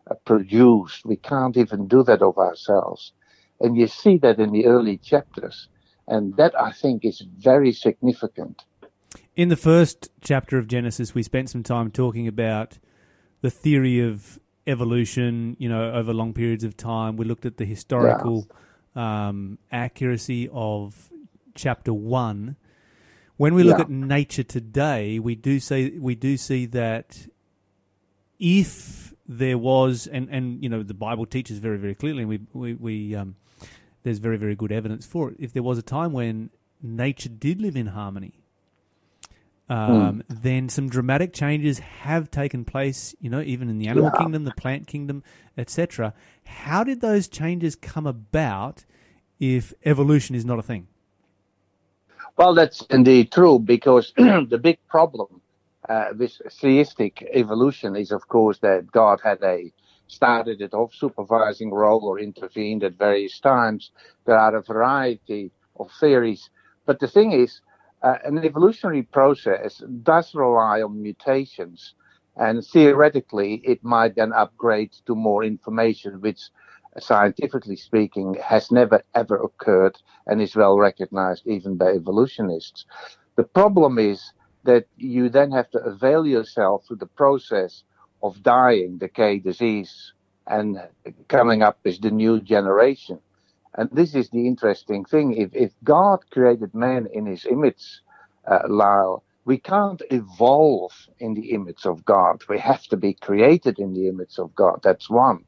uh, 0.09 0.15
produced. 0.25 1.05
We 1.05 1.15
can't 1.17 1.57
even 1.57 1.87
do 1.87 2.03
that 2.03 2.21
of 2.21 2.37
ourselves. 2.37 3.13
And 3.59 3.77
you 3.77 3.87
see 3.87 4.17
that 4.17 4.39
in 4.39 4.51
the 4.51 4.65
early 4.65 4.97
chapters. 4.97 5.67
And 6.07 6.35
that 6.37 6.59
I 6.59 6.71
think 6.71 7.03
is 7.03 7.21
very 7.37 7.73
significant. 7.73 8.63
In 9.35 9.49
the 9.49 9.57
first 9.57 10.09
chapter 10.21 10.57
of 10.57 10.67
Genesis, 10.67 11.13
we 11.13 11.23
spent 11.23 11.49
some 11.49 11.63
time 11.63 11.91
talking 11.91 12.27
about 12.27 12.79
the 13.41 13.49
theory 13.49 13.99
of 13.99 14.39
evolution, 14.67 15.55
you 15.59 15.69
know, 15.69 15.91
over 15.93 16.13
long 16.13 16.33
periods 16.33 16.63
of 16.63 16.75
time. 16.77 17.17
We 17.17 17.25
looked 17.25 17.45
at 17.45 17.57
the 17.57 17.65
historical 17.65 18.47
um, 18.95 19.57
accuracy 19.71 20.49
of 20.51 21.09
chapter 21.55 21.93
one. 21.93 22.55
When 23.37 23.53
we 23.53 23.63
look 23.63 23.77
Yeah. 23.77 23.83
at 23.83 23.89
nature 23.89 24.43
today, 24.43 25.19
we 25.19 25.35
do 25.35 25.59
say 25.59 25.91
we 25.91 26.15
do 26.15 26.37
see 26.37 26.65
that 26.67 27.27
if 28.39 29.13
there 29.27 29.57
was, 29.57 30.07
and, 30.07 30.29
and 30.29 30.63
you 30.63 30.69
know, 30.69 30.83
the 30.83 30.93
Bible 30.93 31.25
teaches 31.25 31.59
very 31.59 31.77
very 31.77 31.95
clearly, 31.95 32.21
and 32.21 32.29
we 32.29 32.39
we, 32.53 32.73
we 32.73 33.15
um, 33.15 33.35
there's 34.03 34.19
very 34.19 34.37
very 34.37 34.55
good 34.55 34.71
evidence 34.71 35.05
for 35.05 35.31
it. 35.31 35.37
If 35.39 35.53
there 35.53 35.63
was 35.63 35.77
a 35.77 35.81
time 35.83 36.13
when 36.13 36.49
nature 36.81 37.29
did 37.29 37.61
live 37.61 37.75
in 37.75 37.87
harmony, 37.87 38.39
um, 39.69 40.23
then 40.29 40.69
some 40.69 40.89
dramatic 40.89 41.33
changes 41.33 41.79
have 41.79 42.31
taken 42.31 42.65
place. 42.65 43.15
You 43.19 43.29
know, 43.29 43.41
even 43.41 43.69
in 43.69 43.79
the 43.79 43.87
animal 43.87 44.11
Yeah. 44.11 44.11
kingdom, 44.11 44.45
the 44.45 44.51
plant 44.51 44.87
kingdom, 44.87 45.23
etc. 45.57 46.13
How 46.45 46.83
did 46.83 47.01
those 47.01 47.27
changes 47.27 47.75
come 47.75 48.07
about? 48.07 48.85
If 49.39 49.73
evolution 49.85 50.35
is 50.35 50.45
not 50.45 50.59
a 50.59 50.63
thing, 50.63 50.87
Well, 52.37 52.55
that's 52.55 52.81
indeed 52.89 53.31
true 53.31 53.59
because 53.59 54.13
the 54.17 54.59
big 54.61 54.79
problem 54.89 55.41
uh, 55.89 56.07
with 56.17 56.41
theistic 56.51 57.23
evolution 57.33 57.95
is, 57.95 58.11
of 58.11 58.27
course, 58.27 58.59
that 58.59 58.91
God 58.91 59.19
had 59.23 59.43
a 59.43 59.71
started 60.07 60.61
it 60.61 60.73
off 60.73 60.93
supervising 60.93 61.71
role 61.71 62.03
or 62.05 62.19
intervened 62.19 62.83
at 62.83 62.93
various 62.97 63.39
times. 63.39 63.91
There 64.25 64.37
are 64.37 64.55
a 64.55 64.61
variety 64.63 65.51
of 65.79 65.91
theories, 65.99 66.49
but 66.85 66.99
the 66.99 67.07
thing 67.07 67.31
is, 67.33 67.61
uh, 68.01 68.17
an 68.23 68.37
evolutionary 68.43 69.03
process 69.03 69.81
does 70.03 70.35
rely 70.35 70.81
on 70.81 71.01
mutations, 71.01 71.93
and 72.35 72.63
theoretically, 72.65 73.61
it 73.63 73.83
might 73.83 74.15
then 74.15 74.33
upgrade 74.33 74.91
to 75.05 75.15
more 75.15 75.43
information, 75.43 76.21
which 76.21 76.49
scientifically 76.99 77.75
speaking, 77.75 78.35
has 78.35 78.71
never 78.71 79.01
ever 79.15 79.37
occurred 79.37 79.97
and 80.25 80.41
is 80.41 80.55
well 80.55 80.77
recognized 80.77 81.45
even 81.47 81.75
by 81.75 81.87
evolutionists. 81.87 82.85
The 83.35 83.43
problem 83.43 83.99
is 83.99 84.33
that 84.63 84.85
you 84.97 85.29
then 85.29 85.51
have 85.51 85.69
to 85.71 85.79
avail 85.79 86.25
yourself 86.25 86.87
to 86.87 86.95
the 86.95 87.05
process 87.05 87.83
of 88.23 88.41
dying, 88.43 88.97
decay, 88.97 89.39
disease, 89.39 90.13
and 90.47 90.81
coming 91.27 91.61
up 91.61 91.77
as 91.85 91.99
the 91.99 92.11
new 92.11 92.41
generation. 92.41 93.19
And 93.77 93.89
this 93.91 94.15
is 94.15 94.29
the 94.29 94.47
interesting 94.47 95.05
thing. 95.05 95.33
If, 95.33 95.55
if 95.55 95.71
God 95.83 96.19
created 96.31 96.73
man 96.73 97.07
in 97.13 97.27
his 97.27 97.45
image, 97.45 98.01
uh, 98.47 98.61
Lyle, 98.67 99.23
we 99.45 99.59
can't 99.59 100.01
evolve 100.11 100.93
in 101.19 101.35
the 101.35 101.51
image 101.51 101.85
of 101.85 102.03
God. 102.03 102.43
We 102.49 102.59
have 102.59 102.83
to 102.87 102.97
be 102.97 103.13
created 103.13 103.79
in 103.79 103.93
the 103.93 104.07
image 104.09 104.39
of 104.39 104.53
God. 104.55 104.79
That's 104.83 105.09
one. 105.09 105.45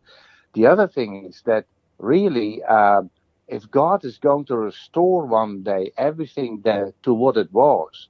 The 0.53 0.67
other 0.67 0.87
thing 0.87 1.25
is 1.25 1.41
that 1.45 1.65
really, 1.97 2.63
uh, 2.63 3.03
if 3.47 3.69
God 3.71 4.05
is 4.05 4.17
going 4.19 4.45
to 4.45 4.57
restore 4.57 5.25
one 5.25 5.63
day 5.63 5.91
everything 5.97 6.63
to 6.63 7.13
what 7.13 7.37
it 7.37 7.51
was, 7.51 8.09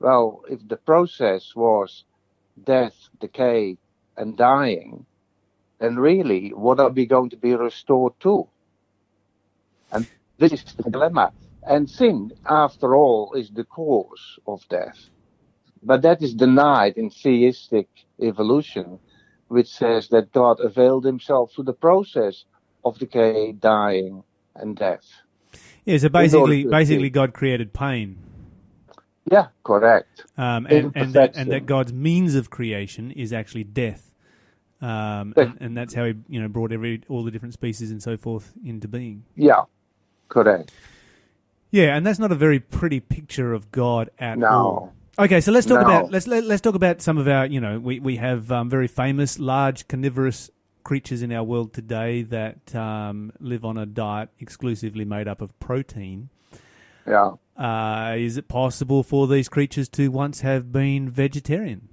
well, 0.00 0.42
if 0.50 0.66
the 0.68 0.76
process 0.76 1.54
was 1.54 2.04
death, 2.64 3.08
decay, 3.20 3.78
and 4.16 4.36
dying, 4.36 5.06
then 5.78 5.96
really, 5.96 6.50
what 6.50 6.80
are 6.80 6.90
we 6.90 7.06
going 7.06 7.30
to 7.30 7.36
be 7.36 7.54
restored 7.54 8.12
to? 8.20 8.48
And 9.92 10.06
this 10.38 10.52
is 10.52 10.64
the 10.64 10.90
dilemma. 10.90 11.32
And 11.66 11.88
sin, 11.90 12.32
after 12.46 12.94
all, 12.94 13.34
is 13.34 13.50
the 13.50 13.64
cause 13.64 14.38
of 14.46 14.66
death. 14.68 14.98
But 15.82 16.02
that 16.02 16.22
is 16.22 16.34
denied 16.34 16.96
in 16.96 17.10
theistic 17.10 17.88
evolution, 18.20 18.98
which 19.48 19.68
says 19.68 20.08
that 20.08 20.32
God 20.32 20.60
availed 20.60 21.04
himself 21.04 21.52
to 21.56 21.62
the 21.62 21.72
process 21.72 22.44
of 22.84 22.98
decay, 22.98 23.52
dying, 23.52 24.22
and 24.54 24.76
death. 24.76 25.04
yeah. 25.84 25.98
So 25.98 26.08
basically, 26.08 26.64
basically. 26.64 27.10
God 27.10 27.32
created 27.34 27.72
pain, 27.72 28.18
Yeah, 29.30 29.48
correct. 29.64 30.24
um, 30.36 30.66
and, 30.66 30.92
and 30.94 31.12
that 31.14 31.36
and 31.36 31.50
that 31.52 31.66
God's 31.66 31.92
means 31.92 32.34
of 32.34 32.50
creation 32.50 33.10
is 33.10 33.32
actually 33.32 33.64
death, 33.64 34.12
um, 34.80 35.34
and, 35.36 35.56
and 35.60 35.76
that's 35.76 35.94
how 35.94 36.04
He 36.04 36.14
you 36.28 36.40
know 36.40 36.48
brought 36.48 36.72
every 36.72 37.02
all 37.08 37.24
the 37.24 37.30
different 37.30 37.54
species 37.54 37.90
and 37.90 38.02
so 38.02 38.16
forth 38.16 38.52
into 38.64 38.88
being. 38.88 39.24
Yeah, 39.36 39.62
correct. 40.30 40.72
Yeah, 41.70 41.94
and 41.96 42.06
that's 42.06 42.18
not 42.18 42.32
a 42.32 42.34
very 42.34 42.58
pretty 42.58 42.98
picture 43.00 43.52
of 43.52 43.70
God 43.70 44.10
at 44.18 44.38
No. 44.38 44.48
all. 44.48 44.92
Okay, 45.18 45.40
so 45.42 45.52
let's 45.52 45.66
talk 45.66 45.80
No. 45.82 45.86
about 45.86 46.10
let's 46.10 46.26
let, 46.26 46.44
let's 46.44 46.62
talk 46.62 46.74
about 46.74 47.02
some 47.02 47.18
of 47.18 47.28
our 47.28 47.44
you 47.46 47.60
know 47.60 47.78
we 47.78 48.00
we 48.00 48.16
have 48.16 48.50
um, 48.50 48.70
very 48.70 48.88
famous 48.88 49.38
large 49.38 49.86
carnivorous 49.86 50.50
creatures 50.82 51.20
in 51.22 51.30
our 51.30 51.44
world 51.44 51.74
today 51.74 52.22
that 52.22 52.74
um, 52.74 53.32
live 53.38 53.64
on 53.64 53.76
a 53.76 53.84
diet 53.86 54.30
exclusively 54.40 55.04
made 55.04 55.28
up 55.28 55.42
of 55.42 55.58
protein. 55.60 56.30
Yeah. 57.06 57.32
Uh, 57.56 58.14
is 58.16 58.38
it 58.38 58.48
possible 58.48 59.02
for 59.02 59.26
these 59.26 59.48
creatures 59.48 59.88
to 59.90 60.08
once 60.10 60.40
have 60.40 60.72
been 60.72 61.10
vegetarian? 61.10 61.88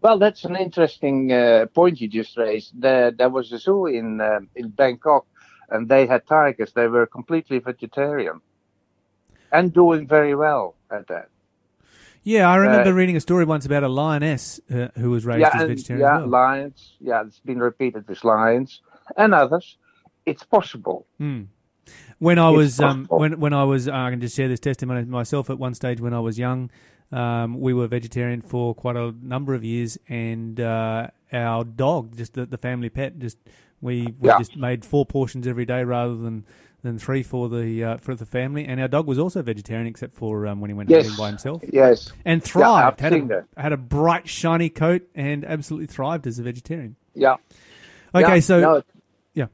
Well, 0.00 0.18
that's 0.18 0.44
an 0.44 0.54
interesting 0.54 1.32
uh, 1.32 1.66
point 1.74 2.00
you 2.00 2.06
just 2.06 2.36
raised. 2.36 2.80
There, 2.80 3.10
there 3.10 3.28
was 3.30 3.50
a 3.52 3.58
zoo 3.58 3.86
in 3.86 4.20
uh, 4.20 4.40
in 4.54 4.68
Bangkok, 4.68 5.26
and 5.68 5.88
they 5.88 6.06
had 6.06 6.26
tigers. 6.26 6.72
They 6.72 6.88
were 6.88 7.06
completely 7.06 7.58
vegetarian, 7.58 8.40
and 9.52 9.72
doing 9.72 10.06
very 10.06 10.34
well 10.34 10.74
at 10.90 11.06
that. 11.08 11.28
Yeah, 12.24 12.50
I 12.50 12.56
remember 12.56 12.90
Uh, 12.90 12.94
reading 12.94 13.16
a 13.16 13.20
story 13.20 13.44
once 13.44 13.64
about 13.64 13.84
a 13.84 13.88
lioness 13.88 14.60
uh, 14.70 14.88
who 14.98 15.10
was 15.10 15.24
raised 15.24 15.40
yeah, 15.40 15.50
as 15.54 15.68
vegetarian 15.68 16.04
yeah, 16.06 16.18
well. 16.18 16.28
lions. 16.28 16.96
Yeah, 17.00 17.22
it's 17.26 17.40
been 17.40 17.60
repeated 17.60 18.06
with 18.08 18.22
lions 18.24 18.82
and 19.16 19.32
others. 19.34 19.78
It's 20.26 20.44
possible. 20.44 21.06
Hmm. 21.18 21.42
When 22.18 22.38
I 22.38 22.50
It's 22.50 22.56
was 22.56 22.80
um, 22.80 23.06
when 23.08 23.40
when 23.40 23.52
I 23.54 23.64
was 23.64 23.88
uh, 23.88 23.92
I 23.92 24.10
can 24.10 24.20
just 24.20 24.36
share 24.36 24.48
this 24.48 24.60
testimony 24.60 25.04
myself. 25.04 25.48
At 25.48 25.58
one 25.58 25.74
stage 25.74 26.00
when 26.00 26.12
I 26.12 26.20
was 26.20 26.38
young, 26.38 26.70
um, 27.12 27.60
we 27.60 27.72
were 27.72 27.86
vegetarian 27.86 28.42
for 28.42 28.74
quite 28.74 28.96
a 28.96 29.14
number 29.22 29.54
of 29.54 29.64
years, 29.64 29.96
and 30.08 30.60
uh, 30.60 31.06
our 31.32 31.64
dog, 31.64 32.16
just 32.16 32.34
the, 32.34 32.44
the 32.44 32.58
family 32.58 32.90
pet, 32.90 33.18
just 33.18 33.38
we, 33.80 34.14
we 34.18 34.28
Yeah. 34.28 34.38
just 34.38 34.56
made 34.56 34.84
four 34.84 35.06
portions 35.06 35.46
every 35.46 35.64
day 35.66 35.84
rather 35.84 36.16
than 36.16 36.44
than 36.82 36.96
three 36.96 37.24
for 37.24 37.48
the 37.48 37.82
uh, 37.82 37.96
for 37.96 38.14
the 38.14 38.24
family. 38.26 38.64
And 38.64 38.80
our 38.80 38.86
dog 38.88 39.06
was 39.06 39.18
also 39.18 39.42
vegetarian, 39.42 39.86
except 39.88 40.14
for 40.14 40.46
um, 40.46 40.60
when 40.60 40.70
he 40.70 40.74
went 40.74 40.90
Yes. 40.90 41.06
hunting 41.06 41.18
by 41.18 41.28
himself, 41.28 41.62
Yes. 41.72 42.12
and 42.24 42.40
Yeah, 42.40 42.46
thrived. 42.46 42.94
I've 42.94 43.00
had 43.00 43.12
seen 43.12 43.24
a 43.24 43.28
that. 43.28 43.44
had 43.56 43.72
a 43.72 43.76
bright, 43.76 44.28
shiny 44.28 44.70
coat, 44.70 45.02
and 45.14 45.44
absolutely 45.44 45.86
thrived 45.88 46.26
as 46.26 46.38
a 46.38 46.42
vegetarian. 46.42 46.94
Yeah. 47.14 47.36
Okay, 48.14 48.34
Yeah, 48.36 48.40
so 48.40 48.60
no, 48.60 48.82
yeah. 49.34 49.46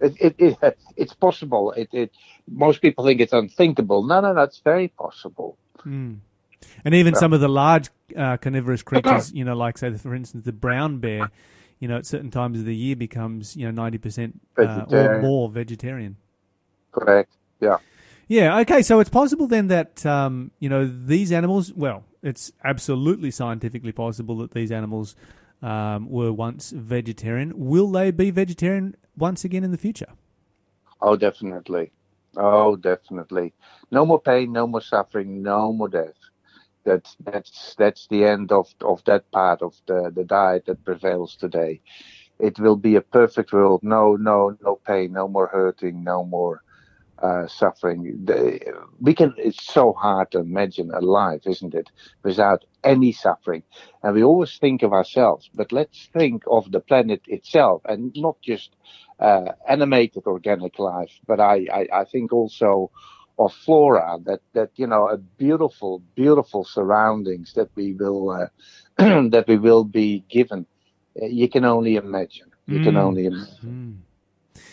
it, 0.00 0.14
it, 0.38 0.56
it 0.62 0.78
it's 0.96 1.14
possible. 1.14 1.72
It, 1.72 1.88
it 1.92 2.12
most 2.48 2.80
people 2.80 3.04
think 3.04 3.20
it's 3.20 3.32
unthinkable. 3.32 4.02
No, 4.04 4.20
no, 4.20 4.32
no. 4.32 4.42
It's 4.42 4.60
very 4.60 4.88
possible. 4.88 5.58
Mm. 5.84 6.18
And 6.84 6.94
even 6.94 7.14
some 7.14 7.32
of 7.32 7.40
the 7.40 7.48
large 7.48 7.88
uh, 8.16 8.36
carnivorous 8.36 8.82
creatures, 8.90 9.32
you 9.32 9.44
know, 9.44 9.56
like 9.56 9.78
say, 9.78 9.92
for 9.96 10.14
instance, 10.14 10.44
the 10.44 10.52
brown 10.52 10.98
bear, 10.98 11.30
you 11.80 11.88
know, 11.88 11.96
at 11.96 12.06
certain 12.06 12.30
times 12.30 12.60
of 12.60 12.66
the 12.66 12.76
year 12.76 12.94
becomes, 12.94 13.56
you 13.56 13.64
know, 13.64 13.72
ninety 13.72 13.98
percent 13.98 14.40
uh, 14.56 14.84
or 14.88 15.20
more 15.20 15.48
vegetarian. 15.50 16.16
Correct. 16.92 17.32
Yeah. 17.60 17.78
Yeah. 18.28 18.60
Okay. 18.60 18.82
So 18.82 19.00
it's 19.00 19.10
possible 19.10 19.48
then 19.48 19.66
that 19.68 20.06
um, 20.06 20.52
you 20.60 20.68
know 20.68 20.86
these 20.86 21.32
animals. 21.32 21.72
Well, 21.72 22.04
it's 22.22 22.52
absolutely 22.62 23.30
scientifically 23.30 23.92
possible 23.92 24.36
that 24.38 24.52
these 24.52 24.70
animals 24.70 25.16
um, 25.62 26.08
were 26.08 26.32
once 26.32 26.70
vegetarian. 26.70 27.52
Will 27.56 27.90
they 27.90 28.10
be 28.10 28.30
vegetarian 28.30 28.94
once 29.16 29.44
again 29.44 29.64
in 29.64 29.72
the 29.72 29.78
future? 29.78 30.12
Oh, 31.00 31.16
definitely. 31.16 31.92
Oh, 32.36 32.76
definitely. 32.76 33.52
No 33.90 34.06
more 34.06 34.20
pain, 34.20 34.52
no 34.52 34.66
more 34.66 34.80
suffering, 34.80 35.42
no 35.42 35.72
more 35.72 35.88
death. 35.88 36.14
That's 36.90 37.16
that's 37.26 37.74
that's 37.78 38.06
the 38.08 38.24
end 38.24 38.52
of 38.52 38.66
of 38.82 39.04
that 39.04 39.30
part 39.32 39.62
of 39.62 39.74
the 39.86 40.10
the 40.14 40.24
diet 40.24 40.64
that 40.66 40.84
prevails 40.84 41.36
today. 41.36 41.80
It 42.38 42.58
will 42.58 42.76
be 42.76 42.96
a 42.96 43.00
perfect 43.02 43.52
world. 43.52 43.80
No, 43.82 44.16
no, 44.16 44.56
no 44.62 44.76
pain, 44.86 45.12
no 45.12 45.28
more 45.28 45.48
hurting, 45.48 46.04
no 46.04 46.24
more 46.24 46.62
uh, 47.22 47.46
suffering. 47.46 48.00
The, 48.24 48.60
we 49.00 49.14
can. 49.14 49.34
It's 49.38 49.64
so 49.64 49.92
hard 49.92 50.30
to 50.32 50.40
imagine 50.40 50.90
a 50.92 51.00
life, 51.00 51.42
isn't 51.46 51.74
it, 51.74 51.90
without 52.24 52.64
any 52.84 53.12
suffering? 53.12 53.62
And 54.02 54.14
we 54.14 54.22
always 54.24 54.56
think 54.58 54.82
of 54.82 54.92
ourselves, 54.92 55.50
but 55.54 55.72
let's 55.72 56.08
think 56.12 56.42
of 56.50 56.70
the 56.72 56.80
planet 56.80 57.22
itself, 57.26 57.82
and 57.86 58.12
not 58.16 58.40
just 58.42 58.76
uh, 59.20 59.52
animated 59.68 60.24
organic 60.26 60.78
life, 60.78 61.12
but 61.26 61.40
I, 61.40 61.66
I, 61.72 61.88
I 62.00 62.04
think 62.04 62.32
also 62.32 62.90
of 63.40 63.52
flora 63.64 64.18
that, 64.26 64.40
that 64.52 64.70
you 64.76 64.86
know 64.86 65.08
a 65.08 65.16
beautiful 65.16 66.02
beautiful 66.14 66.62
surroundings 66.64 67.54
that 67.54 67.70
we 67.74 67.86
will 67.94 68.30
uh, 68.30 68.46
that 69.34 69.44
we 69.48 69.56
will 69.56 69.84
be 69.84 70.22
given. 70.28 70.66
Uh, 71.20 71.26
you 71.26 71.48
can 71.48 71.64
only 71.64 71.96
imagine. 71.96 72.48
You 72.68 72.80
can 72.80 72.94
Mm. 72.94 73.06
only 73.06 73.24
imagine. 73.26 74.04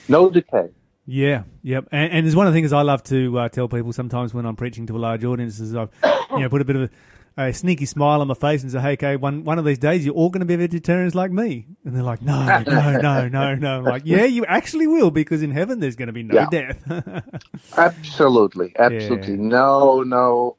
No 0.09 0.29
decay. 0.29 0.69
Yeah, 1.05 1.43
yep. 1.63 1.87
And, 1.91 2.11
and 2.11 2.25
there's 2.25 2.35
one 2.35 2.47
of 2.47 2.53
the 2.53 2.57
things 2.57 2.73
I 2.73 2.81
love 2.81 3.01
to 3.05 3.39
uh, 3.39 3.49
tell 3.49 3.69
people 3.69 3.93
sometimes 3.93 4.33
when 4.33 4.45
I'm 4.45 4.57
preaching 4.57 4.85
to 4.87 4.97
a 4.97 5.01
large 5.07 5.23
audience 5.23 5.59
is 5.59 5.73
I've 5.73 5.89
you 6.31 6.41
know 6.41 6.49
put 6.49 6.61
a 6.61 6.65
bit 6.65 6.75
of 6.75 6.81
a, 6.83 6.89
a 7.37 7.53
sneaky 7.53 7.85
smile 7.85 8.21
on 8.21 8.27
my 8.27 8.33
face 8.33 8.63
and 8.63 8.71
say, 8.71 8.79
"Hey, 8.79 8.93
okay, 8.93 9.15
one 9.15 9.43
one 9.43 9.59
of 9.59 9.65
these 9.65 9.77
days 9.77 10.05
you're 10.05 10.15
all 10.15 10.29
going 10.29 10.39
to 10.39 10.45
be 10.45 10.55
vegetarians 10.55 11.13
like 11.13 11.31
me." 11.31 11.67
And 11.85 11.95
they're 11.95 12.03
like, 12.03 12.21
"No, 12.21 12.63
no, 12.67 12.97
no, 12.97 13.27
no, 13.27 13.55
no." 13.55 13.77
I'm 13.79 13.83
like, 13.83 14.03
"Yeah, 14.05 14.25
you 14.25 14.45
actually 14.45 14.87
will 14.87 15.11
because 15.11 15.43
in 15.43 15.51
heaven 15.51 15.79
there's 15.79 15.95
going 15.95 16.07
to 16.07 16.13
be 16.13 16.23
no 16.23 16.35
Yeah. 16.35 16.45
death." 16.49 17.23
Absolutely, 17.77 18.73
absolutely. 18.79 19.33
Yeah. 19.35 19.39
No, 19.41 20.01
no, 20.01 20.57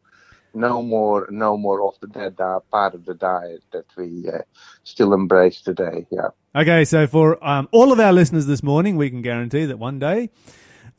no 0.55 0.83
more, 0.83 1.26
no 1.31 1.57
more 1.57 1.83
of 1.87 1.95
the 2.01 2.07
dead 2.07 2.37
uh, 2.41 2.61
part 2.70 2.95
of 2.95 3.05
the 3.05 3.14
diet 3.14 3.62
that 3.72 3.87
we 3.97 4.29
uh, 4.29 4.39
still 4.85 5.12
embrace 5.14 5.61
today. 5.61 6.07
Yeah. 6.11 6.29
okay, 6.55 6.85
so 6.85 7.07
for 7.07 7.43
um, 7.45 7.68
all 7.72 7.93
of 7.93 7.99
our 8.01 8.12
listeners 8.12 8.47
this 8.47 8.62
morning, 8.62 8.97
we 8.97 9.11
can 9.11 9.22
guarantee 9.22 9.64
that 9.66 9.79
one 9.79 9.99
day 9.99 10.31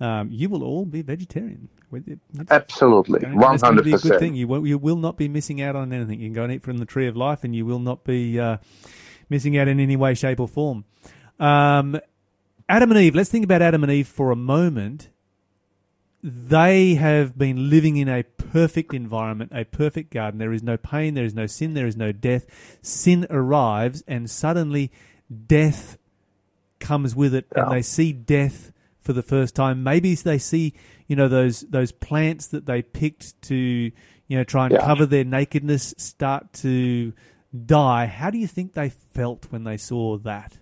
um, 0.02 0.30
you 0.32 0.50
will 0.50 0.64
all 0.64 0.86
be 0.86 1.02
vegetarian. 1.02 1.70
With 1.92 2.08
it. 2.08 2.20
That's- 2.34 2.56
Absolutely, 2.56 3.22
one 3.22 3.56
It's 3.56 3.64
going 3.64 3.78
to 3.78 3.82
hundred 3.82 3.86
be 3.86 3.94
a 3.94 3.98
good 3.98 4.20
thing. 4.20 4.36
You 4.36 4.48
will, 4.48 4.66
you 4.68 4.78
will 4.78 4.96
not 4.96 5.18
be 5.18 5.28
missing 5.28 5.62
out 5.62 5.76
on 5.76 5.92
anything. 5.92 6.20
You 6.20 6.28
can 6.28 6.34
go 6.34 6.44
and 6.44 6.54
eat 6.54 6.64
from 6.64 6.78
the 6.78 6.86
tree 6.86 7.08
of 7.08 7.18
life, 7.18 7.44
and 7.44 7.56
you 7.56 7.66
will 7.66 7.80
not 7.80 8.04
be 8.04 8.40
uh, 8.40 8.58
missing 9.30 9.58
out 9.58 9.68
in 9.68 9.80
any 9.80 9.96
way, 9.96 10.14
shape, 10.14 10.40
or 10.40 10.48
form. 10.48 10.86
Um, 11.40 12.00
Adam 12.68 12.92
and 12.92 13.00
Eve. 13.00 13.16
Let's 13.16 13.30
think 13.30 13.44
about 13.44 13.62
Adam 13.64 13.84
and 13.84 13.92
Eve 13.92 14.08
for 14.08 14.30
a 14.30 14.36
moment. 14.36 15.10
They 16.22 16.96
have 16.96 17.38
been 17.38 17.70
living 17.70 17.96
in 17.98 18.10
a 18.10 18.24
perfect 18.24 18.94
environment, 18.94 19.52
a 19.56 19.64
perfect 19.64 20.12
garden. 20.12 20.38
There 20.38 20.52
is 20.52 20.62
no 20.62 20.76
pain, 20.76 21.14
there 21.14 21.24
is 21.24 21.34
no 21.34 21.48
sin, 21.48 21.74
there 21.74 21.88
is 21.88 21.96
no 21.96 22.12
death. 22.12 22.46
Sin 22.82 23.26
arrives, 23.30 24.04
and 24.06 24.30
suddenly 24.30 24.92
death 25.48 25.98
comes 26.80 27.16
with 27.16 27.34
it, 27.34 27.48
and 27.56 27.72
they 27.72 27.82
see 27.82 28.12
death 28.12 28.72
for 29.02 29.14
the 29.14 29.24
first 29.24 29.56
time. 29.56 29.82
Maybe 29.82 30.14
they 30.14 30.38
see, 30.38 30.74
you 31.10 31.16
know, 31.16 31.28
those 31.28 31.62
those 31.62 31.92
plants 31.92 32.48
that 32.48 32.66
they 32.68 32.82
picked 32.82 33.42
to, 33.42 33.56
you 33.56 34.38
know, 34.38 34.44
try 34.44 34.68
and 34.68 34.76
Yeah. 34.76 34.86
cover 34.86 35.06
their 35.08 35.26
nakedness 35.26 35.96
start 35.98 36.54
to 36.54 37.12
die. 37.66 38.06
How 38.06 38.30
do 38.30 38.38
you 38.38 38.48
think 38.48 38.74
they 38.74 38.90
felt 38.90 39.48
when 39.50 39.64
they 39.64 39.76
saw 39.76 40.18
that? 40.20 40.60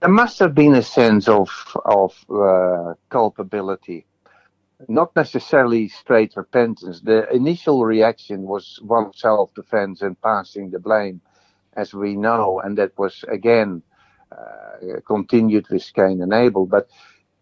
There 0.00 0.10
must 0.10 0.38
have 0.38 0.54
been 0.54 0.74
a 0.74 0.82
sense 0.82 1.26
of 1.28 1.48
of 1.84 2.14
uh, 2.30 2.94
culpability, 3.08 4.06
not 4.88 5.10
necessarily 5.16 5.88
straight 5.88 6.36
repentance. 6.36 7.00
The 7.00 7.28
initial 7.34 7.84
reaction 7.84 8.42
was 8.42 8.78
one 8.82 9.06
of 9.06 9.16
self-defense 9.16 10.02
and 10.02 10.20
passing 10.20 10.70
the 10.70 10.78
blame, 10.78 11.20
as 11.72 11.92
we 11.92 12.14
know, 12.14 12.60
and 12.60 12.78
that 12.78 12.92
was 12.96 13.24
again 13.26 13.82
uh, 14.30 15.00
continued 15.04 15.66
with 15.68 15.92
Cain 15.94 16.22
and 16.22 16.32
Abel. 16.32 16.66
But 16.66 16.88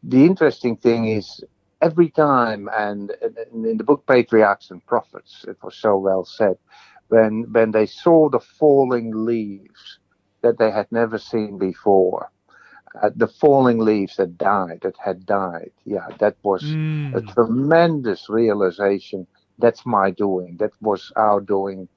the 0.03 0.25
interesting 0.25 0.77
thing 0.77 1.09
is, 1.09 1.45
every 1.85 2.11
time, 2.11 2.69
and 2.73 3.13
in 3.53 3.65
in 3.71 3.77
the 3.77 3.85
book 3.85 4.03
Patriarchs 4.07 4.71
and 4.71 4.85
Prophets, 4.87 5.45
it 5.47 5.59
was 5.63 5.77
so 5.77 5.97
well 6.09 6.25
said, 6.25 6.57
when 7.09 7.47
when 7.53 7.71
they 7.73 7.87
saw 7.87 8.29
the 8.29 8.41
falling 8.41 9.09
leaves 9.31 9.99
that 10.43 10.59
they 10.59 10.71
had 10.71 10.89
never 10.91 11.19
seen 11.19 11.59
before 11.59 12.31
uh, 13.03 13.11
the 13.15 13.29
falling 13.29 13.79
leaves 13.79 14.17
that 14.17 14.39
died, 14.39 14.81
that 14.83 14.97
had 15.03 15.27
died. 15.27 15.73
Yeah, 15.85 16.09
that 16.19 16.37
was 16.43 16.63
a 17.19 17.21
tremendous 17.35 18.29
realization. 18.29 19.27
That's 19.59 19.85
my 19.87 20.11
doing. 20.11 20.57
That 20.59 20.73
was 20.81 21.13
our 21.17 21.41
doing. 21.41 21.89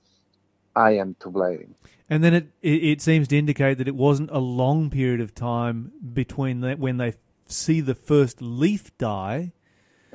I 0.75 0.91
am 0.97 1.15
to 1.21 1.29
blame. 1.29 1.75
And 2.09 2.23
then 2.23 2.33
it, 2.33 2.47
it 2.61 2.83
it 2.93 3.01
seems 3.01 3.27
to 3.29 3.38
indicate 3.38 3.77
that 3.79 3.88
it 3.88 3.95
wasn't 3.95 4.31
a 4.31 4.39
long 4.39 4.89
period 4.89 5.21
of 5.21 5.33
time 5.33 5.91
between 6.13 6.61
that 6.61 6.79
when 6.79 6.97
they 6.97 7.13
see 7.47 7.79
the 7.81 7.95
first 7.95 8.41
leaf 8.41 8.95
die 8.97 9.53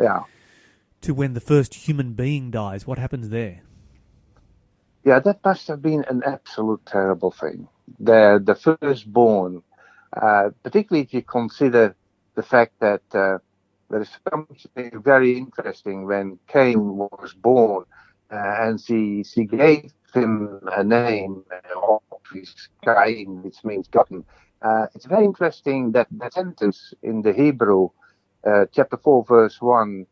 Yeah, 0.02 0.24
to 1.02 1.14
when 1.14 1.34
the 1.34 1.40
first 1.40 1.74
human 1.74 2.14
being 2.14 2.50
dies. 2.50 2.86
What 2.86 2.98
happens 2.98 3.28
there? 3.28 3.62
yeah. 5.04 5.18
That 5.20 5.40
must 5.44 5.68
have 5.68 5.82
been 5.82 6.04
an 6.08 6.22
absolute 6.24 6.84
terrible 6.86 7.30
thing. 7.30 7.68
The 8.00 8.42
the 8.44 8.54
firstborn, 8.54 9.62
uh, 10.20 10.50
particularly 10.62 11.04
if 11.04 11.14
you 11.14 11.22
consider 11.22 11.94
the 12.34 12.42
fact 12.42 12.72
that 12.80 13.02
uh, 13.14 13.38
there 13.90 14.00
is 14.00 14.10
something 14.30 15.02
very 15.02 15.36
interesting 15.36 16.06
when 16.06 16.38
Cain 16.48 16.96
was 16.96 17.34
born, 17.34 17.84
uh, 18.30 18.56
and 18.60 18.80
she 18.80 19.24
she 19.24 19.44
gave 19.44 19.92
him 20.14 20.60
a 20.72 20.82
name, 20.82 21.44
uh, 21.50 21.98
Cain, 22.84 23.42
which 23.42 23.64
means 23.64 23.88
gotten. 23.88 24.24
Uh, 24.62 24.86
it's 24.94 25.06
very 25.06 25.24
interesting 25.24 25.92
that 25.92 26.06
that 26.12 26.34
sentence 26.34 26.94
in 27.02 27.22
the 27.22 27.32
Hebrew, 27.32 27.90
uh, 28.46 28.66
chapter 28.72 28.96
four, 28.96 29.24
verse 29.24 29.60
one, 29.60 30.06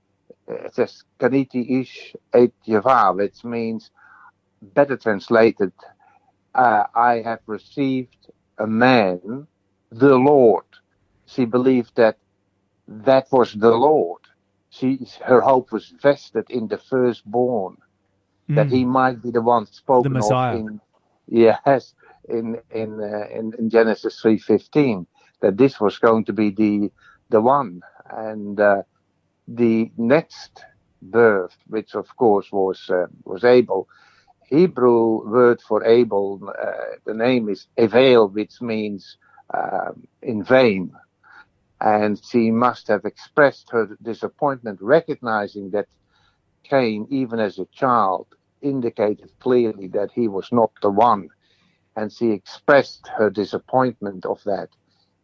uh, 0.48 0.54
it 0.66 0.74
says 0.74 1.04
"Kaniti 1.18 1.80
ish 1.80 2.14
et 2.32 2.52
yava," 2.66 3.16
which 3.16 3.44
means, 3.44 3.90
better 4.62 4.96
translated, 4.96 5.72
uh, 6.54 6.84
I 6.94 7.22
have 7.22 7.40
received 7.46 8.16
a 8.58 8.66
man, 8.66 9.46
the 9.90 10.16
Lord. 10.16 10.64
She 11.26 11.44
believed 11.44 11.92
that 11.96 12.18
that 12.88 13.26
was 13.30 13.52
the 13.52 13.70
Lord. 13.70 14.20
She, 14.70 15.06
her 15.24 15.40
hope 15.40 15.72
was 15.72 15.92
vested 16.02 16.50
in 16.50 16.68
the 16.68 16.78
firstborn, 16.78 17.76
that 18.54 18.68
he 18.68 18.84
might 18.84 19.22
be 19.22 19.30
the 19.30 19.42
one 19.42 19.66
spoken 19.66 20.12
Hmm. 20.12 20.14
The 20.14 20.20
Messiah. 20.20 20.54
of 20.54 20.60
in, 20.60 20.80
yes, 21.28 21.94
in 22.28 22.60
in, 22.70 23.00
uh, 23.00 23.26
in 23.38 23.54
in 23.58 23.70
Genesis 23.70 24.20
three 24.20 24.38
fifteen. 24.38 25.06
That 25.42 25.56
this 25.56 25.80
was 25.80 25.98
going 25.98 26.24
to 26.26 26.32
be 26.32 26.50
the 26.50 26.90
the 27.30 27.40
one, 27.40 27.80
and 28.16 28.60
uh, 28.60 28.82
the 29.48 29.90
next 29.96 30.64
birth, 31.02 31.56
which 31.66 31.94
of 31.94 32.08
course 32.16 32.50
was 32.52 32.88
uh, 32.90 33.06
was 33.24 33.44
Abel. 33.44 33.88
Hebrew 34.48 35.28
word 35.30 35.60
for 35.62 35.84
Abel, 35.84 36.40
uh, 36.48 36.96
the 37.06 37.14
name 37.14 37.48
is 37.48 37.68
Evel, 37.78 38.32
which 38.32 38.60
means 38.60 39.16
um, 39.54 40.04
in 40.22 40.42
vain. 40.44 40.92
And 41.80 42.20
she 42.22 42.50
must 42.50 42.88
have 42.88 43.04
expressed 43.04 43.68
her 43.70 43.96
disappointment, 44.02 44.80
recognizing 44.82 45.70
that 45.70 45.86
Cain, 46.64 47.06
even 47.10 47.40
as 47.40 47.58
a 47.58 47.66
child, 47.72 48.26
indicated 48.62 49.30
clearly 49.40 49.88
that 49.88 50.10
he 50.14 50.28
was 50.28 50.48
not 50.52 50.72
the 50.82 50.90
one. 50.90 51.28
And 51.96 52.12
she 52.12 52.30
expressed 52.32 53.08
her 53.16 53.30
disappointment 53.30 54.26
of 54.26 54.42
that 54.44 54.68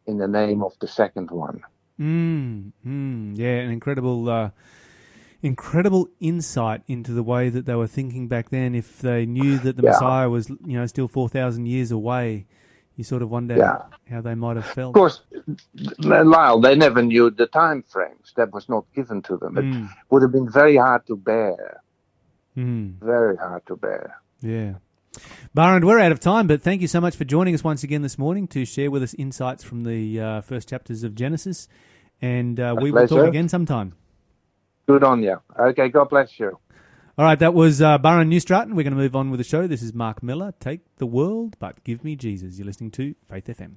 in 0.07 0.19
the 0.19 0.29
name 0.29 0.63
of 0.63 0.73
the 0.81 0.89
second 0.89 1.31
one. 1.31 1.61
Mm, 2.01 2.73
mm, 2.87 3.39
yeah, 3.39 3.59
an 3.61 3.71
incredible, 3.71 4.29
uh, 4.29 4.51
incredible 5.43 6.09
insight 6.21 6.83
into 6.87 7.13
the 7.13 7.23
way 7.23 7.49
that 7.49 7.67
they 7.67 7.75
were 7.75 7.87
thinking 7.87 8.29
back 8.29 8.51
then. 8.51 8.75
If 8.75 8.99
they 9.01 9.27
knew 9.27 9.59
that 9.59 9.77
the 9.77 9.83
Yeah. 9.83 9.91
Messiah 9.91 10.29
was, 10.29 10.51
you 10.51 10.79
know, 10.79 10.87
still 10.87 11.09
four 11.09 11.29
thousand 11.29 11.67
years 11.67 11.91
away, 11.91 12.47
you 12.97 13.05
sort 13.05 13.23
of 13.23 13.31
wonder 13.31 13.57
Yeah. 13.57 13.83
how 14.11 14.21
they 14.21 14.35
might 14.35 14.57
have 14.57 14.67
felt. 14.67 14.91
Of 14.91 15.01
course, 15.01 15.23
Lyle, 15.99 16.61
they 16.61 16.75
never 16.77 17.03
knew 17.03 17.31
the 17.31 17.47
time 17.47 17.83
frames. 17.83 18.33
That 18.37 18.53
was 18.53 18.69
not 18.69 18.85
given 18.95 19.23
to 19.23 19.37
them. 19.37 19.57
It 19.59 19.65
Mm, 19.65 19.89
would 20.11 20.23
have 20.23 20.33
been 20.33 20.51
very 20.51 20.77
hard 20.77 21.07
to 21.07 21.17
bear. 21.17 21.81
mm, 22.57 22.95
Very 23.01 23.37
hard 23.37 23.65
to 23.67 23.77
bear. 23.77 24.21
yeah. 24.43 24.75
Barend, 25.57 25.85
we're 25.85 25.99
out 25.99 26.13
of 26.13 26.21
time, 26.21 26.47
but 26.47 26.61
thank 26.61 26.83
you 26.83 26.87
so 26.87 27.01
much 27.01 27.17
for 27.17 27.25
joining 27.25 27.55
us 27.55 27.65
once 27.65 27.83
again 27.83 28.03
this 28.03 28.19
morning 28.19 28.47
to 28.49 28.67
share 28.67 28.91
with 28.91 29.03
us 29.03 29.15
insights 29.15 29.65
from 29.65 29.85
the 29.85 30.21
uh, 30.21 30.41
first 30.43 30.69
chapters 30.69 31.03
of 31.03 31.15
Genesis. 31.15 31.67
And 32.21 32.61
uh, 32.61 32.75
A 32.77 32.83
we 32.83 32.91
will 32.91 33.09
talk 33.09 33.27
again 33.27 33.49
sometime. 33.49 33.95
Good 34.87 35.03
on 35.03 35.23
you. 35.23 35.41
Okay, 35.59 35.89
God 35.89 36.11
bless 36.11 36.39
you. 36.39 36.59
All 37.17 37.25
right, 37.25 37.39
that 37.39 37.55
was 37.55 37.81
uh, 37.81 37.97
Barend 37.97 38.29
Newstratton. 38.29 38.77
We're 38.77 38.83
going 38.83 38.93
to 38.93 38.99
move 38.99 39.17
on 39.17 39.31
with 39.31 39.39
the 39.39 39.45
show. 39.45 39.67
This 39.67 39.81
is 39.81 39.95
Mark 39.95 40.23
Miller. 40.23 40.53
Take 40.61 40.81
the 40.97 41.07
world, 41.07 41.57
but 41.59 41.83
give 41.85 42.05
me 42.05 42.17
Jesus. 42.17 42.59
You're 42.59 42.67
listening 42.67 42.91
to 42.91 43.15
Faith 43.27 43.47
FM. 43.47 43.77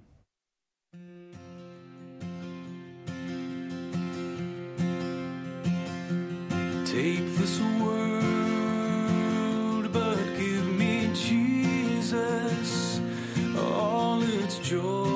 Take 6.86 7.38
this 7.38 7.62
world, 7.80 8.19
Jesus. 12.10 13.02
All 13.56 14.24
its 14.24 14.58
joys 14.58 15.09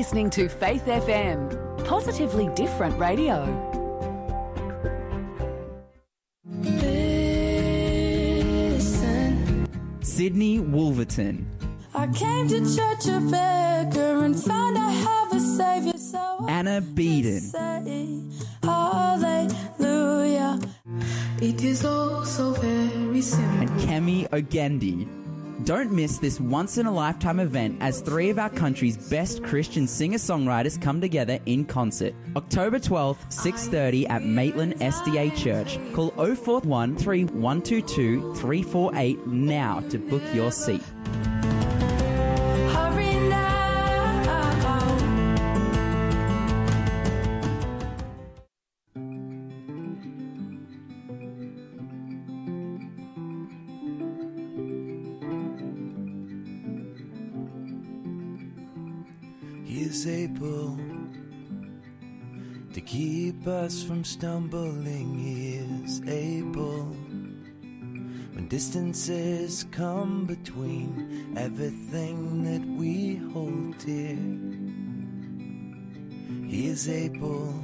listening 0.00 0.30
to 0.30 0.48
Faith 0.48 0.86
FM, 0.86 1.84
positively 1.84 2.48
different 2.54 2.98
radio. 2.98 3.44
Listen. 8.70 9.66
Sydney 10.00 10.58
Wolverton. 10.58 11.46
I 11.94 12.06
came 12.06 12.48
to 12.48 12.60
church 12.74 13.08
a 13.08 13.20
beggar 13.20 14.24
and 14.24 14.42
found 14.42 14.78
I 14.78 14.90
have 14.90 15.34
a 15.34 15.40
savior. 15.40 15.98
So 15.98 16.46
Anna 16.48 16.80
Beeden. 16.80 17.40
say 17.40 18.22
hallelujah. 18.62 20.60
It 21.42 21.62
is 21.62 21.84
all 21.84 22.24
so 22.24 22.52
very 22.52 23.20
simple. 23.20 23.68
and 23.68 23.70
Kemi 23.82 24.26
Ogendi. 24.30 25.06
Don't 25.64 25.92
miss 25.92 26.16
this 26.18 26.40
once 26.40 26.78
in 26.78 26.86
a 26.86 26.90
lifetime 26.90 27.38
event 27.38 27.76
as 27.80 28.00
three 28.00 28.30
of 28.30 28.38
our 28.38 28.48
country's 28.48 28.96
best 28.96 29.42
Christian 29.42 29.86
singer-songwriters 29.86 30.80
come 30.80 31.02
together 31.02 31.38
in 31.44 31.66
concert. 31.66 32.14
October 32.34 32.78
12th, 32.78 33.18
6:30 33.28 34.08
at 34.08 34.24
Maitland 34.24 34.74
SDA 34.80 35.30
Church. 35.36 35.78
Call 35.92 36.12
041 36.12 36.96
3122 36.96 38.34
348 38.36 39.26
now 39.26 39.80
to 39.90 39.98
book 39.98 40.22
your 40.32 40.50
seat. 40.50 40.82
Keep 63.30 63.46
us 63.46 63.84
from 63.84 64.02
stumbling. 64.02 65.16
He 65.16 65.58
is 65.84 66.02
able 66.08 66.86
when 68.34 68.48
distances 68.48 69.64
come 69.70 70.26
between 70.26 71.36
everything 71.36 72.42
that 72.42 72.66
we 72.76 73.16
hold 73.32 73.78
dear. 73.78 74.18
He 76.48 76.66
is 76.66 76.88
able 76.88 77.54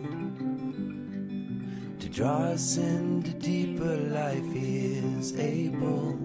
to 1.99 2.09
draw 2.09 2.43
us 2.55 2.77
into 2.77 3.33
deeper 3.33 3.97
life. 3.97 4.53
He 4.53 4.99
is 5.19 5.37
able 5.37 6.17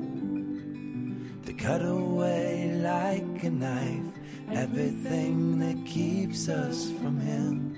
to 1.46 1.54
cut 1.54 1.84
away 1.84 2.74
like 2.76 3.44
a 3.44 3.50
knife 3.50 4.12
everything 4.54 5.60
that 5.60 5.86
keeps 5.86 6.50
us 6.50 6.92
from 7.00 7.20
Him. 7.20 7.71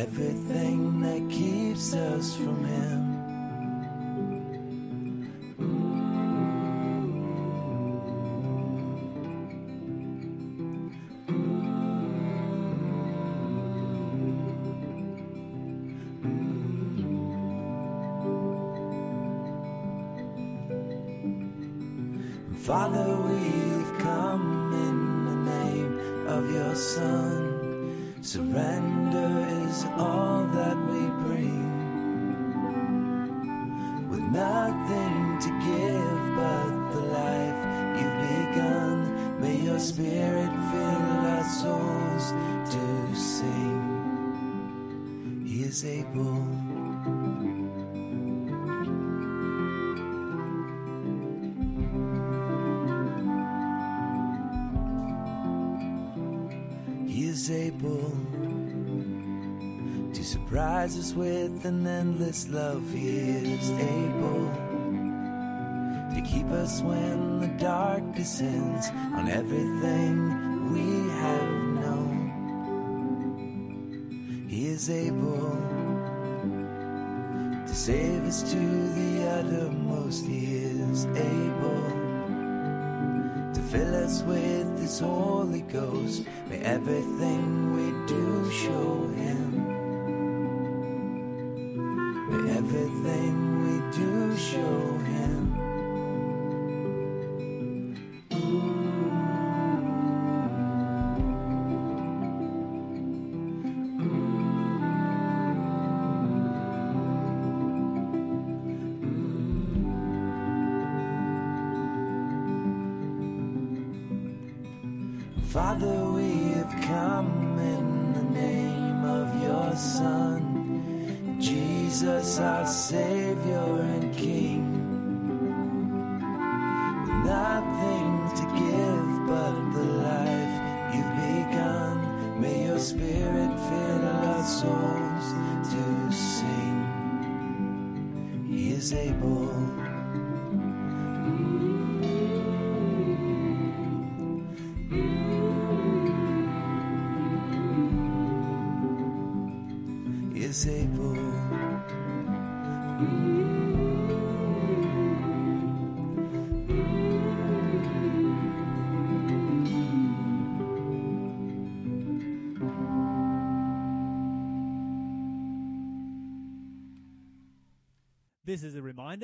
Everything 0.00 1.02
that 1.02 1.30
keeps 1.30 1.92
us 1.92 2.34
from 2.34 2.64
Him. 2.64 3.19
When 66.82 67.40
the 67.40 67.48
dark 67.58 68.14
descends 68.14 68.88
on 68.88 69.28
everything 69.28 70.72
we 70.72 71.08
have 71.20 71.50
known. 71.82 72.30
He 74.48 74.66
is 74.66 74.88
able 74.90 75.56
to 77.66 77.74
save 77.74 78.24
us 78.24 78.42
to 78.50 78.58
the 78.58 79.28
uttermost. 79.38 80.26
He 80.26 80.46
is 80.46 81.06
able 81.06 81.86
to 83.54 83.60
fill 83.70 83.94
us 83.94 84.22
with 84.22 84.78
His 84.80 85.00
Holy 85.00 85.62
Ghost. 85.62 86.24
May 86.48 86.58
everything 86.58 87.74
we 87.74 87.92
do 88.06 88.50
show 88.50 89.06
Him. 89.16 89.40
May 92.30 92.52
everything 92.58 93.49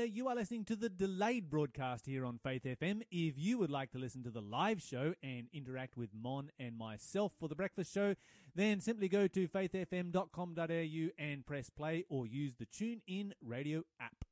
you 0.07 0.28
are 0.28 0.34
listening 0.34 0.64
to 0.66 0.76
the 0.76 0.88
delayed 0.88 1.50
broadcast 1.50 2.07
here 2.07 2.24
on 2.24 2.38
Faith 2.38 2.64
FM. 2.64 3.02
If 3.11 3.34
you 3.36 3.59
would 3.59 3.70
like 3.70 3.90
to 3.92 3.98
listen 3.98 4.22
to 4.22 4.30
the 4.30 4.40
live 4.40 4.80
show 4.80 5.14
and 5.22 5.48
interact 5.52 5.96
with 5.96 6.11
Mon 6.14 6.50
and 6.59 6.78
myself 6.78 7.32
for 7.38 7.48
the 7.48 7.54
breakfast 7.54 7.92
show, 7.92 8.14
then 8.54 8.80
simply 8.80 9.09
go 9.09 9.26
to 9.26 9.48
faithfm.com.au 9.48 11.09
and 11.18 11.46
press 11.46 11.70
play 11.70 12.04
or 12.09 12.26
use 12.26 12.54
the 12.54 12.66
TuneIn 12.66 13.32
radio 13.42 13.82
app. 14.00 14.24